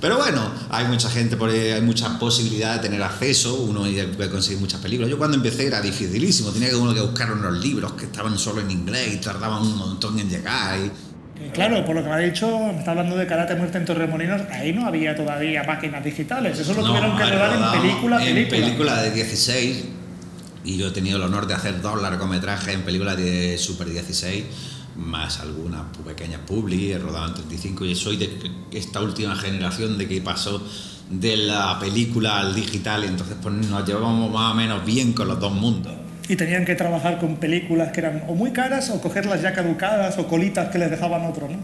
Pero 0.00 0.18
bueno, 0.18 0.52
hay 0.70 0.86
mucha 0.86 1.10
gente, 1.10 1.36
por 1.36 1.50
ahí, 1.50 1.72
hay 1.72 1.82
mucha 1.82 2.16
posibilidad 2.16 2.74
de 2.76 2.78
tener 2.78 3.02
acceso, 3.02 3.56
uno 3.56 3.80
puede 4.16 4.30
conseguir 4.30 4.60
muchas 4.60 4.80
películas. 4.80 5.10
Yo 5.10 5.18
cuando 5.18 5.36
empecé 5.36 5.66
era 5.66 5.80
dificilísimo, 5.80 6.50
tenía 6.52 6.68
que 6.68 6.76
uno 6.76 6.94
que 6.94 7.00
buscar 7.00 7.32
unos 7.32 7.58
libros 7.58 7.94
que 7.94 8.04
estaban 8.04 8.38
solo 8.38 8.60
en 8.60 8.70
inglés 8.70 9.14
y 9.14 9.16
tardaban 9.16 9.62
un 9.62 9.76
montón 9.76 10.16
en 10.20 10.30
llegar. 10.30 10.78
y- 10.78 11.50
Claro, 11.50 11.84
por 11.84 11.96
lo 11.96 12.04
que 12.04 12.08
me 12.08 12.14
ha 12.14 12.18
dicho, 12.18 12.48
me 12.72 12.78
está 12.78 12.92
hablando 12.92 13.16
de 13.16 13.26
Karate 13.26 13.56
Muerte 13.56 13.78
en 13.78 13.84
Torremolinos, 13.84 14.42
ahí 14.52 14.72
no 14.72 14.86
había 14.86 15.16
todavía 15.16 15.64
máquinas 15.64 16.04
digitales, 16.04 16.56
eso 16.56 16.72
lo 16.72 16.82
No, 16.82 16.86
tuvieron 16.90 17.16
que 17.16 17.24
rodar 17.24 17.52
en 17.74 17.80
película, 17.82 18.16
en 18.24 18.34
película. 18.48 18.60
película 18.60 19.02
de 19.02 19.10
16 19.10 19.84
y 20.64 20.76
yo 20.76 20.86
he 20.86 20.90
tenido 20.92 21.16
el 21.16 21.24
honor 21.24 21.48
de 21.48 21.54
hacer 21.54 21.82
dos 21.82 22.00
largometrajes 22.00 22.74
en 22.74 22.82
películas 22.82 23.16
de 23.16 23.58
Super 23.58 23.88
16 23.90 24.44
más 24.96 25.40
algunas 25.40 25.82
pu- 25.92 26.04
pequeñas 26.04 26.40
publi, 26.46 26.92
en 26.92 27.00
35 27.02 27.84
y 27.84 27.94
soy 27.94 28.16
de 28.16 28.50
esta 28.72 29.00
última 29.00 29.34
generación 29.36 29.98
de 29.98 30.08
que 30.08 30.20
pasó 30.20 30.62
de 31.10 31.36
la 31.36 31.78
película 31.78 32.40
al 32.40 32.54
digital 32.54 33.04
y 33.04 33.08
entonces 33.08 33.36
pues 33.40 33.54
nos 33.54 33.86
llevamos 33.86 34.30
más 34.32 34.52
o 34.52 34.54
menos 34.54 34.84
bien 34.84 35.12
con 35.12 35.28
los 35.28 35.38
dos 35.38 35.52
mundos. 35.52 35.92
Y 36.28 36.34
tenían 36.34 36.64
que 36.64 36.74
trabajar 36.74 37.20
con 37.20 37.36
películas 37.36 37.92
que 37.92 38.00
eran 38.00 38.24
o 38.26 38.34
muy 38.34 38.50
caras 38.52 38.90
o 38.90 39.00
cogerlas 39.00 39.40
ya 39.42 39.52
caducadas 39.54 40.18
o 40.18 40.26
colitas 40.26 40.70
que 40.70 40.78
les 40.78 40.90
dejaban 40.90 41.24
otros, 41.24 41.50
¿no? 41.50 41.58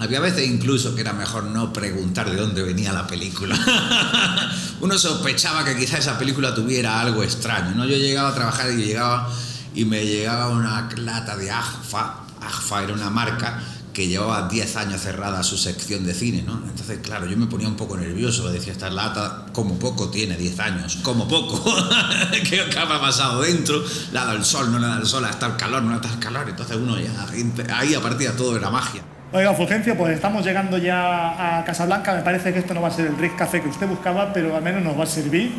Había 0.00 0.18
veces 0.18 0.48
incluso 0.48 0.94
que 0.94 1.02
era 1.02 1.12
mejor 1.12 1.44
no 1.44 1.72
preguntar 1.74 2.28
de 2.30 2.36
dónde 2.36 2.62
venía 2.62 2.90
la 2.92 3.06
película. 3.06 3.54
Uno 4.80 4.98
sospechaba 4.98 5.62
que 5.64 5.76
quizá 5.76 5.98
esa 5.98 6.18
película 6.18 6.54
tuviera 6.54 7.00
algo 7.00 7.22
extraño. 7.22 7.72
¿no? 7.76 7.84
Yo 7.84 7.96
llegaba 7.96 8.30
a 8.30 8.34
trabajar 8.34 8.70
y 8.72 8.76
llegaba 8.82 9.30
y 9.74 9.84
me 9.84 10.04
llegaba 10.06 10.48
una 10.48 10.88
lata 10.96 11.36
de 11.36 11.50
Agfa. 11.50 12.14
Agfa 12.40 12.82
era 12.82 12.92
una 12.92 13.10
marca 13.10 13.60
que 13.92 14.06
llevaba 14.06 14.48
10 14.48 14.76
años 14.76 15.00
cerrada 15.00 15.42
su 15.42 15.56
sección 15.56 16.06
de 16.06 16.14
cine, 16.14 16.42
¿no? 16.42 16.62
Entonces, 16.66 16.98
claro, 17.02 17.26
yo 17.26 17.36
me 17.36 17.46
ponía 17.46 17.68
un 17.68 17.76
poco 17.76 17.96
nervioso, 17.96 18.50
decía, 18.50 18.72
esta 18.72 18.88
lata 18.90 19.46
como 19.52 19.78
poco 19.78 20.10
tiene 20.10 20.36
10 20.36 20.60
años, 20.60 20.98
como 21.02 21.26
poco, 21.26 21.62
¿qué 22.48 22.60
ha 22.78 23.00
pasado 23.00 23.42
dentro? 23.42 23.82
Le 24.12 24.18
ha 24.18 24.24
dado 24.24 24.36
el 24.36 24.44
sol, 24.44 24.70
no 24.70 24.78
le 24.78 24.86
ha 24.86 24.90
dado 24.90 25.02
el 25.02 25.06
sol, 25.06 25.24
hasta 25.24 25.46
el 25.46 25.56
calor, 25.56 25.82
no 25.82 25.94
está 25.94 26.08
el 26.08 26.18
calor, 26.18 26.48
entonces 26.48 26.76
uno 26.76 26.98
ya, 26.98 27.10
ahí 27.76 27.94
a 27.94 28.00
partir 28.00 28.30
de 28.30 28.36
todo 28.36 28.56
era 28.56 28.70
magia. 28.70 29.02
Oiga, 29.32 29.54
Fulgencio, 29.54 29.96
pues 29.96 30.14
estamos 30.14 30.44
llegando 30.44 30.78
ya 30.78 31.58
a 31.58 31.64
Casablanca, 31.64 32.14
me 32.14 32.22
parece 32.22 32.52
que 32.52 32.60
esto 32.60 32.74
no 32.74 32.82
va 32.82 32.88
a 32.88 32.92
ser 32.92 33.06
el 33.06 33.16
Rick 33.16 33.36
Café 33.36 33.60
que 33.60 33.68
usted 33.68 33.86
buscaba, 33.86 34.32
pero 34.32 34.56
al 34.56 34.62
menos 34.62 34.82
nos 34.82 34.98
va 34.98 35.04
a 35.04 35.06
servir. 35.06 35.52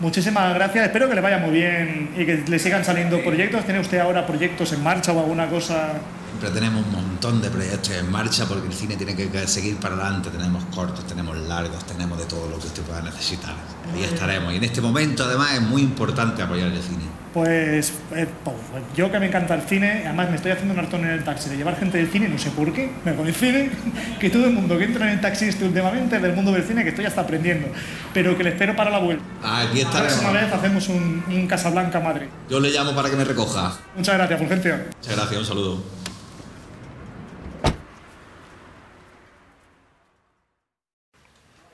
Muchísimas 0.00 0.54
gracias, 0.54 0.86
espero 0.86 1.08
que 1.08 1.16
le 1.16 1.20
vaya 1.20 1.38
muy 1.38 1.50
bien 1.50 2.10
y 2.16 2.24
que 2.24 2.44
le 2.46 2.58
sigan 2.60 2.84
saliendo 2.84 3.20
proyectos. 3.24 3.64
¿Tiene 3.64 3.80
usted 3.80 3.98
ahora 3.98 4.24
proyectos 4.24 4.72
en 4.72 4.84
marcha 4.84 5.12
o 5.12 5.18
alguna 5.18 5.48
cosa? 5.48 5.94
Siempre 6.38 6.60
tenemos 6.60 6.86
un 6.86 6.92
montón 6.92 7.42
de 7.42 7.50
proyectos 7.50 7.90
en 7.90 8.12
marcha 8.12 8.46
porque 8.46 8.68
el 8.68 8.72
cine 8.72 8.94
tiene 8.94 9.16
que 9.16 9.28
seguir 9.48 9.76
para 9.78 9.96
adelante. 9.96 10.30
Tenemos 10.30 10.62
cortos, 10.66 11.04
tenemos 11.04 11.36
largos, 11.36 11.84
tenemos 11.84 12.16
de 12.16 12.26
todo 12.26 12.48
lo 12.48 12.60
que 12.60 12.68
usted 12.68 12.82
pueda 12.84 13.02
necesitar. 13.02 13.56
Ahí 13.92 14.04
estaremos. 14.04 14.52
Y 14.52 14.58
en 14.58 14.62
este 14.62 14.80
momento, 14.80 15.24
además, 15.24 15.54
es 15.54 15.62
muy 15.62 15.82
importante 15.82 16.40
apoyar 16.40 16.68
el 16.68 16.80
cine. 16.80 17.02
Pues, 17.34 17.92
eh, 18.14 18.28
pues, 18.44 18.56
yo 18.96 19.10
que 19.10 19.18
me 19.18 19.26
encanta 19.26 19.56
el 19.56 19.62
cine, 19.62 20.04
además 20.06 20.30
me 20.30 20.36
estoy 20.36 20.52
haciendo 20.52 20.74
un 20.74 20.78
hartón 20.78 21.00
en 21.06 21.10
el 21.10 21.24
taxi 21.24 21.50
de 21.50 21.56
llevar 21.56 21.76
gente 21.76 21.98
del 21.98 22.08
cine, 22.08 22.28
no 22.28 22.38
sé 22.38 22.50
por 22.50 22.72
qué, 22.72 22.92
me 23.04 23.16
coincide 23.16 23.72
que 24.20 24.30
todo 24.30 24.46
el 24.46 24.52
mundo 24.52 24.78
que 24.78 24.84
entra 24.84 25.06
en 25.06 25.14
el 25.14 25.20
taxi 25.20 25.46
este 25.46 25.64
últimamente 25.64 26.20
del 26.20 26.34
mundo 26.34 26.52
del 26.52 26.62
cine 26.62 26.84
que 26.84 26.90
estoy 26.90 27.04
hasta 27.04 27.22
aprendiendo, 27.22 27.66
pero 28.14 28.38
que 28.38 28.44
le 28.44 28.50
espero 28.50 28.76
para 28.76 28.90
la 28.90 28.98
vuelta. 29.00 29.24
Aquí 29.42 29.82
La 29.82 29.90
próxima 29.90 30.30
vez 30.30 30.52
hacemos 30.52 30.88
un, 30.88 31.24
un 31.28 31.46
Casablanca 31.48 31.98
Madre. 31.98 32.28
Yo 32.48 32.60
le 32.60 32.70
llamo 32.70 32.94
para 32.94 33.10
que 33.10 33.16
me 33.16 33.24
recoja. 33.24 33.76
Muchas 33.96 34.14
gracias, 34.14 34.38
Fulgencio. 34.38 34.76
Muchas 35.00 35.16
gracias, 35.16 35.40
un 35.40 35.46
saludo. 35.46 35.98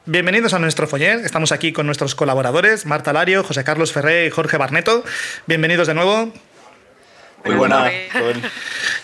Bienvenidos 0.07 0.53
a 0.53 0.59
nuestro 0.59 0.87
foller. 0.87 1.21
Estamos 1.21 1.51
aquí 1.51 1.73
con 1.73 1.87
nuestros 1.87 2.15
colaboradores, 2.15 2.85
Marta 2.85 3.15
Lario, 3.15 3.43
José 3.43 3.65
Carlos 3.65 3.91
Ferré 3.91 4.27
y 4.27 4.31
Jorge 4.31 4.59
Barneto. 4.59 5.03
Bienvenidos 5.47 5.87
de 5.87 5.95
nuevo. 5.95 6.31
Muy 7.45 7.57
buena. 7.57 7.91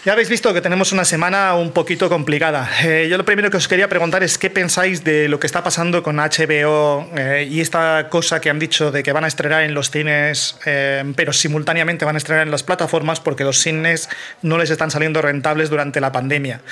Ya 0.05 0.15
habéis 0.15 0.31
visto 0.31 0.55
que 0.55 0.63
tenemos 0.63 0.93
una 0.93 1.05
semana 1.05 1.55
un 1.55 1.73
poquito 1.73 2.09
complicada. 2.09 2.71
Eh, 2.83 3.07
yo 3.11 3.19
lo 3.19 3.25
primero 3.27 3.51
que 3.51 3.59
os 3.59 3.69
quería 3.69 3.87
preguntar 3.87 4.23
es 4.23 4.39
qué 4.39 4.49
pensáis 4.49 5.05
de 5.05 5.29
lo 5.29 5.39
que 5.39 5.47
está 5.47 5.63
pasando 5.63 6.03
con 6.03 6.17
HBO 6.17 7.07
eh, 7.15 7.47
y 7.51 7.61
esta 7.61 8.09
cosa 8.09 8.41
que 8.41 8.49
han 8.49 8.59
dicho 8.59 8.91
de 8.91 9.03
que 9.03 9.13
van 9.13 9.25
a 9.25 9.27
estrenar 9.27 9.63
en 9.63 9.75
los 9.75 9.91
cines, 9.91 10.59
eh, 10.65 11.05
pero 11.17 11.35
simultáneamente 11.35 12.07
van 12.07 12.15
a 12.15 12.19
estrenar 12.19 12.47
en 12.47 12.51
las 12.51 12.63
plataformas 12.63 13.21
porque 13.21 13.45
los 13.45 13.59
cines 13.59 14.09
no 14.41 14.57
les 14.57 14.71
están 14.71 14.91
saliendo 14.91 15.21
rentables 15.21 15.69
durante 15.69 16.01
la 16.01 16.13
pandemia. 16.13 16.63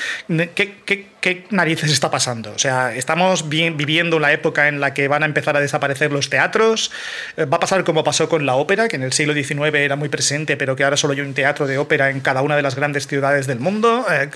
¿Qué, 0.55 0.77
qué, 0.87 1.09
qué 1.21 1.45
narices 1.51 1.93
está 1.93 2.11
pasando? 2.11 2.53
O 2.53 2.59
sea, 2.59 2.95
estamos 2.95 3.51
vi 3.51 3.69
viviendo 3.69 4.19
la 4.19 4.33
época 4.33 4.69
en 4.69 4.81
la 4.81 4.95
que 4.95 5.07
van 5.07 5.23
a 5.23 5.27
empezar 5.27 5.55
a 5.55 5.61
desaparecer 5.61 6.13
los 6.13 6.31
teatros. 6.31 6.91
va 7.39 7.59
a 7.59 7.61
pasar 7.61 7.85
como 7.85 8.05
pasó 8.05 8.31
con 8.31 8.47
la 8.47 8.55
ópera, 8.55 8.89
que 8.89 8.97
en 8.97 9.03
el 9.03 9.13
siglo 9.13 9.35
XIX 9.35 9.75
era 9.75 9.97
muy 9.97 10.09
presente, 10.09 10.57
pero 10.57 10.77
que 10.77 10.85
ahora 10.85 10.97
solo 10.97 11.13
hay 11.13 11.21
un 11.21 11.35
teatro 11.35 11.58
de 11.67 11.79
ópera 11.79 12.11
en 12.11 12.21
cada 12.21 12.43
una 12.43 12.57
de 12.57 12.63
las 12.63 12.75
grandes 12.75 13.07
ciudades 13.07 13.47
del 13.47 13.61
mundo? 13.61 14.07
Eh, 14.11 14.31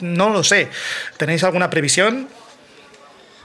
no 0.00 0.30
lo 0.30 0.42
sé. 0.42 0.68
¿Tenéis 1.16 1.44
alguna 1.44 1.70
previsión? 1.70 2.28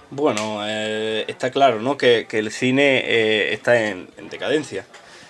Bueno, 0.09 0.61
eh, 0.65 1.25
está 1.27 1.51
claro 1.51 1.81
¿no? 1.81 1.97
que, 1.97 2.27
que 2.29 2.39
el 2.39 2.51
cine 2.51 3.03
eh, 3.05 3.53
está 3.53 3.87
en, 3.87 4.09
en 4.17 4.29
decadencia. 4.29 4.85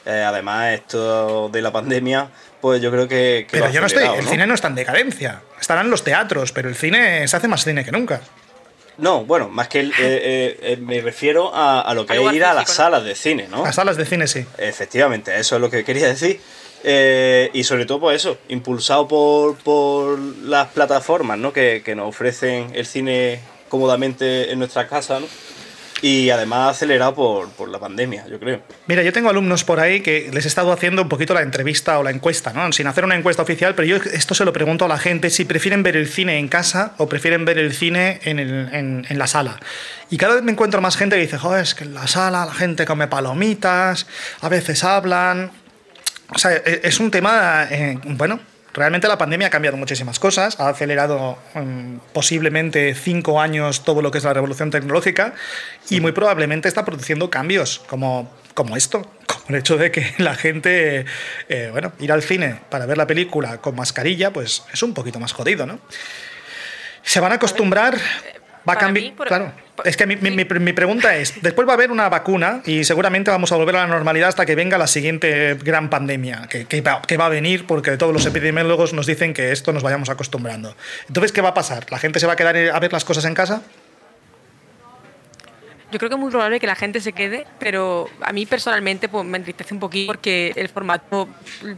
Eh, 0.07 0.23
además, 0.23 0.73
esto 0.73 1.49
de 1.49 1.61
la 1.61 1.71
pandemia, 1.73 2.29
pues 2.61 2.81
yo 2.81 2.89
creo 2.91 3.09
que. 3.09 3.45
que 3.45 3.57
pero 3.59 3.69
yo 3.69 3.81
no 3.81 3.87
estoy. 3.87 4.03
El 4.03 4.23
¿no? 4.23 4.31
cine 4.31 4.47
no 4.47 4.53
está 4.53 4.69
en 4.69 4.75
decadencia. 4.75 5.41
Estarán 5.59 5.89
los 5.89 6.05
teatros, 6.05 6.53
pero 6.53 6.69
el 6.69 6.75
cine 6.75 7.27
se 7.27 7.35
hace 7.35 7.49
más 7.49 7.65
cine 7.65 7.83
que 7.83 7.91
nunca. 7.91 8.21
No, 8.97 9.25
bueno, 9.25 9.49
más 9.49 9.67
que 9.67 9.81
el, 9.81 9.91
eh, 9.99 10.57
eh, 10.61 10.77
me 10.79 11.01
refiero 11.01 11.53
a, 11.53 11.81
a 11.81 11.93
lo 11.93 12.05
que 12.05 12.15
es 12.15 12.33
ir 12.33 12.45
a 12.45 12.53
las 12.53 12.69
salas 12.69 13.03
de 13.03 13.15
cine, 13.15 13.47
¿no? 13.49 13.65
A 13.65 13.73
salas 13.73 13.97
de 13.97 14.05
cine, 14.05 14.27
sí. 14.27 14.45
Efectivamente, 14.57 15.37
eso 15.37 15.55
es 15.55 15.61
lo 15.61 15.69
que 15.69 15.83
quería 15.83 16.07
decir. 16.07 16.39
Eh, 16.83 17.49
y 17.53 17.63
sobre 17.63 17.85
todo, 17.85 17.99
pues 17.99 18.17
eso, 18.17 18.37
impulsado 18.49 19.07
por, 19.07 19.57
por 19.57 20.19
las 20.19 20.67
plataformas 20.67 21.37
¿no? 21.37 21.51
que, 21.51 21.81
que, 21.83 21.95
nos 21.95 22.07
ofrecen 22.07 22.71
el 22.73 22.85
cine 22.85 23.39
cómodamente 23.67 24.51
en 24.51 24.59
nuestra 24.59 24.87
casa, 24.87 25.19
¿no? 25.19 25.27
Y 25.99 26.29
además 26.29 26.75
acelerado 26.75 27.15
por, 27.15 27.49
por, 27.49 27.69
la 27.69 27.79
pandemia, 27.79 28.27
yo 28.27 28.39
creo. 28.39 28.61
Mira, 28.85 29.01
yo 29.01 29.11
tengo 29.11 29.31
alumnos 29.31 29.63
por 29.63 29.79
ahí 29.79 30.01
que 30.01 30.29
les 30.31 30.45
he 30.45 30.47
estado 30.47 30.71
haciendo 30.71 31.01
un 31.01 31.09
poquito 31.09 31.33
la 31.33 31.41
entrevista 31.41 31.97
o 31.97 32.03
la 32.03 32.11
encuesta, 32.11 32.53
¿no? 32.53 32.71
Sin 32.71 32.85
hacer 32.85 33.03
una 33.03 33.15
encuesta 33.15 33.41
oficial, 33.41 33.73
pero 33.73 33.87
yo 33.87 33.95
esto 34.13 34.35
se 34.35 34.45
lo 34.45 34.53
pregunto 34.53 34.85
a 34.85 34.87
la 34.87 34.99
gente 34.99 35.31
si 35.31 35.43
prefieren 35.43 35.81
ver 35.81 35.97
el 35.97 36.07
cine 36.07 36.37
en 36.37 36.49
casa 36.49 36.93
o 36.97 37.09
prefieren 37.09 37.45
ver 37.45 37.57
el 37.57 37.73
cine 37.73 38.19
en, 38.25 38.37
el, 38.37 38.69
en, 38.73 39.07
en 39.09 39.17
la 39.17 39.25
sala. 39.25 39.59
Y 40.11 40.17
cada 40.17 40.35
vez 40.35 40.43
me 40.43 40.51
encuentro 40.51 40.81
más 40.81 40.97
gente 40.97 41.15
que 41.15 41.23
dice, 41.23 41.39
joder, 41.39 41.63
es 41.63 41.73
que 41.73 41.85
en 41.85 41.95
la 41.95 42.05
sala 42.05 42.45
la 42.45 42.53
gente 42.53 42.85
come 42.85 43.07
palomitas, 43.07 44.05
a 44.41 44.49
veces 44.49 44.83
hablan, 44.83 45.51
o 46.33 46.37
sea, 46.37 46.53
es 46.55 46.99
un 46.99 47.11
tema, 47.11 47.67
eh, 47.69 47.99
bueno, 48.03 48.39
realmente 48.73 49.07
la 49.07 49.17
pandemia 49.17 49.47
ha 49.47 49.49
cambiado 49.49 49.75
muchísimas 49.75 50.19
cosas, 50.19 50.59
ha 50.59 50.69
acelerado 50.69 51.37
um, 51.55 51.99
posiblemente 52.13 52.93
cinco 52.93 53.41
años 53.41 53.83
todo 53.83 54.01
lo 54.01 54.11
que 54.11 54.19
es 54.19 54.23
la 54.23 54.33
revolución 54.33 54.69
tecnológica 54.69 55.33
y 55.89 55.99
muy 55.99 56.11
probablemente 56.11 56.67
está 56.67 56.85
produciendo 56.85 57.29
cambios 57.29 57.79
como, 57.87 58.31
como 58.53 58.77
esto, 58.77 59.01
como 59.25 59.45
el 59.49 59.55
hecho 59.55 59.77
de 59.77 59.91
que 59.91 60.13
la 60.19 60.35
gente, 60.35 61.05
eh, 61.49 61.69
bueno, 61.71 61.93
ir 61.99 62.11
al 62.11 62.21
cine 62.21 62.59
para 62.69 62.85
ver 62.85 62.97
la 62.97 63.07
película 63.07 63.57
con 63.57 63.75
mascarilla, 63.75 64.31
pues 64.31 64.63
es 64.71 64.83
un 64.83 64.93
poquito 64.93 65.19
más 65.19 65.33
jodido, 65.33 65.65
¿no? 65.65 65.79
Se 67.01 67.21
van 67.21 67.31
a 67.31 67.35
acostumbrar, 67.35 67.97
va 68.67 68.73
a 68.73 68.77
cambiar, 68.77 69.13
claro. 69.15 69.51
Es 69.85 69.95
que 69.95 70.07
mi, 70.07 70.15
mi, 70.15 70.31
mi, 70.31 70.43
mi, 70.43 70.73
pregunta 70.73 71.15
es, 71.15 71.41
después 71.41 71.67
va 71.67 71.73
a 71.73 71.75
haber 71.75 71.91
una 71.91 72.09
vacuna 72.09 72.61
y 72.65 72.83
seguramente 72.83 73.29
vamos 73.29 73.51
a 73.51 73.55
volver 73.57 73.75
a 73.75 73.81
la 73.81 73.87
normalidad 73.87 74.29
hasta 74.29 74.45
que 74.45 74.55
venga 74.55 74.77
la 74.77 74.87
siguiente 74.87 75.55
gran 75.63 75.89
pandemia, 75.89 76.47
que, 76.49 76.65
que, 76.65 76.81
va, 76.81 77.01
que, 77.01 77.15
va, 77.15 77.27
a 77.27 77.29
venir 77.29 77.67
porque 77.67 77.95
todos 77.95 78.11
los 78.11 78.25
epidemiólogos 78.25 78.93
nos 78.93 79.05
dicen 79.05 79.33
que 79.33 79.51
esto 79.51 79.73
nos 79.73 79.83
vayamos 79.83 80.09
acostumbrando. 80.09 80.75
Entonces, 81.07 81.31
¿qué 81.31 81.41
va 81.41 81.49
a 81.49 81.53
pasar? 81.53 81.85
¿La 81.91 81.99
gente 81.99 82.19
se 82.19 82.25
va 82.25 82.33
a 82.33 82.35
quedar 82.35 82.57
a 82.57 82.79
ver 82.79 82.91
las 82.91 83.05
cosas 83.05 83.25
en 83.25 83.35
casa? 83.35 83.61
Yo 85.91 85.99
creo 85.99 86.09
que 86.09 86.15
es 86.15 86.19
muy 86.19 86.31
probable 86.31 86.59
que 86.59 86.67
la 86.67 86.75
gente 86.75 86.99
se 86.99 87.13
quede, 87.13 87.45
pero 87.59 88.09
a 88.21 88.33
mí 88.33 88.45
personalmente 88.45 89.07
pues, 89.07 89.25
me 89.25 89.37
entristece 89.37 89.73
un 89.73 89.79
poquito 89.79 90.07
porque 90.07 90.51
el 90.55 90.67
formato, 90.67 91.29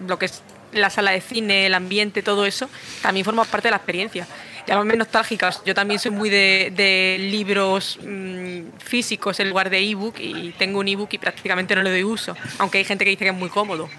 lo 0.08 0.18
que 0.18 0.26
es 0.26 0.42
la 0.72 0.90
sala 0.90 1.12
de 1.12 1.22
cine, 1.22 1.68
el 1.68 1.74
ambiente, 1.74 2.24
todo 2.24 2.46
eso, 2.46 2.70
también 3.02 3.26
forma 3.26 3.46
parte 3.46 3.68
de 3.68 3.72
la 3.72 3.78
experiencia. 3.78 4.28
Llámame 4.70 4.98
nostálgicas, 4.98 5.64
yo 5.66 5.74
también 5.74 6.00
soy 6.00 6.12
muy 6.12 6.30
de, 6.30 7.18
libros 7.20 7.98
mmm, 8.04 8.66
físicos 8.78 9.40
en 9.40 9.50
lugar 9.50 9.72
de 9.72 9.80
ebook 9.80 10.20
y 10.20 10.52
tengo 10.60 10.78
un 10.78 10.88
ebook 10.88 11.10
y 11.12 11.18
prácticamente 11.18 11.76
no 11.76 11.82
le 11.82 11.90
doy 11.90 12.04
uso, 12.04 12.38
aunque 12.60 12.78
hay 12.78 12.84
gente 12.84 13.04
que 13.04 13.10
dice 13.10 13.24
que 13.24 13.32
es 13.32 13.36
muy 13.36 13.50
cómodo. 13.50 13.90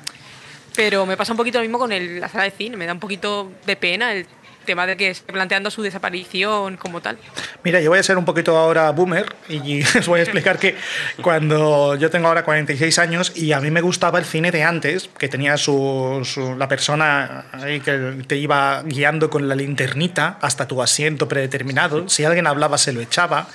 Pero 0.77 1.07
me 1.07 1.17
pasa 1.17 1.33
un 1.33 1.39
poquito 1.39 1.59
lo 1.59 1.63
mismo 1.63 1.81
con 1.81 1.91
el, 1.91 2.21
la 2.21 2.29
sala 2.29 2.45
de 2.45 2.53
cine, 2.53 2.77
me 2.77 2.87
da 2.87 2.93
un 2.93 3.01
poquito 3.01 3.51
de 3.67 3.75
pena 3.75 4.13
el 4.13 4.29
tema 4.65 4.87
de 4.87 4.97
que 4.97 5.11
esté 5.11 5.33
planteando 5.33 5.71
su 5.71 5.83
desaparición 5.83 6.77
como 6.77 7.01
tal. 7.01 7.19
Mira, 7.65 7.81
yo 7.81 7.91
voy 7.91 7.99
a 7.99 8.03
ser 8.03 8.19
un 8.19 8.25
poquito 8.25 8.57
ahora 8.57 8.91
boomer 8.91 9.27
y 9.49 9.83
os 9.99 10.07
voy 10.07 10.21
a 10.21 10.23
explicar 10.23 10.59
que 10.59 10.77
cuando 11.23 11.97
yo 11.97 12.11
tengo 12.11 12.29
ahora 12.29 12.45
46 12.45 12.99
años 12.99 13.33
y 13.35 13.53
a 13.53 13.61
mí 13.61 13.71
me 13.71 13.81
gustaba 13.81 14.19
el 14.19 14.25
cine 14.25 14.51
de 14.51 14.63
antes, 14.63 15.09
que 15.19 15.29
tenía 15.29 15.57
su, 15.57 16.21
su, 16.25 16.57
la 16.57 16.69
persona 16.69 17.47
ahí 17.53 17.81
que 17.81 18.25
te 18.27 18.37
iba 18.37 18.83
guiando 18.85 19.31
con 19.31 19.49
la 19.49 19.55
linternita 19.55 20.39
hasta 20.41 20.67
tu 20.67 20.83
asiento 20.83 21.29
predeterminado, 21.29 22.09
si 22.09 22.25
alguien 22.25 22.47
hablaba 22.47 22.79
se 22.79 22.93
lo 22.93 23.01
echaba. 23.01 23.49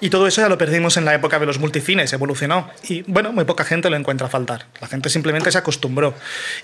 Y 0.00 0.10
todo 0.10 0.26
eso 0.26 0.42
ya 0.42 0.48
lo 0.48 0.58
perdimos 0.58 0.96
en 0.96 1.04
la 1.04 1.14
época 1.14 1.38
de 1.38 1.46
los 1.46 1.58
multicines, 1.58 2.12
evolucionó. 2.12 2.68
Y 2.88 3.02
bueno, 3.02 3.32
muy 3.32 3.44
poca 3.44 3.64
gente 3.64 3.88
lo 3.88 3.96
encuentra 3.96 4.26
a 4.26 4.30
faltar. 4.30 4.66
La 4.80 4.88
gente 4.88 5.08
simplemente 5.08 5.50
se 5.50 5.58
acostumbró. 5.58 6.14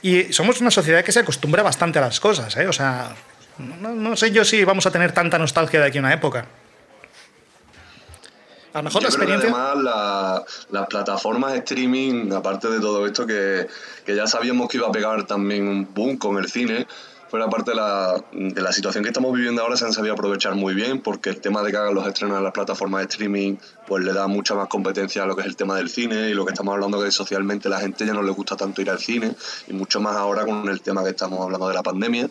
Y 0.03 0.33
somos 0.33 0.61
una 0.61 0.71
sociedad 0.71 1.03
que 1.03 1.13
se 1.13 1.21
acostumbra 1.21 1.63
bastante 1.63 1.99
a 1.99 2.03
las 2.03 2.21
cosas, 2.21 2.57
¿eh? 2.57 2.67
O 2.67 2.73
sea, 2.73 3.15
no, 3.59 3.95
no, 3.95 4.17
sé 4.17 4.31
yo 4.31 4.45
si 4.45 4.65
vamos 4.65 4.87
a 4.87 4.91
tener 4.91 5.13
tanta 5.13 5.39
nostalgia 5.39 5.81
de 5.81 5.87
aquí 5.87 5.99
a 5.99 6.01
una 6.01 6.13
época. 6.13 6.47
A 8.73 8.79
lo 8.79 8.85
mejor 8.85 9.03
yo 9.03 9.09
la 9.09 9.15
experiencia. 9.15 9.51
Creo 9.51 9.55
que 9.55 9.63
además, 9.63 9.85
la, 9.85 10.45
las 10.71 10.87
plataformas 10.89 11.53
de 11.53 11.59
streaming, 11.59 12.33
aparte 12.33 12.69
de 12.69 12.81
todo 12.81 13.07
esto, 13.07 13.27
que, 13.27 13.67
que, 14.05 14.17
ya 14.17 14.27
sabíamos 14.27 14.69
que 14.69 14.79
iba 14.79 14.89
a 14.89 14.93
pegar 14.93 15.27
también 15.27 15.69
un 15.69 15.93
boom 15.93 16.17
con 16.17 16.39
el 16.39 16.49
cine, 16.49 16.87
fuera 17.33 17.49
parte 17.49 17.71
de 17.71 17.77
la, 17.77 18.23
de 18.33 18.61
la 18.63 18.73
situación 18.73 19.05
que 19.05 19.11
estamos 19.11 19.33
viviendo 19.35 19.63
ahora, 19.63 19.77
se 19.77 19.85
han 19.85 19.93
sabido 19.93 20.15
aprovechar 20.15 20.55
muy 20.55 20.75
bien, 20.75 21.01
porque 21.01 21.31
el 21.31 21.41
tema 21.41 21.63
de 21.63 21.71
que 21.71 21.77
hagan 21.77 21.95
los 21.95 22.07
estrenos 22.07 22.39
en 22.39 22.45
las 22.45 22.53
plataformas 22.53 23.01
de 23.01 23.09
streaming, 23.09 23.57
pues 23.87 24.05
le 24.05 24.13
da 24.13 24.27
mucha 24.27 24.55
más 24.55 24.69
competencia 24.69 25.23
a 25.23 25.27
lo 25.27 25.35
que 25.35 25.43
es 25.43 25.47
el 25.47 25.57
tema 25.57 25.77
del 25.77 25.91
cine 25.91 26.31
y 26.31 26.35
lo 26.35 26.45
que 26.45 26.53
estamos 26.53 26.73
hablando 26.73 27.03
que 27.03 27.11
socialmente 27.11 27.69
la 27.69 27.81
gente 27.81 28.07
ya 28.07 28.15
no 28.15 28.23
le 28.23 28.33
gusta 28.33 28.57
tanto 28.57 28.81
ir 28.81 28.91
al 28.91 28.99
cine, 28.99 29.35
y 29.67 29.73
mucho 29.73 30.01
más 30.01 30.17
ahora 30.17 30.45
con 30.45 30.69
el 30.69 30.81
tema 30.81 31.03
que 31.03 31.11
estamos 31.11 31.41
hablando 31.41 31.69
de 31.69 31.75
la 31.75 31.83
pandemia 31.83 32.29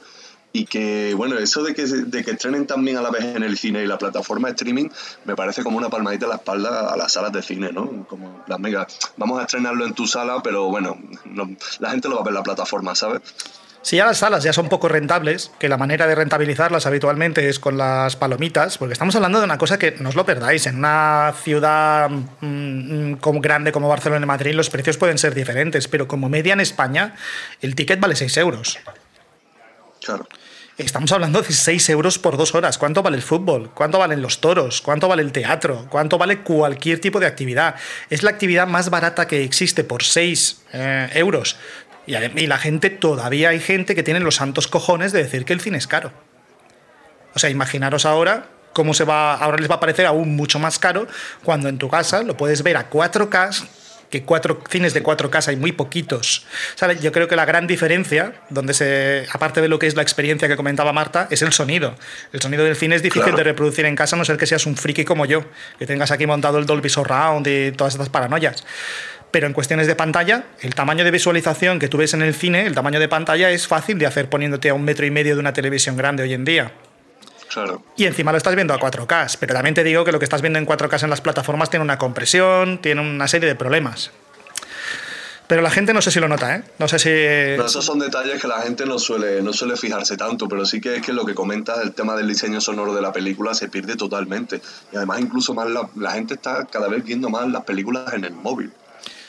y 0.53 0.65
que, 0.65 1.13
bueno, 1.15 1.37
eso 1.37 1.63
de 1.63 1.73
que, 1.73 1.85
de 1.85 2.23
que 2.23 2.31
estrenen 2.31 2.67
también 2.67 2.97
a 2.97 3.01
la 3.01 3.09
vez 3.09 3.23
en 3.23 3.43
el 3.43 3.57
cine 3.57 3.83
y 3.83 3.87
la 3.87 3.97
plataforma 3.97 4.49
de 4.49 4.55
streaming 4.55 4.89
me 5.25 5.35
parece 5.35 5.63
como 5.63 5.77
una 5.77 5.89
palmadita 5.89 6.25
a 6.25 6.29
la 6.29 6.35
espalda 6.35 6.91
a 6.91 6.97
las 6.97 7.13
salas 7.13 7.31
de 7.31 7.41
cine, 7.41 7.71
¿no? 7.71 8.05
Como 8.07 8.43
las 8.47 8.59
megas, 8.59 8.97
vamos 9.17 9.39
a 9.39 9.43
estrenarlo 9.43 9.85
en 9.85 9.93
tu 9.93 10.07
sala, 10.07 10.41
pero 10.43 10.65
bueno, 10.65 10.99
no, 11.25 11.49
la 11.79 11.91
gente 11.91 12.09
lo 12.09 12.15
va 12.15 12.21
a 12.21 12.25
ver 12.25 12.31
en 12.31 12.35
la 12.35 12.43
plataforma, 12.43 12.95
¿sabes? 12.95 13.21
Si 13.83 13.95
ya 13.95 14.05
las 14.05 14.19
salas 14.19 14.43
ya 14.43 14.53
son 14.53 14.69
poco 14.69 14.87
rentables, 14.89 15.51
que 15.57 15.67
la 15.67 15.77
manera 15.77 16.05
de 16.05 16.13
rentabilizarlas 16.13 16.85
habitualmente 16.85 17.49
es 17.49 17.59
con 17.59 17.77
las 17.77 18.15
palomitas, 18.15 18.77
porque 18.77 18.93
estamos 18.93 19.15
hablando 19.15 19.39
de 19.39 19.45
una 19.45 19.57
cosa 19.57 19.79
que 19.79 19.95
no 19.99 20.09
os 20.09 20.15
lo 20.15 20.23
perdáis, 20.23 20.67
en 20.67 20.77
una 20.77 21.33
ciudad 21.41 22.09
mm, 22.09 23.13
como 23.13 23.41
grande 23.41 23.71
como 23.71 23.89
Barcelona 23.89 24.23
y 24.23 24.27
Madrid 24.27 24.53
los 24.53 24.69
precios 24.69 24.97
pueden 24.97 25.17
ser 25.17 25.33
diferentes, 25.33 25.87
pero 25.87 26.07
como 26.07 26.29
media 26.29 26.53
en 26.53 26.59
España 26.59 27.15
el 27.61 27.73
ticket 27.73 27.99
vale 27.99 28.15
6 28.15 28.37
euros. 28.37 28.77
Claro. 29.99 30.27
Estamos 30.85 31.11
hablando 31.11 31.41
de 31.41 31.51
6 31.51 31.89
euros 31.89 32.17
por 32.17 32.37
dos 32.37 32.55
horas. 32.55 32.77
¿Cuánto 32.77 33.03
vale 33.03 33.15
el 33.15 33.21
fútbol? 33.21 33.69
¿Cuánto 33.73 33.99
valen 33.99 34.21
los 34.21 34.41
toros? 34.41 34.81
¿Cuánto 34.81 35.07
vale 35.07 35.21
el 35.21 35.31
teatro? 35.31 35.85
¿Cuánto 35.89 36.17
vale 36.17 36.39
cualquier 36.39 36.99
tipo 36.99 37.19
de 37.19 37.27
actividad? 37.27 37.75
Es 38.09 38.23
la 38.23 38.31
actividad 38.31 38.67
más 38.67 38.89
barata 38.89 39.27
que 39.27 39.43
existe 39.43 39.83
por 39.83 40.03
6 40.03 40.63
eh, 40.73 41.09
euros. 41.13 41.57
Y, 42.07 42.47
la 42.47 42.57
gente, 42.57 42.89
todavía 42.89 43.49
hay 43.49 43.59
gente 43.59 43.93
que 43.93 44.01
tiene 44.01 44.19
los 44.19 44.35
santos 44.35 44.67
cojones 44.67 45.11
de 45.11 45.21
decir 45.23 45.45
que 45.45 45.53
el 45.53 45.61
cine 45.61 45.77
es 45.77 45.85
caro. 45.85 46.11
O 47.35 47.39
sea, 47.39 47.49
imaginaros 47.49 48.05
ahora 48.05 48.47
cómo 48.73 48.93
se 48.93 49.03
va, 49.03 49.35
ahora 49.35 49.57
les 49.57 49.69
va 49.69 49.75
a 49.75 49.79
parecer 49.79 50.07
aún 50.07 50.35
mucho 50.35 50.57
más 50.57 50.79
caro 50.79 51.07
cuando 51.43 51.69
en 51.69 51.77
tu 51.77 51.89
casa 51.89 52.23
lo 52.23 52.35
puedes 52.35 52.63
ver 52.63 52.77
a 52.77 52.89
4K, 52.89 53.67
que 54.11 54.23
cuatro 54.23 54.61
cines 54.69 54.93
de 54.93 55.01
4K 55.01 55.47
hay 55.47 55.55
muy 55.55 55.71
poquitos. 55.71 56.45
¿Sabes? 56.75 57.01
Yo 57.01 57.11
creo 57.11 57.27
que 57.27 57.35
la 57.35 57.45
gran 57.45 57.65
diferencia, 57.65 58.33
donde 58.49 58.73
se, 58.75 59.25
aparte 59.31 59.61
de 59.61 59.67
lo 59.67 59.79
que 59.79 59.87
es 59.87 59.95
la 59.95 60.03
experiencia 60.03 60.47
que 60.47 60.55
comentaba 60.55 60.93
Marta, 60.93 61.27
es 61.31 61.41
el 61.41 61.53
sonido. 61.53 61.95
El 62.33 62.41
sonido 62.41 62.63
del 62.63 62.75
cine 62.75 62.95
es 62.95 63.01
difícil 63.01 63.23
Claro. 63.23 63.37
de 63.37 63.43
reproducir 63.45 63.85
en 63.85 63.95
casa, 63.95 64.15
a 64.15 64.19
no 64.19 64.25
ser 64.25 64.37
que 64.37 64.45
seas 64.45 64.65
un 64.65 64.75
friki 64.75 65.05
como 65.05 65.25
yo, 65.25 65.45
que 65.79 65.87
tengas 65.87 66.11
aquí 66.11 66.27
montado 66.27 66.59
el 66.59 66.65
Dolby 66.65 66.89
Surround 66.89 67.47
y 67.47 67.71
todas 67.71 67.93
estas 67.93 68.09
paranoias. 68.09 68.63
Pero 69.31 69.47
en 69.47 69.53
cuestiones 69.53 69.87
de 69.87 69.95
pantalla, 69.95 70.43
el 70.59 70.75
tamaño 70.75 71.05
de 71.05 71.11
visualización 71.11 71.79
que 71.79 71.87
tú 71.87 71.97
ves 71.97 72.13
en 72.13 72.21
el 72.21 72.33
cine, 72.33 72.65
el 72.65 72.75
tamaño 72.75 72.99
de 72.99 73.07
pantalla 73.07 73.49
es 73.49 73.65
fácil 73.65 73.97
de 73.97 74.05
hacer 74.05 74.27
poniéndote 74.29 74.69
a 74.69 74.73
un 74.73 74.83
metro 74.83 75.05
y 75.05 75.11
medio 75.11 75.35
de 75.35 75.39
una 75.39 75.53
televisión 75.53 75.95
grande 75.95 76.23
hoy 76.23 76.33
en 76.33 76.43
día. 76.43 76.73
Claro. 77.51 77.83
Y 77.97 78.05
encima 78.05 78.31
lo 78.31 78.37
estás 78.37 78.55
viendo 78.55 78.73
a 78.73 78.79
4K, 78.79 79.37
pero 79.39 79.53
también 79.53 79.75
te 79.75 79.83
digo 79.83 80.05
que 80.05 80.11
lo 80.11 80.19
que 80.19 80.25
estás 80.25 80.41
viendo 80.41 80.57
en 80.57 80.65
4K 80.65 81.03
en 81.03 81.09
las 81.09 81.21
plataformas 81.21 81.69
tiene 81.69 81.83
una 81.83 81.97
compresión, 81.97 82.79
tiene 82.81 83.01
una 83.01 83.27
serie 83.27 83.47
de 83.47 83.55
problemas. 83.55 84.11
Pero 85.51 85.61
la 85.61 85.69
gente 85.69 85.93
no 85.93 86.01
sé 86.01 86.11
si 86.11 86.21
lo 86.21 86.29
nota, 86.29 86.55
¿eh? 86.55 86.63
No 86.79 86.87
sé 86.87 86.97
si... 86.97 87.09
Pero 87.09 87.65
esos 87.65 87.83
son 87.83 87.99
detalles 87.99 88.41
que 88.41 88.47
la 88.47 88.61
gente 88.61 88.85
no 88.85 88.97
suele, 88.97 89.41
no 89.41 89.51
suele 89.51 89.75
fijarse 89.75 90.15
tanto, 90.15 90.47
pero 90.47 90.65
sí 90.65 90.79
que 90.79 90.95
es 90.95 91.01
que 91.01 91.11
lo 91.11 91.25
que 91.25 91.35
comentas, 91.35 91.79
el 91.83 91.91
tema 91.91 92.15
del 92.15 92.29
diseño 92.29 92.61
sonoro 92.61 92.93
de 92.93 93.01
la 93.01 93.11
película 93.11 93.53
se 93.53 93.67
pierde 93.67 93.97
totalmente. 93.97 94.61
Y 94.93 94.95
además 94.95 95.19
incluso 95.19 95.53
más 95.53 95.69
la, 95.69 95.89
la 95.97 96.11
gente 96.11 96.35
está 96.35 96.63
cada 96.67 96.87
vez 96.87 97.03
viendo 97.03 97.29
más 97.29 97.49
las 97.49 97.65
películas 97.65 98.13
en 98.13 98.23
el 98.23 98.31
móvil, 98.31 98.71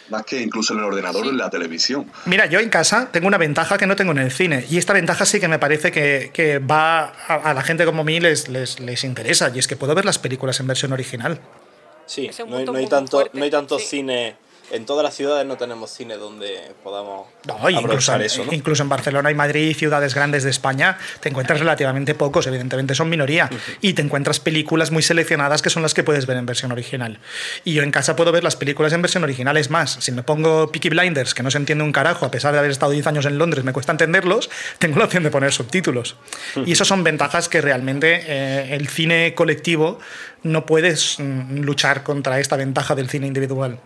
más 0.09 0.25
que 0.25 0.41
incluso 0.41 0.75
en 0.75 0.81
el 0.81 0.85
ordenador 0.85 1.27
o 1.27 1.31
en 1.31 1.39
la 1.39 1.51
televisión. 1.51 2.11
Mira, 2.27 2.47
yo 2.47 2.61
en 2.61 2.69
casa 2.69 3.09
tengo 3.13 3.27
una 3.27 3.39
ventaja 3.39 3.79
que 3.79 3.87
no 3.87 3.97
tengo 3.97 4.13
en 4.13 4.19
el 4.19 4.31
cine. 4.31 4.67
Y 4.69 4.79
esta 4.79 4.93
ventaja 4.93 5.25
sí 5.25 5.41
que 5.41 5.49
me 5.49 5.59
parece 5.59 5.91
que, 5.91 6.31
que 6.33 6.59
va 6.59 7.05
a, 7.05 7.35
a 7.35 7.55
la 7.55 7.63
gente 7.63 7.85
como 7.85 8.03
a 8.03 8.05
mí 8.05 8.21
les, 8.21 8.49
les, 8.49 8.81
les 8.81 9.05
interesa. 9.05 9.51
Y 9.55 9.59
es 9.59 9.67
que 9.67 9.77
puedo 9.77 9.95
ver 9.95 10.05
las 10.05 10.19
películas 10.19 10.61
en 10.61 10.67
versión 10.67 10.93
original. 10.93 11.41
Sí, 12.07 12.31
no 12.47 12.57
hay, 12.57 12.65
no 12.65 12.75
hay 12.75 12.87
tanto, 12.89 13.29
no 13.33 13.45
hay 13.45 13.51
tantos 13.51 13.83
sí. 13.83 13.89
cines. 13.89 14.35
En 14.73 14.87
todas 14.87 15.05
las 15.05 15.15
ciudades 15.15 15.47
no 15.47 15.59
tenemos 15.59 15.91
cine 15.91 16.17
donde 16.17 16.73
podamos 16.83 17.27
No, 17.47 17.69
incluso, 17.69 18.17
eso, 18.17 18.47
¿no? 18.47 18.55
incluso 18.55 18.83
en 18.83 18.89
Barcelona 18.89 19.31
y 19.31 19.35
Madrid 19.35 19.77
ciudades 19.77 20.15
grandes 20.15 20.45
de 20.45 20.51
España 20.51 20.97
te 21.21 21.29
encuentras 21.29 21.61
relativamente 21.61 22.15
pocos, 22.15 22.47
evidentemente 22.47 22.95
son 22.95 23.11
minoría, 23.11 23.51
y 23.83 23.93
te 23.93 24.01
encuentras 24.01 24.41
películas 24.41 24.91
muy 24.91 25.03
seleccionadas 25.03 25.61
que 25.61 25.69
son 25.69 25.83
las 25.83 25.93
que 25.93 26.03
puedes 26.03 26.25
ver 26.25 26.39
en 26.39 26.47
versión 26.47 26.73
original. 26.73 27.19
Y 27.65 27.75
yo 27.75 27.83
en 27.83 27.91
casa 27.91 28.17
puedo 28.17 28.33
ver 28.33 28.43
las 28.45 28.57
películas 28.57 28.95
en 28.95 29.03
versión 29.03 29.25
original, 29.25 29.59
es 29.59 29.69
más, 29.69 29.99
si 30.01 30.11
me 30.11 30.23
pongo 30.23 30.73
Peaky 30.73 30.89
Blinders, 30.89 31.35
que 31.35 31.43
no 31.43 31.51
se 31.51 31.59
entiende 31.59 31.85
un 31.85 31.93
carajo, 31.93 32.25
a 32.25 32.31
pesar 32.31 32.55
de 32.55 32.59
haber 32.59 32.71
estado 32.71 32.93
10 32.93 33.07
años 33.09 33.27
en 33.27 33.37
Londres, 33.37 33.65
me 33.65 33.75
cuesta 33.75 33.93
entenderlos, 33.93 34.49
tengo 34.79 34.99
la 34.99 35.05
opción 35.05 35.23
de 35.23 35.31
poner 35.31 35.53
subtítulos. 35.53 36.17
Y 36.65 36.73
eso 36.73 36.87
son 36.87 37.05
ventajas 37.05 37.51
que 37.51 37.61
realmente 37.61 38.23
eh, 38.27 38.75
el 38.75 38.89
cine 38.89 39.35
colectivo 39.35 39.99
no 40.43 40.65
puedes 40.65 41.19
mm, 41.19 41.59
luchar 41.59 42.03
contra 42.05 42.41
esta 42.41 42.57
ventaja 42.57 42.95
del 42.95 43.11
cine 43.11 43.27
individual. 43.27 43.79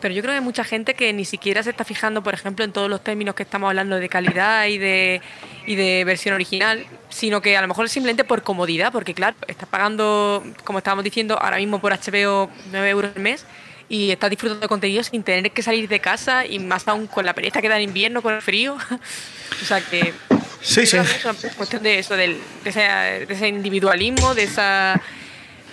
Pero 0.00 0.14
yo 0.14 0.22
creo 0.22 0.32
que 0.32 0.38
hay 0.38 0.44
mucha 0.44 0.64
gente 0.64 0.94
que 0.94 1.12
ni 1.12 1.24
siquiera 1.24 1.62
se 1.62 1.70
está 1.70 1.84
fijando, 1.84 2.22
por 2.22 2.32
ejemplo, 2.32 2.64
en 2.64 2.72
todos 2.72 2.88
los 2.88 3.04
términos 3.04 3.34
que 3.34 3.42
estamos 3.42 3.68
hablando 3.68 3.96
de 3.96 4.08
calidad 4.08 4.66
y 4.66 4.78
de, 4.78 5.20
y 5.66 5.74
de 5.74 6.04
versión 6.04 6.34
original, 6.34 6.86
sino 7.10 7.42
que 7.42 7.56
a 7.56 7.60
lo 7.60 7.68
mejor 7.68 7.84
es 7.86 7.92
simplemente 7.92 8.24
por 8.24 8.42
comodidad, 8.42 8.92
porque 8.92 9.12
claro, 9.12 9.36
estás 9.46 9.68
pagando, 9.68 10.42
como 10.64 10.78
estábamos 10.78 11.04
diciendo, 11.04 11.38
ahora 11.38 11.58
mismo 11.58 11.80
por 11.80 11.92
HBO 11.92 12.50
9 12.72 12.88
euros 12.90 13.12
al 13.14 13.20
mes 13.22 13.44
y 13.90 14.10
estás 14.10 14.30
disfrutando 14.30 14.62
de 14.62 14.68
contenido 14.68 15.02
sin 15.02 15.22
tener 15.22 15.50
que 15.50 15.62
salir 15.62 15.88
de 15.88 15.98
casa 16.00 16.46
y 16.46 16.58
más 16.60 16.86
aún 16.88 17.06
con 17.06 17.26
la 17.26 17.34
pereza 17.34 17.60
que 17.60 17.68
da 17.68 17.76
en 17.76 17.82
invierno, 17.82 18.22
con 18.22 18.32
el 18.34 18.40
frío. 18.40 18.76
o 19.62 19.64
sea 19.64 19.80
que 19.82 20.14
Sí, 20.62 20.86
sí. 20.86 20.96
es 20.98 21.54
cuestión 21.56 21.82
de 21.82 21.98
eso, 21.98 22.16
del- 22.16 22.38
de, 22.64 22.70
ese, 22.70 22.80
de 22.80 23.26
ese 23.34 23.48
individualismo, 23.48 24.34
de 24.34 24.44
esa, 24.44 25.00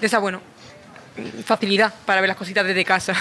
de 0.01 0.07
esa, 0.07 0.19
bueno, 0.19 0.41
facilidad 1.45 1.93
para 2.05 2.21
ver 2.21 2.27
las 2.29 2.37
cositas 2.37 2.65
desde 2.65 2.83
casa. 2.85 3.13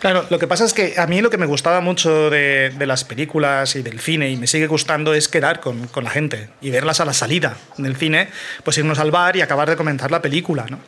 Claro, 0.00 0.26
lo 0.30 0.38
que 0.38 0.46
pasa 0.46 0.64
es 0.64 0.72
que 0.72 0.94
a 0.98 1.06
mí 1.06 1.20
lo 1.20 1.30
que 1.30 1.38
me 1.38 1.46
gustaba 1.46 1.80
mucho 1.80 2.30
de, 2.30 2.70
de 2.70 2.86
las 2.86 3.04
películas 3.04 3.76
y 3.76 3.82
del 3.82 4.00
cine, 4.00 4.30
y 4.30 4.36
me 4.36 4.46
sigue 4.46 4.66
gustando, 4.66 5.14
es 5.14 5.28
quedar 5.28 5.60
con, 5.60 5.86
con 5.88 6.04
la 6.04 6.10
gente 6.10 6.48
y 6.60 6.70
verlas 6.70 7.00
a 7.00 7.04
la 7.04 7.12
salida 7.12 7.56
del 7.78 7.96
cine, 7.96 8.28
pues 8.62 8.78
irnos 8.78 8.98
al 8.98 9.10
bar 9.10 9.36
y 9.36 9.42
acabar 9.42 9.68
de 9.68 9.76
comentar 9.76 10.10
la 10.10 10.22
película. 10.22 10.66
¿no? 10.68 10.78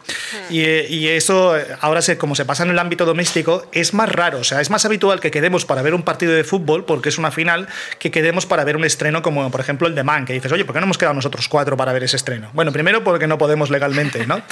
Y, 0.51 0.61
eh, 0.61 0.87
y 0.89 1.09
eso, 1.09 1.57
eh, 1.57 1.67
ahora 1.81 2.03
se, 2.03 2.19
como 2.19 2.35
se 2.35 2.45
pasa 2.45 2.63
en 2.65 2.71
el 2.71 2.79
ámbito 2.79 3.05
doméstico, 3.05 3.69
es 3.73 3.95
más 3.95 4.11
raro. 4.11 4.39
O 4.41 4.45
sea, 4.45 4.61
es 4.61 4.71
más 4.71 4.85
habitual 4.85 5.21
que 5.21 5.31
quedemos 5.31 5.65
para 5.65 5.83
ver 5.83 5.95
un 5.95 6.03
partido 6.03 6.33
de 6.33 6.45
fútbol, 6.45 6.85
porque 6.85 7.09
es 7.09 7.19
una 7.19 7.31
final, 7.31 7.69
que 7.99 8.11
quedemos 8.11 8.47
para 8.47 8.65
ver 8.65 8.77
un 8.77 8.85
estreno 8.85 9.23
como, 9.23 9.51
por 9.51 9.61
ejemplo, 9.61 9.89
el 9.89 9.95
de 9.95 10.03
Man, 10.03 10.25
que 10.25 10.33
dices, 10.33 10.51
oye, 10.53 10.65
¿por 10.65 10.75
qué 10.75 10.81
no 10.81 10.87
hemos 10.87 10.99
quedado 10.99 11.15
nosotros 11.15 11.49
cuatro 11.49 11.77
para 11.77 11.93
ver 11.93 12.05
ese 12.05 12.17
estreno? 12.17 12.51
Bueno, 12.53 12.73
primero 12.73 13.05
porque 13.05 13.27
no 13.27 13.39
podemos 13.39 13.71
legalmente, 13.71 14.27
¿no? 14.27 14.43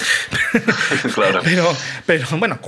claro. 1.14 1.40
Pero, 1.44 1.76
pero 2.06 2.26
bueno, 2.38 2.58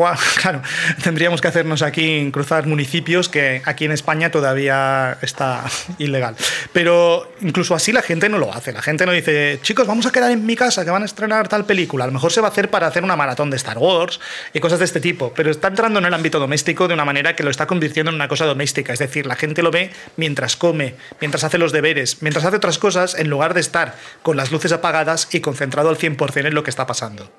claro, 0.40 0.62
tendríamos 1.02 1.40
que 1.40 1.48
hacernos 1.48 1.75
aquí 1.82 2.30
cruzar 2.32 2.66
municipios 2.66 3.28
que 3.28 3.62
aquí 3.64 3.84
en 3.84 3.92
España 3.92 4.30
todavía 4.30 5.18
está 5.22 5.64
ilegal. 5.98 6.36
Pero 6.72 7.32
incluso 7.40 7.74
así 7.74 7.92
la 7.92 8.02
gente 8.02 8.28
no 8.28 8.38
lo 8.38 8.52
hace. 8.52 8.72
La 8.72 8.82
gente 8.82 9.06
no 9.06 9.12
dice, 9.12 9.58
chicos, 9.62 9.86
vamos 9.86 10.06
a 10.06 10.12
quedar 10.12 10.30
en 10.30 10.44
mi 10.44 10.56
casa 10.56 10.84
que 10.84 10.90
van 10.90 11.02
a 11.02 11.06
estrenar 11.06 11.48
tal 11.48 11.64
película. 11.64 12.04
A 12.04 12.06
lo 12.06 12.12
mejor 12.12 12.32
se 12.32 12.40
va 12.40 12.48
a 12.48 12.50
hacer 12.50 12.70
para 12.70 12.86
hacer 12.86 13.04
una 13.04 13.16
maratón 13.16 13.50
de 13.50 13.56
Star 13.56 13.78
Wars 13.78 14.20
y 14.52 14.60
cosas 14.60 14.78
de 14.78 14.84
este 14.84 15.00
tipo. 15.00 15.32
Pero 15.34 15.50
está 15.50 15.68
entrando 15.68 15.98
en 15.98 16.04
el 16.04 16.14
ámbito 16.14 16.38
doméstico 16.38 16.88
de 16.88 16.94
una 16.94 17.04
manera 17.04 17.36
que 17.36 17.42
lo 17.42 17.50
está 17.50 17.66
convirtiendo 17.66 18.10
en 18.10 18.16
una 18.16 18.28
cosa 18.28 18.46
doméstica. 18.46 18.92
Es 18.92 18.98
decir, 18.98 19.26
la 19.26 19.36
gente 19.36 19.62
lo 19.62 19.70
ve 19.70 19.90
mientras 20.16 20.56
come, 20.56 20.94
mientras 21.20 21.44
hace 21.44 21.58
los 21.58 21.72
deberes, 21.72 22.22
mientras 22.22 22.44
hace 22.44 22.56
otras 22.56 22.78
cosas, 22.78 23.14
en 23.14 23.28
lugar 23.28 23.54
de 23.54 23.60
estar 23.60 23.94
con 24.22 24.36
las 24.36 24.52
luces 24.52 24.72
apagadas 24.72 25.28
y 25.32 25.40
concentrado 25.40 25.88
al 25.88 25.98
100% 25.98 26.46
en 26.46 26.54
lo 26.54 26.62
que 26.62 26.70
está 26.70 26.86
pasando. 26.86 27.30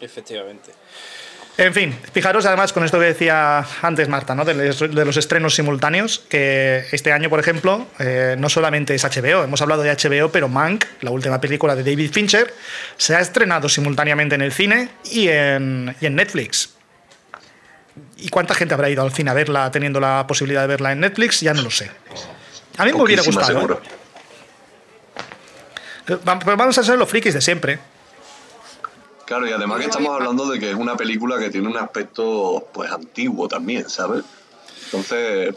Efectivamente. 0.00 0.72
En 1.60 1.74
fin, 1.74 1.92
fijaros 2.12 2.46
además 2.46 2.72
con 2.72 2.84
esto 2.84 3.00
que 3.00 3.06
decía 3.06 3.66
antes 3.82 4.08
Marta, 4.08 4.32
¿no? 4.36 4.44
de, 4.44 4.54
los, 4.54 4.78
de 4.78 5.04
los 5.04 5.16
estrenos 5.16 5.56
simultáneos, 5.56 6.20
que 6.28 6.84
este 6.92 7.12
año, 7.12 7.28
por 7.28 7.40
ejemplo, 7.40 7.88
eh, 7.98 8.36
no 8.38 8.48
solamente 8.48 8.94
es 8.94 9.02
HBO, 9.02 9.42
hemos 9.42 9.60
hablado 9.60 9.82
de 9.82 9.90
HBO, 9.92 10.30
pero 10.30 10.46
Mank, 10.48 10.84
la 11.00 11.10
última 11.10 11.40
película 11.40 11.74
de 11.74 11.82
David 11.82 12.12
Fincher, 12.12 12.54
se 12.96 13.16
ha 13.16 13.20
estrenado 13.20 13.68
simultáneamente 13.68 14.36
en 14.36 14.42
el 14.42 14.52
cine 14.52 14.88
y 15.10 15.26
en, 15.28 15.96
y 16.00 16.06
en 16.06 16.14
Netflix. 16.14 16.70
¿Y 18.18 18.28
cuánta 18.28 18.54
gente 18.54 18.74
habrá 18.74 18.88
ido 18.88 19.02
al 19.02 19.12
cine 19.12 19.32
a 19.32 19.34
verla 19.34 19.68
teniendo 19.72 19.98
la 19.98 20.24
posibilidad 20.28 20.60
de 20.60 20.68
verla 20.68 20.92
en 20.92 21.00
Netflix? 21.00 21.40
Ya 21.40 21.54
no 21.54 21.62
lo 21.62 21.70
sé. 21.72 21.90
A 22.76 22.84
mí 22.84 22.92
me 22.92 23.02
hubiera 23.02 23.22
gustado. 23.24 23.60
¿eh? 26.08 26.16
Va- 26.26 26.38
Pero 26.38 26.56
vamos 26.56 26.78
a 26.78 26.84
ser 26.84 26.96
los 26.96 27.08
frikis 27.08 27.34
de 27.34 27.40
siempre. 27.40 27.80
Claro, 29.28 29.46
y 29.46 29.52
además 29.52 29.80
que 29.80 29.84
estamos 29.84 30.08
hablando 30.08 30.46
de 30.48 30.58
que 30.58 30.70
es 30.70 30.74
una 30.74 30.96
película 30.96 31.38
que 31.38 31.50
tiene 31.50 31.68
un 31.68 31.76
aspecto 31.76 32.66
pues 32.72 32.90
antiguo 32.90 33.46
también, 33.46 33.86
¿sabes? 33.90 34.24
Entonces, 34.86 35.54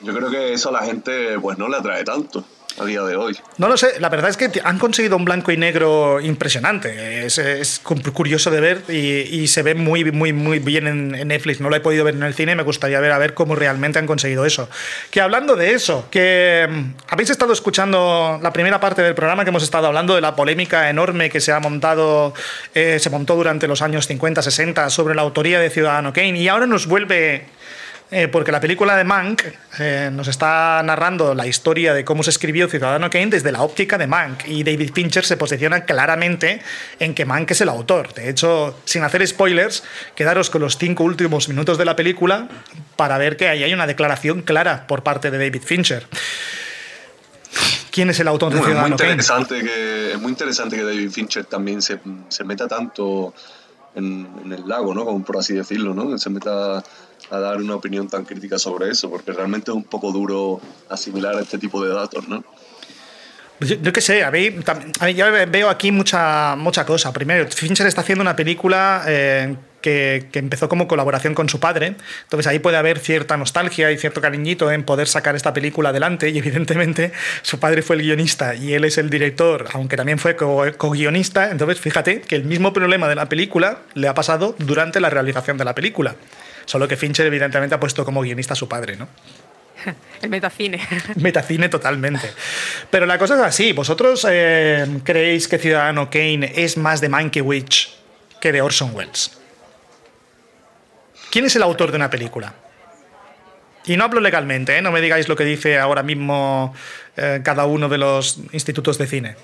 yo 0.00 0.14
creo 0.14 0.30
que 0.30 0.54
eso 0.54 0.70
a 0.70 0.72
la 0.72 0.86
gente 0.86 1.38
pues 1.38 1.58
no 1.58 1.68
le 1.68 1.76
atrae 1.76 2.02
tanto 2.02 2.46
a 2.80 2.84
día 2.84 3.02
de 3.02 3.16
hoy. 3.16 3.36
No 3.56 3.68
lo 3.68 3.76
sé, 3.76 3.98
la 4.00 4.08
verdad 4.08 4.30
es 4.30 4.36
que 4.36 4.50
han 4.64 4.78
conseguido 4.78 5.16
un 5.16 5.24
blanco 5.24 5.52
y 5.52 5.56
negro 5.56 6.20
impresionante. 6.20 7.26
Es, 7.26 7.38
es 7.38 7.80
cu- 7.80 8.00
curioso 8.12 8.50
de 8.50 8.60
ver 8.60 8.82
y, 8.88 8.96
y 9.42 9.48
se 9.48 9.62
ve 9.62 9.74
muy, 9.74 10.10
muy, 10.12 10.32
muy 10.32 10.58
bien 10.58 10.86
en, 10.86 11.08
Netflix. 11.28 11.60
No 11.60 11.70
lo 11.70 11.76
he 11.76 11.80
podido 11.80 12.04
ver 12.04 12.14
en 12.14 12.22
el 12.22 12.34
cine, 12.34 12.54
me 12.54 12.62
gustaría 12.62 13.00
ver 13.00 13.12
a 13.12 13.18
ver 13.18 13.34
cómo 13.34 13.54
realmente 13.54 13.98
han 13.98 14.06
conseguido 14.06 14.44
eso. 14.46 14.68
Que 15.10 15.20
hablando 15.20 15.56
de 15.56 15.72
eso, 15.72 16.06
que 16.10 16.66
mm, 16.70 16.82
habéis 17.08 17.30
estado 17.30 17.52
escuchando 17.52 18.38
la 18.42 18.52
primera 18.52 18.80
parte 18.80 19.02
del 19.02 19.14
programa 19.14 19.44
que 19.44 19.50
hemos 19.50 19.62
estado 19.62 19.86
hablando 19.86 20.14
de 20.14 20.20
la 20.20 20.36
polémica 20.36 20.88
enorme 20.90 21.30
que 21.30 21.40
se 21.40 21.52
ha 21.52 21.60
montado, 21.60 22.34
eh, 22.74 22.98
se 23.00 23.10
montó 23.10 23.34
durante 23.36 23.66
los 23.68 23.82
años 23.82 24.06
50, 24.06 24.42
60 24.42 24.90
sobre 24.90 25.14
la 25.14 25.22
autoría 25.22 25.58
de 25.60 25.70
Ciudadano 25.70 26.12
Kane 26.12 26.38
y 26.38 26.48
ahora 26.48 26.66
nos 26.66 26.86
vuelve 26.86 27.46
Eh, 28.10 28.26
porque 28.28 28.50
la 28.50 28.60
película 28.60 28.96
de 28.96 29.04
Mank 29.04 29.42
eh, 29.78 30.08
nos 30.10 30.28
está 30.28 30.82
narrando 30.82 31.34
la 31.34 31.46
historia 31.46 31.92
de 31.92 32.06
cómo 32.06 32.22
se 32.22 32.30
escribió 32.30 32.66
Ciudadano 32.66 33.10
Kane 33.10 33.26
desde 33.26 33.52
la 33.52 33.60
óptica 33.60 33.98
de 33.98 34.06
Mank 34.06 34.46
y 34.46 34.64
David 34.64 34.92
Fincher 34.94 35.26
se 35.26 35.36
posiciona 35.36 35.84
claramente 35.84 36.62
en 36.98 37.14
que 37.14 37.26
Mank 37.26 37.50
es 37.50 37.60
el 37.60 37.68
autor. 37.68 38.14
De 38.14 38.30
hecho, 38.30 38.78
sin 38.86 39.04
hacer 39.04 39.26
spoilers, 39.26 39.84
quedaros 40.14 40.48
con 40.48 40.62
los 40.62 40.78
cinco 40.78 41.04
últimos 41.04 41.50
minutos 41.50 41.76
de 41.76 41.84
la 41.84 41.96
película 41.96 42.48
para 42.96 43.18
ver 43.18 43.36
que 43.36 43.48
ahí 43.48 43.62
hay 43.62 43.74
una 43.74 43.86
declaración 43.86 44.40
clara 44.40 44.86
por 44.86 45.02
parte 45.02 45.30
de 45.30 45.36
David 45.36 45.62
Fincher. 45.62 46.06
¿Quién 47.90 48.08
es 48.08 48.20
el 48.20 48.28
autor 48.28 48.54
de 48.54 48.60
Bueno, 48.60 48.72
es, 48.72 48.88
muy 48.88 48.96
Ciudadano 48.96 48.96
Kane? 48.96 49.10
interesante 49.10 49.60
que, 49.62 50.12
es 50.12 50.18
muy 50.18 50.30
interesante 50.30 50.76
que 50.76 50.82
David 50.82 51.10
Fincher 51.10 51.44
también 51.44 51.82
se, 51.82 52.00
se 52.28 52.44
meta 52.44 52.66
tanto 52.66 53.34
en, 53.94 54.26
en 54.46 54.52
el 54.52 54.66
lago, 54.66 54.94
¿no? 54.94 55.04
Como 55.04 55.22
por 55.22 55.36
así 55.36 55.52
decirlo, 55.52 55.92
¿no? 55.92 56.16
Se 56.16 56.30
meta 56.30 56.82
a 57.30 57.38
dar 57.38 57.56
una 57.58 57.74
opinión 57.74 58.08
tan 58.08 58.24
crítica 58.24 58.58
sobre 58.58 58.90
eso, 58.90 59.10
porque 59.10 59.32
realmente 59.32 59.70
es 59.70 59.76
un 59.76 59.84
poco 59.84 60.12
duro 60.12 60.60
asimilar 60.88 61.34
este 61.40 61.58
tipo 61.58 61.84
de 61.84 61.92
datos, 61.94 62.28
¿no? 62.28 62.44
Yo, 63.60 63.92
qué 63.92 64.00
sé, 64.00 64.22
a 64.22 64.30
mí, 64.30 64.50
a 65.00 65.04
mí 65.06 65.14
yo 65.14 65.26
veo 65.50 65.68
aquí 65.68 65.90
mucha, 65.90 66.54
mucha 66.54 66.86
cosa. 66.86 67.12
Primero, 67.12 67.44
Fincher 67.50 67.88
está 67.88 68.02
haciendo 68.02 68.22
una 68.22 68.36
película 68.36 69.02
eh, 69.08 69.56
que, 69.80 70.28
que 70.30 70.38
empezó 70.38 70.68
como 70.68 70.86
colaboración 70.86 71.34
con 71.34 71.48
su 71.48 71.58
padre, 71.58 71.96
entonces 72.22 72.46
ahí 72.46 72.60
puede 72.60 72.76
haber 72.76 73.00
cierta 73.00 73.36
nostalgia 73.36 73.90
y 73.90 73.98
cierto 73.98 74.20
cariñito 74.20 74.70
en 74.70 74.84
poder 74.84 75.08
sacar 75.08 75.34
esta 75.34 75.52
película 75.54 75.88
adelante 75.88 76.28
y 76.30 76.38
evidentemente 76.38 77.10
su 77.42 77.58
padre 77.58 77.82
fue 77.82 77.96
el 77.96 78.02
guionista 78.02 78.54
y 78.54 78.74
él 78.74 78.84
es 78.84 78.96
el 78.96 79.10
director, 79.10 79.64
aunque 79.72 79.96
también 79.96 80.20
fue 80.20 80.36
co- 80.36 80.64
co-guionista, 80.76 81.50
entonces 81.50 81.80
fíjate 81.80 82.20
que 82.20 82.36
el 82.36 82.44
mismo 82.44 82.72
problema 82.72 83.08
de 83.08 83.16
la 83.16 83.28
película 83.28 83.78
le 83.94 84.06
ha 84.06 84.14
pasado 84.14 84.54
durante 84.60 85.00
la 85.00 85.10
realización 85.10 85.58
de 85.58 85.64
la 85.64 85.74
película. 85.74 86.14
Solo 86.68 86.86
que 86.86 86.98
Fincher 86.98 87.26
evidentemente 87.26 87.74
ha 87.74 87.80
puesto 87.80 88.04
como 88.04 88.20
guionista 88.20 88.52
a 88.52 88.56
su 88.56 88.68
padre, 88.68 88.94
¿no? 88.94 89.08
El 90.20 90.28
metacine. 90.28 90.78
Metacine 91.16 91.70
totalmente. 91.70 92.30
Pero 92.90 93.06
la 93.06 93.16
cosa 93.16 93.36
es 93.36 93.40
así. 93.40 93.72
¿Vosotros 93.72 94.26
eh, 94.28 94.86
creéis 95.02 95.48
que 95.48 95.56
Ciudadano 95.56 96.10
Kane 96.10 96.52
es 96.56 96.76
más 96.76 97.00
de 97.00 97.08
Mankiewicz 97.08 97.94
que 98.38 98.52
de 98.52 98.60
Orson 98.60 98.94
Welles? 98.94 99.38
¿Quién 101.30 101.46
es 101.46 101.56
el 101.56 101.62
autor 101.62 101.90
de 101.90 101.96
una 101.96 102.10
película? 102.10 102.52
Y 103.86 103.96
no 103.96 104.04
hablo 104.04 104.20
legalmente, 104.20 104.76
¿eh? 104.76 104.82
no 104.82 104.92
me 104.92 105.00
digáis 105.00 105.26
lo 105.26 105.36
que 105.36 105.46
dice 105.46 105.78
ahora 105.78 106.02
mismo 106.02 106.74
eh, 107.16 107.40
cada 107.42 107.64
uno 107.64 107.88
de 107.88 107.96
los 107.96 108.40
institutos 108.52 108.98
de 108.98 109.06
cine. 109.06 109.36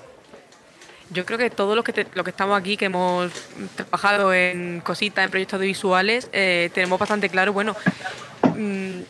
Yo 1.14 1.24
creo 1.24 1.38
que 1.38 1.48
todos 1.50 1.76
los 1.76 1.84
que, 1.84 1.92
te- 1.92 2.06
los 2.12 2.24
que 2.24 2.30
estamos 2.30 2.58
aquí, 2.58 2.76
que 2.76 2.86
hemos 2.86 3.30
trabajado 3.76 4.34
en 4.34 4.80
cositas, 4.80 5.24
en 5.24 5.30
proyectos 5.30 5.58
audiovisuales, 5.58 6.28
eh, 6.32 6.70
tenemos 6.74 6.98
bastante 6.98 7.28
claro, 7.28 7.52
bueno, 7.52 7.76
mm, 8.56 9.00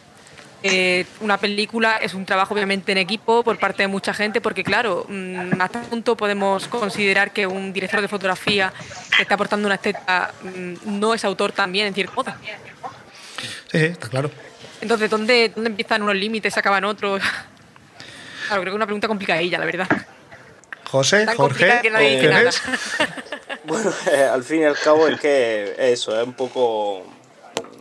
eh, 0.67 1.07
una 1.21 1.39
película 1.39 1.97
es 1.97 2.15
un 2.15 2.25
trabajo 2.25 2.55
obviamente 2.55 2.93
en 2.93 2.99
equipo 2.99 3.43
por 3.43 3.59
parte 3.59 3.83
de 3.83 3.89
mucha 3.89 4.13
gente, 4.15 4.41
porque 4.41 4.63
claro, 4.65 5.07
mm, 5.09 5.61
hasta 5.61 5.81
qué 5.83 5.87
punto 5.89 6.17
podemos 6.17 6.69
considerar 6.69 7.33
que 7.33 7.47
un 7.47 7.73
director 7.73 8.01
de 8.01 8.09
fotografía 8.09 8.73
que 9.17 9.23
está 9.23 9.35
aportando 9.35 9.67
una 9.67 9.77
estética 9.77 10.33
mm, 10.43 10.99
no 10.99 11.15
es 11.15 11.25
autor 11.25 11.53
también 11.53 11.87
en 11.87 11.95
cierta 11.95 12.15
moda. 12.15 12.37
Sí, 13.41 13.79
sí, 13.79 13.85
está 13.87 14.09
claro. 14.09 14.31
Entonces, 14.81 15.09
¿dónde, 15.09 15.51
dónde 15.55 15.71
empiezan 15.71 16.03
unos 16.03 16.17
límites, 16.17 16.53
se 16.53 16.61
acaban 16.61 16.85
otros? 16.85 17.23
Claro, 18.47 18.61
creo 18.61 18.73
que 18.73 18.75
es 18.75 18.77
una 18.77 18.85
pregunta 18.87 19.09
complicadilla, 19.09 19.59
la 19.59 19.65
verdad. 19.65 19.89
José, 20.91 21.27
Tan 21.27 21.37
Jorge, 21.37 21.59
complicada 21.59 21.83
que 21.83 21.91
nadie 21.91 22.11
dice 22.17 22.29
nada. 22.29 22.51
¿tienes? 22.51 22.63
Bueno, 23.67 23.91
eh, 24.13 24.23
al 24.25 24.45
fin 24.45 24.61
y 24.61 24.65
al 24.65 24.77
cabo 24.79 25.09
es 25.09 25.19
que 25.19 25.75
eso 25.79 26.21
es 26.21 26.27
un 26.27 26.35
poco 26.35 27.03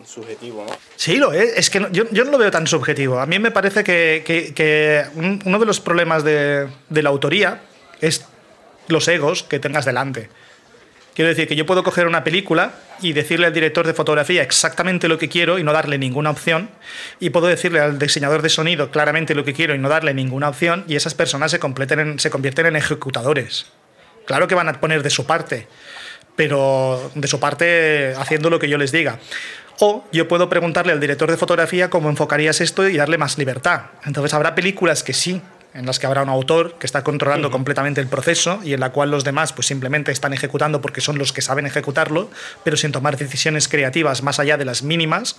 subjetivo, 0.06 0.64
¿no? 0.66 0.74
Sí, 0.96 1.18
lo 1.18 1.34
es. 1.34 1.58
Es 1.58 1.70
que 1.70 1.82
no- 1.82 1.90
yo, 1.92 2.06
yo 2.12 2.24
no 2.24 2.32
lo 2.32 2.38
veo 2.38 2.52
tan 2.52 2.68
subjetivo. 2.68 3.20
A 3.20 3.26
mí 3.26 3.38
me 3.40 3.52
parece 3.52 3.84
que, 3.84 4.24
que- 4.26 4.54
que 4.54 5.04
un- 5.16 5.42
uno 5.44 5.60
de 5.60 5.66
los 5.66 5.82
problemas 5.82 6.24
de, 6.24 6.70
de 6.90 7.04
la 7.04 7.10
autoría 7.10 7.62
es 8.00 8.26
los 8.88 9.08
egos 9.10 9.44
que 9.44 9.60
tengas 9.60 9.84
delante. 9.84 10.30
Quiero 11.14 11.30
decir 11.30 11.48
que 11.48 11.56
yo 11.56 11.66
puedo 11.66 11.84
coger 11.84 12.08
una 12.08 12.24
película 12.24 12.74
y 13.02 13.14
decirle 13.14 13.46
al 13.46 13.54
director 13.54 13.86
de 13.86 13.94
fotografía 13.94 14.42
exactamente 14.42 15.08
lo 15.08 15.18
que 15.20 15.30
quiero 15.30 15.60
y 15.60 15.64
no 15.64 15.72
darle 15.72 15.98
ninguna 16.00 16.32
opción. 16.32 16.70
Y 17.20 17.30
puedo 17.30 17.46
decirle 17.48 17.80
al 17.82 18.00
diseñador 18.00 18.42
de 18.42 18.50
sonido 18.50 18.90
claramente 18.90 19.36
lo 19.36 19.44
que 19.46 19.54
quiero 19.54 19.76
y 19.76 19.78
no 19.78 19.90
darle 19.90 20.14
ninguna 20.16 20.50
opción. 20.50 20.86
Y 20.88 20.96
esas 20.96 21.14
personas 21.14 21.52
se, 21.52 21.60
completen 21.60 22.00
en- 22.00 22.20
se 22.20 22.30
convierten 22.32 22.66
en 22.66 22.76
ejecutadores. 22.78 23.68
Claro 24.26 24.48
que 24.48 24.56
van 24.56 24.70
a 24.70 24.80
poner 24.80 25.04
de 25.04 25.10
su 25.12 25.26
parte, 25.28 25.68
pero 26.36 27.12
de 27.14 27.28
su 27.28 27.40
parte 27.40 28.14
haciendo 28.18 28.50
lo 28.50 28.58
que 28.60 28.70
yo 28.70 28.78
les 28.78 28.92
diga. 28.92 29.20
O 29.80 30.06
yo 30.12 30.28
puedo 30.28 30.50
preguntarle 30.50 30.94
al 30.94 31.00
director 31.00 31.30
de 31.30 31.38
fotografía 31.38 31.90
cómo 31.90 32.10
enfocarías 32.10 32.62
esto 32.62 32.88
y 32.88 32.96
darle 32.98 33.18
más 33.18 33.38
libertad. 33.38 33.82
Entonces 34.06 34.34
habrá 34.34 34.56
películas 34.56 35.04
que 35.04 35.14
sí, 35.14 35.42
en 35.74 35.86
las 35.86 36.00
que 36.00 36.06
habrá 36.06 36.22
un 36.24 36.30
autor 36.30 36.76
que 36.78 36.86
está 36.86 37.04
controlando 37.04 37.50
completamente 37.50 38.00
el 38.00 38.08
proceso 38.08 38.60
y 38.64 38.74
en 38.74 38.80
la 38.80 38.92
cual 38.92 39.12
los 39.12 39.24
demás 39.24 39.54
pues 39.54 39.68
simplemente 39.68 40.12
están 40.12 40.34
ejecutando 40.34 40.82
porque 40.82 41.02
son 41.02 41.18
los 41.18 41.34
que 41.34 41.42
saben 41.42 41.66
ejecutarlo, 41.66 42.30
pero 42.64 42.78
sin 42.78 42.92
tomar 42.92 43.18
decisiones 43.18 43.68
creativas 43.68 44.22
más 44.24 44.40
allá 44.40 44.58
de 44.58 44.66
las 44.66 44.84
mínimas. 44.84 45.38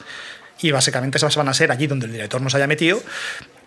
Y 0.60 0.70
básicamente 0.70 1.18
esas 1.18 1.34
van 1.34 1.48
a 1.48 1.54
ser 1.54 1.72
allí 1.72 1.88
donde 1.88 2.06
el 2.06 2.12
director 2.12 2.40
nos 2.40 2.54
haya 2.54 2.68
metido. 2.68 3.02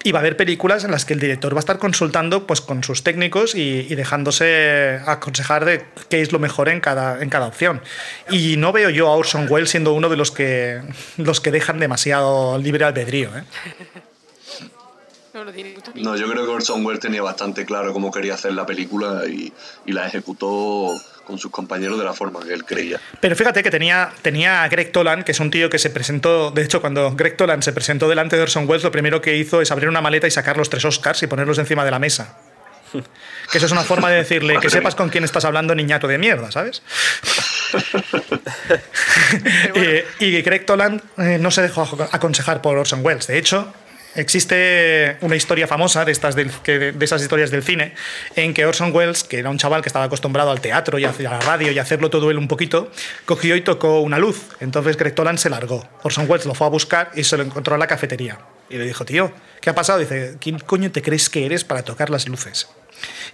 Y 0.04 0.14
va 0.14 0.20
a 0.20 0.22
haber 0.22 0.38
películas 0.38 0.86
en 0.86 0.92
las 0.92 1.04
que 1.04 1.14
el 1.14 1.20
director 1.20 1.54
va 1.54 1.58
a 1.58 1.60
estar 1.60 1.80
consultando 1.80 2.48
pues, 2.48 2.62
con 2.62 2.82
sus 2.82 3.04
técnicos 3.04 3.56
y, 3.56 3.88
y 3.90 3.96
dejándose 3.96 5.02
aconsejar 5.06 5.66
de 5.66 5.84
qué 6.10 6.22
es 6.22 6.32
lo 6.32 6.40
mejor 6.40 6.70
en 6.70 6.80
cada, 6.80 7.22
en 7.22 7.30
cada 7.30 7.48
opción. 7.48 7.82
Y 8.30 8.56
no 8.56 8.72
veo 8.72 8.90
yo 8.90 9.08
a 9.08 9.16
Orson 9.16 9.48
Welles 9.50 9.70
siendo 9.70 9.94
uno 9.94 10.08
de 10.08 10.16
los 10.16 10.32
que, 10.32 10.82
los 11.18 11.42
que 11.42 11.52
dejan 11.52 11.80
demasiado 11.80 12.58
libre 12.58 12.86
albedrío. 12.86 13.36
¿eh? 13.36 13.44
No, 15.38 15.46
no 15.46 15.54
tiene 15.54 15.76
mucha 15.76 15.92
No, 15.94 16.18
yo 16.18 16.28
creo 16.32 16.46
que 16.46 16.52
Orson 16.52 16.84
Welles 16.84 17.00
tenía 17.00 17.22
bastante 17.22 17.64
claro 17.64 17.94
cómo 17.94 18.12
quería 18.12 18.34
hacer 18.34 18.54
la 18.54 18.66
película 18.66 19.22
y, 19.28 19.54
y 19.86 19.92
la 19.92 20.08
ejecutó 20.08 21.00
con 21.26 21.38
sus 21.38 21.52
compañeros 21.52 22.00
de 22.00 22.06
la 22.06 22.14
forma 22.14 22.44
que 22.44 22.54
él 22.54 22.66
creía. 22.66 23.00
Pero 23.22 23.36
fíjate 23.36 23.62
que 23.62 23.70
tenía, 23.70 24.10
tenía 24.24 24.64
a 24.64 24.68
Greg 24.68 24.92
Toland, 24.92 25.24
que 25.24 25.34
es 25.34 25.40
un 25.40 25.52
tío 25.52 25.70
que 25.70 25.78
se 25.78 25.92
presentó, 25.92 26.50
de 26.50 26.64
hecho, 26.64 26.82
cuando 26.82 27.12
Greg 27.12 27.38
Toland 27.38 27.62
se 27.62 27.72
presentó 27.72 28.10
delante 28.10 28.36
de 28.36 28.42
Orson 28.42 28.68
Welles, 28.68 28.84
lo 28.84 28.92
primero 28.92 29.22
que 29.22 29.38
hizo 29.38 29.62
es 29.62 29.70
abrir 29.70 29.90
una 29.90 30.02
maleta 30.02 30.26
y 30.26 30.32
sacar 30.32 30.58
los 30.58 30.72
tres 30.72 30.84
Oscars 30.86 31.22
y 31.22 31.28
ponerlos 31.28 31.60
encima 31.60 31.86
de 31.86 31.92
la 31.92 32.00
mesa. 32.00 32.36
Que 33.52 33.60
eso 33.60 33.68
es 33.68 33.72
una 33.72 33.84
forma 33.84 34.10
de 34.10 34.18
decirle 34.18 34.60
que 34.60 34.70
sepas 34.70 34.94
con 34.94 35.08
quién 35.08 35.24
estás 35.24 35.46
hablando, 35.46 35.74
niñato 35.74 36.06
de 36.08 36.18
mierda, 36.18 36.52
¿sabes? 36.52 36.82
Eh, 39.76 40.06
y 40.20 40.42
Greg 40.42 40.66
Toland 40.66 41.02
eh, 41.18 41.38
no 41.40 41.52
se 41.52 41.62
dejó 41.62 41.84
aconsejar 42.12 42.62
por 42.62 42.78
Orson 42.78 43.06
Welles. 43.06 43.28
De 43.28 43.38
hecho, 43.38 43.74
existe 44.16 45.18
una 45.22 45.36
historia 45.36 45.68
famosa 45.68 46.06
de, 46.06 46.12
estas 46.12 46.36
de 46.36 46.94
esas 47.00 47.22
historias 47.22 47.52
del 47.52 47.64
cine 47.64 47.94
en 48.36 48.54
que 48.54 48.66
Orson 48.66 48.94
Welles, 48.94 49.24
que 49.24 49.40
era 49.40 49.50
un 49.50 49.58
chaval 49.58 49.82
que 49.82 49.90
estaba 49.90 50.06
acostumbrado 50.06 50.52
al 50.52 50.62
teatro 50.62 51.00
y 51.00 51.06
a 51.06 51.14
la 51.20 51.40
radio 51.40 51.72
y 51.72 51.80
a 51.80 51.82
hacerlo 51.82 52.10
todo 52.10 52.32
él 52.32 52.38
un 52.38 52.48
poquito, 52.48 52.92
cogió 53.26 53.56
y 53.56 53.62
tocó 53.62 54.02
una 54.02 54.20
luz. 54.20 54.50
Entonces 54.60 54.98
Greg 54.98 55.16
Toland 55.16 55.38
se 55.38 55.50
largó. 55.50 55.88
Orson 56.04 56.30
Welles 56.30 56.46
lo 56.46 56.54
fue 56.54 56.68
a 56.68 56.70
buscar 56.70 57.12
y 57.16 57.24
se 57.24 57.38
lo 57.38 57.44
encontró 57.44 57.76
en 57.76 57.80
la 57.80 57.88
cafetería. 57.88 58.40
Y 58.70 58.78
le 58.78 58.86
dijo, 58.86 59.06
tío, 59.06 59.32
¿qué 59.62 59.70
ha 59.70 59.76
pasado? 59.76 60.00
Dice, 60.00 60.36
¿quién 60.40 60.60
coño 60.60 60.92
te 60.92 61.02
crees 61.02 61.30
que 61.30 61.46
eres 61.46 61.64
para 61.64 61.84
tocar 61.84 62.10
las 62.10 62.28
luces? 62.28 62.68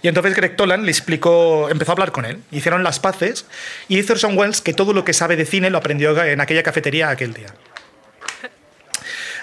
Y 0.02 0.08
entonces 0.08 0.34
Greg 0.34 0.56
Toland 0.56 0.84
le 0.84 0.90
explicó, 0.90 1.68
empezó 1.70 1.92
a 1.92 1.94
hablar 1.94 2.12
con 2.12 2.24
él, 2.24 2.42
hicieron 2.50 2.84
las 2.84 3.00
paces 3.00 3.46
y 3.88 3.96
dice 3.96 4.12
Orson 4.12 4.36
Welles 4.36 4.60
que 4.60 4.74
todo 4.74 4.92
lo 4.92 5.04
que 5.04 5.14
sabe 5.14 5.36
de 5.36 5.46
cine 5.46 5.70
lo 5.70 5.78
aprendió 5.78 6.22
en 6.22 6.40
aquella 6.40 6.62
cafetería 6.62 7.08
aquel 7.08 7.32
día. 7.32 7.54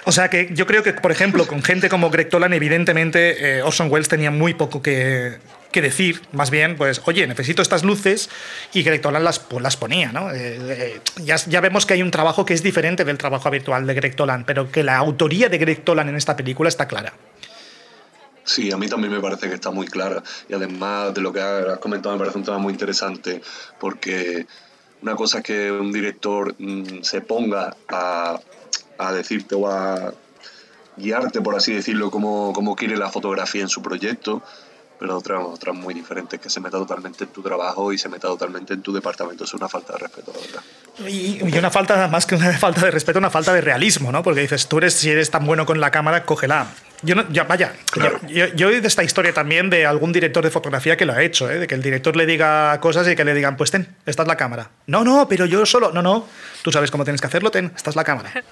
O 0.03 0.11
sea 0.11 0.29
que 0.29 0.49
yo 0.53 0.65
creo 0.65 0.83
que, 0.83 0.93
por 0.93 1.11
ejemplo, 1.11 1.45
con 1.47 1.61
gente 1.61 1.89
como 1.89 2.09
Greg 2.09 2.29
Toland, 2.29 2.53
evidentemente 2.53 3.57
eh, 3.57 3.61
Orson 3.61 3.91
Welles 3.91 4.09
tenía 4.09 4.31
muy 4.31 4.53
poco 4.53 4.81
que, 4.81 5.37
decir. 5.73 6.21
Más 6.31 6.49
bien, 6.49 6.75
pues, 6.75 7.01
oye, 7.05 7.25
necesito 7.27 7.61
estas 7.61 7.83
luces 7.83 8.29
y 8.73 8.83
Greg 8.83 9.01
Toland 9.01 9.23
las, 9.23 9.39
pues, 9.39 9.61
las 9.61 9.77
ponía, 9.77 10.11
¿no? 10.11 10.31
Eh, 10.31 10.57
eh, 10.59 11.01
ya, 11.23 11.35
ya 11.37 11.61
vemos 11.61 11.85
que 11.85 11.93
hay 11.93 12.01
un 12.01 12.11
trabajo 12.11 12.45
que 12.45 12.53
es 12.53 12.63
diferente 12.63 13.05
del 13.05 13.17
trabajo 13.17 13.47
habitual 13.47 13.85
de 13.85 13.93
Greg 13.93 14.15
Toland, 14.15 14.45
pero 14.45 14.71
que 14.71 14.83
la 14.83 14.97
autoría 14.97 15.49
de 15.49 15.57
Greg 15.57 15.83
Toland 15.83 16.09
en 16.09 16.15
esta 16.15 16.35
película 16.35 16.67
está 16.67 16.87
clara. 16.87 17.13
Sí, 18.43 18.71
a 18.71 18.77
mí 18.77 18.87
también 18.87 19.13
me 19.13 19.19
parece 19.19 19.47
que 19.47 19.55
está 19.55 19.71
muy 19.71 19.87
clara. 19.87 20.23
Y 20.49 20.53
además 20.53 21.13
de 21.13 21.21
lo 21.21 21.31
que 21.31 21.41
has 21.41 21.79
comentado, 21.79 22.15
me 22.15 22.19
parece 22.19 22.39
un 22.39 22.43
tema 22.43 22.57
muy 22.57 22.73
interesante, 22.73 23.41
porque 23.79 24.45
una 25.01 25.15
cosa 25.15 25.39
es 25.39 25.43
que 25.43 25.71
un 25.71 25.91
director 25.91 26.55
mm, 26.57 27.01
se 27.01 27.21
ponga 27.21 27.75
a, 27.87 28.39
a 29.07 29.11
decirte 29.11 29.55
o 29.55 29.67
a 29.67 30.13
guiarte, 30.97 31.41
por 31.41 31.55
así 31.55 31.73
decirlo, 31.73 32.11
cómo, 32.11 32.53
cómo 32.53 32.75
quiere 32.75 32.97
la 32.97 33.09
fotografía 33.09 33.61
en 33.61 33.69
su 33.69 33.81
proyecto, 33.81 34.43
pero 34.99 35.17
otra, 35.17 35.39
otra 35.39 35.73
muy 35.73 35.95
diferente, 35.95 36.37
que 36.37 36.47
se 36.47 36.59
meta 36.59 36.77
totalmente 36.77 37.23
en 37.23 37.31
tu 37.31 37.41
trabajo 37.41 37.91
y 37.91 37.97
se 37.97 38.07
meta 38.07 38.27
totalmente 38.27 38.75
en 38.75 38.83
tu 38.83 38.93
departamento. 38.93 39.45
Es 39.45 39.53
una 39.55 39.67
falta 39.67 39.93
de 39.93 39.99
respeto, 39.99 40.31
la 40.31 40.39
verdad. 40.39 40.61
Y, 41.11 41.39
y 41.43 41.57
una 41.57 41.71
falta, 41.71 42.07
más 42.07 42.27
que 42.27 42.35
una 42.35 42.51
falta 42.59 42.85
de 42.85 42.91
respeto, 42.91 43.17
una 43.17 43.31
falta 43.31 43.51
de 43.51 43.61
realismo, 43.61 44.11
¿no? 44.11 44.21
Porque 44.21 44.41
dices, 44.41 44.67
tú 44.67 44.77
eres, 44.77 44.93
si 44.93 45.09
eres 45.09 45.31
tan 45.31 45.43
bueno 45.43 45.65
con 45.65 45.79
la 45.79 45.89
cámara, 45.89 46.23
cógela. 46.23 46.67
Yo 47.01 47.15
no, 47.15 47.27
ya, 47.31 47.45
vaya, 47.45 47.73
yo, 47.95 48.11
yo, 48.27 48.45
yo 48.53 48.69
he 48.69 48.73
oído 48.73 48.87
esta 48.87 49.03
historia 49.03 49.33
también 49.33 49.71
de 49.71 49.87
algún 49.87 50.13
director 50.13 50.43
de 50.43 50.51
fotografía 50.51 50.95
que 50.95 51.07
lo 51.07 51.13
ha 51.13 51.23
hecho, 51.23 51.49
¿eh? 51.49 51.57
de 51.57 51.65
que 51.65 51.73
el 51.73 51.81
director 51.81 52.15
le 52.15 52.27
diga 52.27 52.79
cosas 52.79 53.07
y 53.07 53.15
que 53.15 53.25
le 53.25 53.33
digan, 53.33 53.57
pues 53.57 53.71
ten, 53.71 53.95
esta 54.05 54.21
es 54.21 54.27
la 54.27 54.37
cámara. 54.37 54.69
No, 54.85 55.03
no, 55.03 55.27
pero 55.27 55.47
yo 55.47 55.65
solo, 55.65 55.91
no, 55.91 56.03
no, 56.03 56.27
tú 56.61 56.71
sabes 56.71 56.91
cómo 56.91 57.03
tienes 57.03 57.19
que 57.19 57.25
hacerlo, 57.25 57.49
ten, 57.49 57.71
esta 57.75 57.89
es 57.89 57.95
la 57.95 58.03
cámara. 58.03 58.31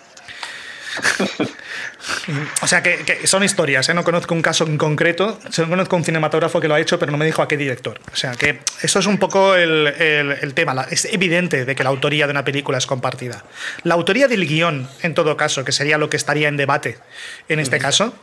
o 2.61 2.67
sea, 2.67 2.81
que, 2.83 2.97
que 3.05 3.27
son 3.27 3.43
historias, 3.43 3.87
¿eh? 3.89 3.93
no 3.93 4.03
conozco 4.03 4.33
un 4.33 4.41
caso 4.41 4.65
en 4.65 4.77
concreto, 4.77 5.39
solo 5.49 5.69
conozco 5.69 5.95
un 5.95 6.03
cinematógrafo 6.03 6.59
que 6.59 6.67
lo 6.67 6.75
ha 6.75 6.79
hecho, 6.79 6.99
pero 6.99 7.11
no 7.11 7.17
me 7.17 7.25
dijo 7.25 7.41
a 7.41 7.47
qué 7.47 7.57
director. 7.57 7.99
O 8.11 8.15
sea, 8.15 8.31
que 8.31 8.59
eso 8.81 8.99
es 8.99 9.05
un 9.05 9.17
poco 9.17 9.55
el, 9.55 9.87
el- 9.87 10.31
el 10.41 10.53
tema. 10.53 10.73
La- 10.73 10.83
Es 10.89 11.05
evidente 11.05 11.65
de 11.65 11.75
que 11.75 11.83
la 11.83 11.89
autoría 11.89 12.25
de 12.27 12.31
una 12.31 12.43
película 12.43 12.77
es 12.77 12.85
compartida. 12.85 13.43
La 13.83 13.93
autoría 13.95 14.27
del 14.27 14.45
guion, 14.47 14.89
en 15.01 15.13
todo 15.13 15.35
caso, 15.37 15.63
que 15.63 15.71
sería 15.71 15.97
lo 15.97 16.09
que 16.09 16.17
estaría 16.17 16.47
en 16.47 16.57
debate 16.57 16.97
en 17.47 17.59
este 17.59 17.79
caso, 17.79 18.13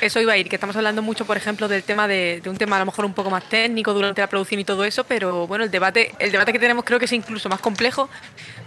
Eso 0.00 0.20
iba 0.20 0.32
a 0.32 0.36
ir, 0.36 0.48
que 0.48 0.56
estamos 0.56 0.76
hablando 0.76 1.02
mucho, 1.02 1.24
por 1.24 1.36
ejemplo, 1.36 1.68
del 1.68 1.82
tema 1.82 2.08
de, 2.08 2.40
de 2.42 2.50
un 2.50 2.56
tema 2.56 2.76
a 2.76 2.80
lo 2.80 2.86
mejor 2.86 3.04
un 3.04 3.14
poco 3.14 3.30
más 3.30 3.48
técnico 3.48 3.92
durante 3.94 4.20
la 4.20 4.26
producción 4.28 4.60
y 4.60 4.64
todo 4.64 4.84
eso, 4.84 5.04
pero 5.04 5.46
bueno, 5.46 5.64
el 5.64 5.70
debate, 5.70 6.12
el 6.18 6.30
debate 6.32 6.52
que 6.52 6.58
tenemos 6.58 6.84
creo 6.84 6.98
que 6.98 7.04
es 7.06 7.12
incluso 7.12 7.48
más 7.48 7.60
complejo, 7.60 8.08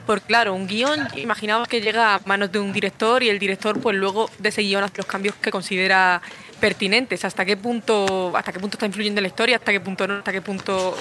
porque 0.05 0.25
claro, 0.25 0.53
un 0.53 0.67
guion, 0.67 1.07
imaginaos 1.15 1.67
que 1.67 1.81
llega 1.81 2.15
a 2.15 2.21
manos 2.25 2.51
de 2.51 2.59
un 2.59 2.73
director 2.73 3.23
y 3.23 3.29
el 3.29 3.39
director 3.39 3.79
pues 3.79 3.95
luego 3.95 4.29
de 4.39 4.49
ese 4.49 4.61
guion 4.61 4.83
hace 4.83 4.97
los 4.97 5.05
cambios 5.05 5.35
que 5.35 5.51
considera 5.51 6.21
pertinentes, 6.59 7.25
hasta 7.25 7.43
qué 7.45 7.57
punto, 7.57 8.35
hasta 8.35 8.51
qué 8.51 8.59
punto 8.59 8.75
está 8.75 8.85
influyendo 8.85 9.19
en 9.19 9.23
la 9.23 9.27
historia, 9.29 9.57
hasta 9.57 9.71
qué 9.71 9.79
punto 9.79 10.07
no, 10.07 10.15
hasta 10.15 10.31
qué 10.31 10.41
punto 10.41 10.95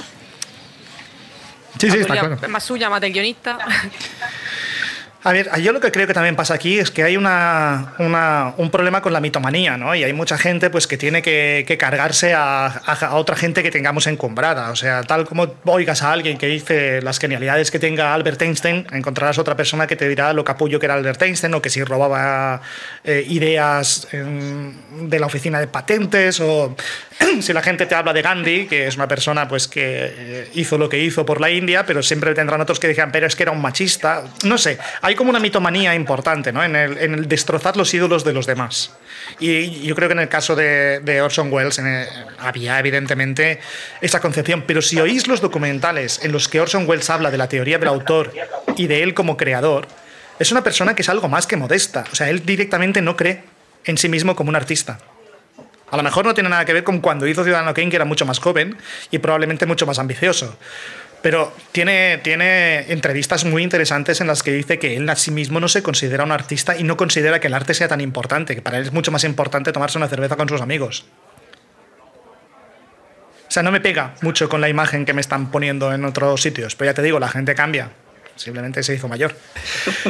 Sí, 1.78 1.90
sí, 1.90 1.98
está 1.98 2.12
claro. 2.14 2.48
más 2.48 2.62
suya, 2.62 2.90
más 2.90 3.00
del 3.00 3.12
guionista. 3.12 3.58
A 5.22 5.32
ver, 5.32 5.50
yo 5.60 5.72
lo 5.72 5.80
que 5.80 5.92
creo 5.92 6.06
que 6.06 6.14
también 6.14 6.34
pasa 6.34 6.54
aquí 6.54 6.78
es 6.78 6.90
que 6.90 7.02
hay 7.02 7.18
una, 7.18 7.92
un 8.56 8.70
problema 8.70 9.02
con 9.02 9.12
la 9.12 9.20
mitomanía, 9.20 9.76
¿no? 9.76 9.94
Y 9.94 10.02
hay 10.02 10.14
mucha 10.14 10.38
gente 10.38 10.70
pues, 10.70 10.86
que 10.86 10.96
tiene 10.96 11.20
que, 11.20 11.76
cargarse 11.78 12.32
a 12.34 13.10
otra 13.12 13.36
gente 13.36 13.62
que 13.62 13.70
tengamos 13.70 14.06
encumbrada. 14.06 14.70
O 14.70 14.76
sea, 14.76 15.02
tal 15.02 15.26
como 15.26 15.54
oigas 15.66 16.02
a 16.02 16.12
alguien 16.12 16.38
que 16.38 16.46
dice 16.46 17.02
las 17.02 17.18
genialidades 17.18 17.70
que 17.70 17.78
tenga 17.78 18.14
Albert 18.14 18.40
Einstein, 18.40 18.86
encontrarás 18.92 19.38
otra 19.38 19.56
persona 19.56 19.86
que 19.86 19.94
te 19.94 20.08
dirá 20.08 20.32
lo 20.32 20.42
capullo 20.42 20.80
que 20.80 20.86
era 20.86 20.94
Albert 20.94 21.20
Einstein 21.20 21.52
o 21.52 21.60
que 21.60 21.68
si 21.68 21.84
robaba 21.84 22.62
eh, 23.04 23.22
ideas 23.28 24.08
em, 24.12 24.72
de 25.10 25.20
la 25.20 25.26
oficina 25.26 25.60
de 25.60 25.66
patentes 25.66 26.40
o 26.40 26.74
si 27.40 27.52
la 27.52 27.62
gente 27.62 27.86
te 27.86 27.94
habla 27.94 28.12
de 28.12 28.22
Gandhi, 28.22 28.66
que 28.66 28.86
es 28.86 28.96
una 28.96 29.08
persona 29.08 29.46
pues, 29.48 29.68
que 29.68 29.82
eh, 29.84 30.50
hizo 30.54 30.78
lo 30.78 30.88
que 30.88 30.98
hizo 30.98 31.24
por 31.26 31.40
la 31.40 31.50
India, 31.50 31.84
pero 31.84 32.02
siempre 32.02 32.34
tendrán 32.34 32.60
otros 32.60 32.80
que 32.80 32.88
digan, 32.88 33.12
pero 33.12 33.26
es 33.26 33.36
que 33.36 33.42
era 33.42 33.52
un 33.52 33.60
machista. 33.60 34.24
No 34.44 34.58
sé, 34.58 34.78
hay 35.02 35.14
como 35.14 35.30
una 35.30 35.40
mitomanía 35.40 35.94
importante 35.94 36.52
¿no? 36.52 36.62
en, 36.64 36.76
el, 36.76 37.28
destrozar 37.28 37.76
los 37.76 37.92
ídolos 37.92 38.24
de 38.24 38.32
los 38.32 38.46
demás. 38.46 38.92
Y 39.38 39.82
yo 39.82 39.94
creo 39.94 40.08
que 40.08 40.14
en 40.14 40.20
el 40.20 40.28
caso 40.28 40.56
de, 40.56 41.20
Orson 41.22 41.52
Welles 41.52 41.80
había 42.38 42.78
evidentemente 42.78 43.60
esa 44.00 44.20
concepción, 44.20 44.64
pero 44.66 44.80
si 44.80 44.98
oís 45.00 45.26
los 45.28 45.40
documentales 45.40 46.20
en 46.24 46.32
los 46.32 46.48
que 46.48 46.60
Orson 46.60 46.88
Welles 46.88 47.10
habla 47.10 47.30
de 47.30 47.38
la 47.38 47.48
teoría 47.48 47.78
del 47.78 47.88
autor 47.88 48.32
y 48.76 48.86
de 48.86 49.02
él 49.02 49.14
como 49.14 49.36
creador, 49.36 49.86
es 50.38 50.50
una 50.52 50.62
persona 50.62 50.94
que 50.94 51.02
es 51.02 51.08
algo 51.08 51.28
más 51.28 51.46
que 51.46 51.56
modesta. 51.56 52.04
O 52.10 52.16
sea, 52.16 52.30
él 52.30 52.46
directamente 52.46 53.02
no 53.02 53.16
cree 53.16 53.42
en 53.84 53.98
sí 53.98 54.08
mismo 54.08 54.34
como 54.34 54.48
un 54.48 54.56
artista. 54.56 54.98
A 55.90 55.96
lo 55.96 56.02
mejor 56.02 56.24
no 56.24 56.34
tiene 56.34 56.48
nada 56.48 56.64
que 56.64 56.72
ver 56.72 56.84
con 56.84 57.00
cuando 57.00 57.26
hizo 57.26 57.42
Ciudadano 57.42 57.74
Kane, 57.74 57.90
que 57.90 57.96
era 57.96 58.04
mucho 58.04 58.26
más 58.26 58.38
joven 58.38 58.76
y 59.10 59.18
probablemente 59.18 59.66
mucho 59.66 59.86
más 59.86 59.98
ambicioso. 59.98 60.56
Pero 61.22 61.52
tiene, 61.72 62.18
tiene 62.18 62.92
entrevistas 62.92 63.44
muy 63.44 63.62
interesantes 63.62 64.20
en 64.20 64.26
las 64.26 64.42
que 64.42 64.52
dice 64.52 64.78
que 64.78 64.96
él 64.96 65.08
a 65.08 65.16
sí 65.16 65.30
mismo 65.30 65.60
no 65.60 65.68
se 65.68 65.82
considera 65.82 66.24
un 66.24 66.32
artista 66.32 66.78
y 66.78 66.82
no 66.82 66.96
considera 66.96 67.40
que 67.40 67.48
el 67.48 67.54
arte 67.54 67.74
sea 67.74 67.88
tan 67.88 68.00
importante, 68.00 68.54
que 68.54 68.62
para 68.62 68.78
él 68.78 68.84
es 68.84 68.92
mucho 68.92 69.10
más 69.10 69.24
importante 69.24 69.72
tomarse 69.72 69.98
una 69.98 70.08
cerveza 70.08 70.36
con 70.36 70.48
sus 70.48 70.60
amigos. 70.60 71.04
O 73.48 73.52
sea, 73.52 73.62
no 73.64 73.72
me 73.72 73.80
pega 73.80 74.14
mucho 74.22 74.48
con 74.48 74.60
la 74.60 74.68
imagen 74.68 75.04
que 75.04 75.12
me 75.12 75.20
están 75.20 75.50
poniendo 75.50 75.92
en 75.92 76.04
otros 76.04 76.40
sitios, 76.40 76.76
pero 76.76 76.92
ya 76.92 76.94
te 76.94 77.02
digo, 77.02 77.18
la 77.18 77.28
gente 77.28 77.54
cambia. 77.54 77.90
Simplemente 78.36 78.82
se 78.82 78.94
hizo 78.94 79.06
mayor. 79.06 79.34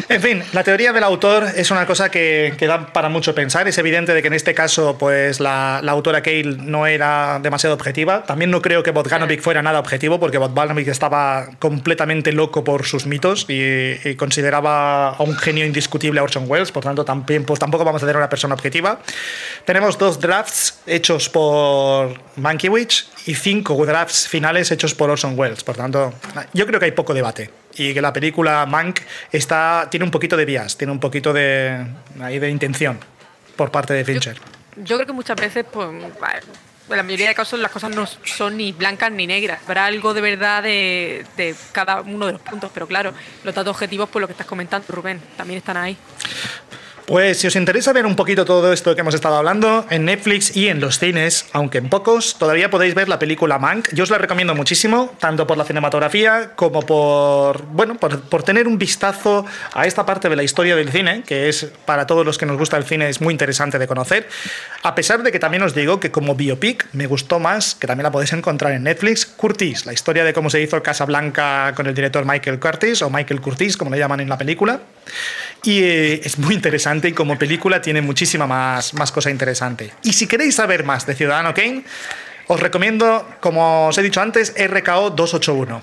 En 0.09 0.23
fin, 0.23 0.43
la 0.53 0.62
teoría 0.62 0.93
del 0.93 1.03
autor 1.03 1.47
es 1.57 1.71
una 1.71 1.87
cosa 1.87 2.11
que, 2.11 2.55
que 2.57 2.66
da 2.66 2.93
para 2.93 3.09
mucho 3.09 3.35
pensar. 3.35 3.66
Es 3.66 3.77
evidente 3.79 4.14
de 4.14 4.23
que 4.23 4.29
en 4.29 4.35
este 4.35 4.55
caso, 4.55 4.97
pues 4.99 5.41
la, 5.41 5.81
la 5.83 5.93
autora 5.93 6.23
Cale 6.23 6.57
no 6.59 6.87
era 6.87 7.41
demasiado 7.43 7.75
objetiva. 7.75 8.23
También 8.25 8.51
no 8.51 8.62
creo 8.62 8.83
que 8.83 8.93
Bogdanovic 8.93 9.43
fuera 9.43 9.62
nada 9.62 9.81
objetivo, 9.81 10.21
porque 10.21 10.39
Bogdanovic 10.39 10.89
estaba 10.89 11.49
completamente 11.59 12.33
loco 12.33 12.62
por 12.62 12.87
sus 12.87 13.07
mitos 13.07 13.47
y, 13.49 13.97
y 14.05 14.14
consideraba 14.14 15.11
a 15.11 15.23
un 15.23 15.37
genio 15.37 15.64
indiscutible 15.66 16.21
a 16.21 16.23
Orson 16.23 16.45
Welles. 16.49 16.71
Por 16.71 16.85
tanto, 16.85 17.05
también, 17.05 17.45
pues 17.45 17.59
tampoco 17.59 17.85
vamos 17.85 18.03
a 18.03 18.07
tener 18.07 18.16
una 18.16 18.29
persona 18.29 18.55
objetiva. 18.55 19.01
Tenemos 19.64 19.99
dos 19.99 20.21
drafts 20.21 20.81
hechos 20.87 21.29
por 21.29 22.21
Mankiewicz 22.37 23.09
y 23.27 23.35
cinco 23.35 23.75
drafts 23.85 24.29
finales 24.29 24.71
hechos 24.71 24.95
por 24.95 25.11
Orson 25.11 25.39
Welles. 25.39 25.64
Por 25.64 25.77
tanto, 25.77 26.12
yo 26.53 26.66
creo 26.66 26.79
que 26.79 26.87
hay 26.87 26.93
poco 26.93 27.14
debate 27.14 27.51
y 27.81 27.95
que 27.95 28.03
la 28.03 28.12
película 28.12 28.66
Mank 28.66 29.01
está, 29.33 29.89
tiene 29.91 30.05
un 30.05 30.11
poquito 30.11 30.37
de 30.37 30.45
bias, 30.45 30.76
tiene 30.76 30.93
un 30.93 31.01
poquito 31.01 31.33
de, 31.33 31.87
ahí 32.20 32.39
de 32.39 32.51
intención 32.51 32.99
por 33.57 33.70
parte 33.70 33.95
de 33.95 34.05
Fincher. 34.05 34.39
Yo 34.76 34.97
creo 34.97 35.07
que 35.07 35.14
muchas 35.14 35.37
veces, 35.37 35.64
pues, 35.70 35.89
en 35.89 36.97
la 36.97 37.03
mayoría 37.03 37.28
de 37.28 37.35
casos 37.35 37.59
las 37.59 37.70
cosas 37.70 37.95
no 37.95 38.07
son 38.07 38.59
ni 38.59 38.72
blancas 38.72 39.11
ni 39.11 39.26
negras. 39.26 39.61
Habrá 39.64 39.87
algo 39.87 40.12
de 40.12 40.20
verdad 40.20 40.62
de, 40.62 41.24
de 41.39 41.55
cada 41.72 42.03
uno 42.03 42.26
de 42.26 42.33
los 42.33 42.43
puntos, 42.43 42.70
pero 42.74 42.87
claro, 42.87 43.14
los 43.45 43.55
datos 43.55 43.70
objetivos, 43.70 44.11
pues 44.11 44.20
lo 44.20 44.26
que 44.26 44.33
estás 44.33 44.47
comentando, 44.47 44.87
Rubén, 44.91 45.18
también 45.39 45.57
están 45.57 45.78
ahí. 45.78 45.97
Pues 47.11 47.41
si 47.41 47.49
os 47.49 47.57
interesa 47.57 47.93
ver 47.93 48.07
un 48.07 48.15
poquito 48.15 48.45
todo 48.45 48.73
esto 48.73 48.95
que 48.95 49.01
hemos 49.01 49.17
estado 49.17 49.35
hablando, 49.35 49.85
en 49.91 50.05
Netflix 50.05 50.57
y 50.57 50.69
en 50.69 50.79
los 50.79 51.01
cines, 51.01 51.45
aunque 51.51 51.79
en 51.79 51.89
pocos, 51.89 52.37
todavía 52.39 52.71
podéis 52.71 52.95
ver 52.95 53.09
la 53.09 53.19
película 53.19 53.59
Mank. 53.59 53.89
Yo 53.93 54.05
os 54.05 54.11
la 54.11 54.19
recomiendo 54.19 54.55
muchísimo, 54.55 55.13
tanto 55.19 55.45
por 55.45 55.59
la 55.59 55.65
cinematografía 55.65 56.53
como 56.55 56.83
por, 56.83 57.65
bueno, 57.65 57.97
por, 57.97 58.21
por 58.21 58.45
tener 58.45 58.69
un 58.69 58.79
vistazo 58.79 59.45
a 59.73 59.89
esta 59.89 60.07
parte 60.07 60.29
de 60.29 60.37
la 60.37 60.45
historia 60.45 60.77
del 60.77 60.93
cine, 60.93 61.25
que 61.27 61.49
es 61.49 61.67
para 61.85 62.07
todos 62.07 62.25
los 62.25 62.39
que 62.39 62.47
nos 62.47 62.57
gusta 62.57 62.77
el 62.77 62.85
cine 62.85 63.09
es 63.09 63.21
muy 63.21 63.33
interesante 63.33 63.81
de 63.81 63.89
conocer. 63.89 64.29
A 64.85 64.95
pesar 64.95 65.25
de 65.25 65.33
que 65.33 65.41
también 65.41 65.65
os 65.65 65.75
digo 65.75 65.99
que 65.99 66.13
como 66.13 66.37
biopic 66.37 66.87
me 66.93 67.09
gustó 67.09 67.41
más, 67.41 67.75
que 67.75 67.89
también 67.89 68.05
la 68.05 68.13
podéis 68.13 68.35
encontrar 68.35 68.73
en 68.73 68.85
Netflix, 68.85 69.27
Curtis, 69.27 69.85
la 69.85 69.93
historia 69.93 70.23
de 70.23 70.33
cómo 70.33 70.49
se 70.49 70.63
hizo 70.63 70.81
Casablanca 70.81 71.73
con 71.75 71.89
el 71.89 71.95
director 71.95 72.25
Michael 72.25 72.61
Curtis, 72.61 73.03
o 73.03 73.11
Michael 73.11 73.41
Curtis, 73.41 73.77
como 73.77 73.91
le 73.91 73.99
llaman 73.99 74.21
en 74.21 74.29
la 74.29 74.39
película. 74.39 74.79
Y 75.65 75.83
eh, 75.83 76.21
es 76.25 76.39
muy 76.39 76.55
interesante 76.55 76.99
y 77.09 77.12
como 77.12 77.38
película 77.38 77.80
tiene 77.80 78.01
muchísima 78.01 78.46
más, 78.46 78.94
más 78.94 79.12
cosa 79.12 79.30
interesante. 79.30 79.92
Y 80.03 80.12
si 80.12 80.26
queréis 80.26 80.57
saber 80.57 80.84
más 80.84 81.07
de 81.07 81.14
Ciudadano 81.14 81.55
Kane, 81.55 81.84
os 82.46 82.61
recomiendo, 82.61 83.28
como 83.40 83.88
os 83.88 83.98
he 83.98 84.03
dicho 84.03 84.20
antes, 84.20 84.55
RKO 84.57 85.11
281. 85.11 85.82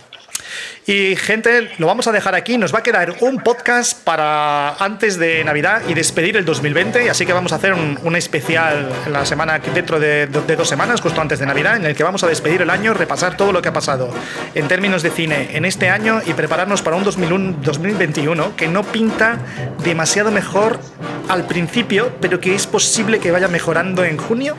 Y 0.85 1.15
gente, 1.15 1.71
lo 1.77 1.87
vamos 1.87 2.07
a 2.07 2.11
dejar 2.11 2.35
aquí. 2.35 2.57
Nos 2.57 2.73
va 2.73 2.79
a 2.79 2.83
quedar 2.83 3.15
un 3.21 3.39
podcast 3.39 4.03
para 4.03 4.75
antes 4.75 5.19
de 5.19 5.43
Navidad 5.43 5.81
y 5.87 5.93
despedir 5.93 6.37
el 6.37 6.45
2020. 6.45 7.05
Y 7.05 7.09
así 7.09 7.25
que 7.25 7.33
vamos 7.33 7.51
a 7.51 7.55
hacer 7.55 7.73
un, 7.73 8.15
especial 8.15 8.89
la 9.11 9.25
semana 9.25 9.59
dentro 9.59 9.99
de, 9.99 10.27
dos 10.27 10.69
semanas, 10.69 11.01
justo 11.01 11.21
antes 11.21 11.39
de 11.39 11.45
Navidad, 11.45 11.75
en 11.75 11.85
el 11.85 11.95
que 11.95 12.03
vamos 12.03 12.23
a 12.23 12.27
despedir 12.27 12.61
el 12.61 12.69
año, 12.69 12.93
repasar 12.93 13.37
todo 13.37 13.51
lo 13.51 13.61
que 13.61 13.69
ha 13.69 13.73
pasado 13.73 14.09
en 14.55 14.67
términos 14.67 15.03
de 15.03 15.11
cine 15.11 15.49
en 15.53 15.65
este 15.65 15.89
año 15.89 16.21
y 16.25 16.33
prepararnos 16.33 16.81
para 16.81 16.95
un 16.95 17.03
2001 17.03 17.57
2021 17.61 18.55
que 18.55 18.67
no 18.67 18.83
pinta 18.83 19.39
demasiado 19.83 20.31
mejor 20.31 20.79
al 21.27 21.45
principio, 21.45 22.11
pero 22.21 22.39
que 22.39 22.55
es 22.55 22.65
posible 22.65 23.19
que 23.19 23.31
vaya 23.31 23.47
mejorando 23.47 24.03
en 24.03 24.17
junio. 24.17 24.55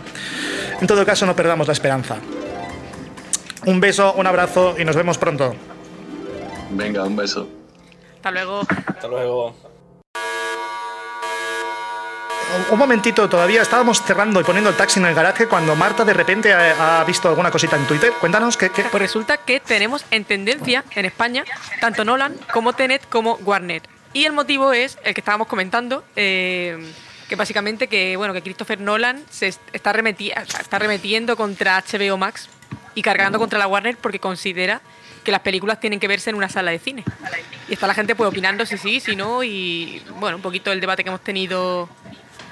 En 0.80 0.86
todo 0.86 1.04
caso, 1.04 1.26
no 1.26 1.34
perdamos 1.34 1.66
la 1.66 1.72
esperanza. 1.72 2.16
Un 3.66 3.80
beso, 3.80 4.12
un 4.14 4.26
abrazo 4.26 4.76
y 4.78 4.84
nos 4.84 4.96
vemos 4.96 5.18
pronto. 5.18 5.54
Venga, 6.70 7.04
un 7.04 7.16
beso. 7.16 7.48
Hasta 8.16 8.30
luego. 8.30 8.62
Hasta 8.86 9.08
luego. 9.08 9.54
Un 12.70 12.78
momentito, 12.78 13.28
todavía 13.28 13.62
estábamos 13.62 14.02
cerrando 14.02 14.40
y 14.40 14.44
poniendo 14.44 14.70
el 14.70 14.76
taxi 14.76 14.98
en 15.00 15.06
el 15.06 15.14
garaje 15.14 15.46
cuando 15.46 15.76
Marta 15.76 16.04
de 16.04 16.14
repente 16.14 16.52
ha, 16.52 17.00
ha 17.00 17.04
visto 17.04 17.28
alguna 17.28 17.50
cosita 17.50 17.76
en 17.76 17.86
Twitter. 17.86 18.12
Cuéntanos 18.20 18.56
qué. 18.56 18.70
qué? 18.70 18.84
Pues 18.84 19.00
resulta 19.02 19.36
que 19.36 19.60
tenemos 19.60 20.04
en 20.10 20.24
tendencia 20.24 20.82
en 20.94 21.04
España 21.04 21.44
tanto 21.80 22.04
Nolan 22.04 22.34
como 22.52 22.72
Tenet 22.72 23.06
como 23.08 23.34
Warner. 23.44 23.82
Y 24.14 24.24
el 24.24 24.32
motivo 24.32 24.72
es 24.72 24.98
el 25.04 25.14
que 25.14 25.20
estábamos 25.20 25.46
comentando, 25.46 26.02
eh, 26.16 26.90
que 27.28 27.36
básicamente 27.36 27.86
que 27.88 28.16
bueno 28.16 28.32
que 28.32 28.42
Christopher 28.42 28.80
Nolan 28.80 29.22
se 29.30 29.48
est- 29.48 29.60
está, 29.74 29.92
remeti- 29.92 30.32
está 30.58 30.78
remetiendo 30.78 31.36
contra 31.36 31.78
HBO 31.82 32.16
Max 32.16 32.48
y 32.94 33.02
cargando 33.02 33.38
contra 33.38 33.58
la 33.58 33.66
Warner 33.66 33.96
porque 33.98 34.18
considera 34.18 34.80
que 35.28 35.32
las 35.32 35.42
películas 35.42 35.78
tienen 35.78 36.00
que 36.00 36.08
verse 36.08 36.30
en 36.30 36.36
una 36.36 36.48
sala 36.48 36.70
de 36.70 36.78
cine. 36.78 37.04
Y 37.68 37.74
está 37.74 37.86
la 37.86 37.92
gente 37.92 38.14
pues 38.14 38.30
opinando 38.30 38.64
si 38.64 38.78
sí, 38.78 38.98
si 38.98 39.14
no 39.14 39.44
y 39.44 40.02
bueno, 40.18 40.36
un 40.36 40.42
poquito 40.42 40.72
el 40.72 40.80
debate 40.80 41.04
que 41.04 41.10
hemos 41.10 41.20
tenido 41.20 41.86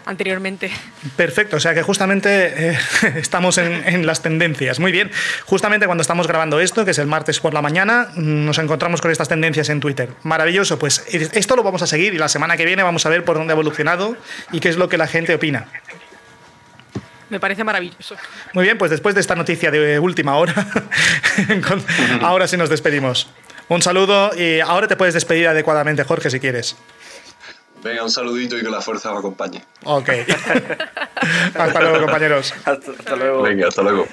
anteriormente. 0.04 0.70
Perfecto, 1.16 1.56
o 1.56 1.60
sea 1.60 1.72
que 1.72 1.80
justamente 1.80 2.68
eh, 2.72 2.78
estamos 3.16 3.56
en, 3.56 4.04
las 4.04 4.20
tendencias. 4.20 4.78
Muy 4.78 4.92
bien, 4.92 5.10
justamente 5.46 5.86
cuando 5.86 6.02
estamos 6.02 6.26
grabando 6.26 6.60
esto, 6.60 6.84
que 6.84 6.90
es 6.90 6.98
el 6.98 7.06
martes 7.06 7.40
por 7.40 7.54
la 7.54 7.62
mañana, 7.62 8.10
nos 8.14 8.58
encontramos 8.58 9.00
con 9.00 9.10
estas 9.10 9.30
tendencias 9.30 9.70
en 9.70 9.80
Twitter. 9.80 10.10
Maravilloso, 10.22 10.78
pues 10.78 11.02
esto 11.08 11.56
lo 11.56 11.62
vamos 11.62 11.80
a 11.80 11.86
seguir 11.86 12.12
y 12.12 12.18
la 12.18 12.28
semana 12.28 12.58
que 12.58 12.66
viene 12.66 12.82
vamos 12.82 13.06
a 13.06 13.08
ver 13.08 13.24
por 13.24 13.38
dónde 13.38 13.54
ha 13.54 13.54
evolucionado 13.54 14.18
y 14.52 14.60
qué 14.60 14.68
es 14.68 14.76
lo 14.76 14.90
que 14.90 14.98
la 14.98 15.06
gente 15.06 15.34
opina. 15.34 15.66
Me 17.30 17.40
parece 17.40 17.64
maravilloso. 17.64 18.16
Muy 18.52 18.64
bien, 18.64 18.78
pues 18.78 18.90
después 18.90 19.14
de 19.14 19.20
esta 19.20 19.34
noticia 19.34 19.70
de 19.70 19.98
última 19.98 20.36
hora, 20.36 20.54
ahora 22.22 22.46
sí 22.46 22.56
nos 22.56 22.68
despedimos. 22.68 23.28
Un 23.68 23.82
saludo 23.82 24.30
y 24.36 24.60
ahora 24.60 24.86
te 24.86 24.96
puedes 24.96 25.14
despedir 25.14 25.48
adecuadamente, 25.48 26.04
Jorge, 26.04 26.30
si 26.30 26.38
quieres. 26.38 26.76
Venga, 27.82 28.04
un 28.04 28.10
saludito 28.10 28.56
y 28.56 28.62
que 28.62 28.70
la 28.70 28.80
fuerza 28.80 29.12
os 29.12 29.18
acompañe. 29.18 29.64
Ok. 29.84 30.08
Hasta 31.54 31.80
luego, 31.80 32.00
compañeros. 32.00 32.54
hasta, 32.64 32.90
hasta 32.92 33.16
luego. 33.16 33.42
Venga, 33.42 33.68
hasta 33.68 33.82
luego. 33.82 34.06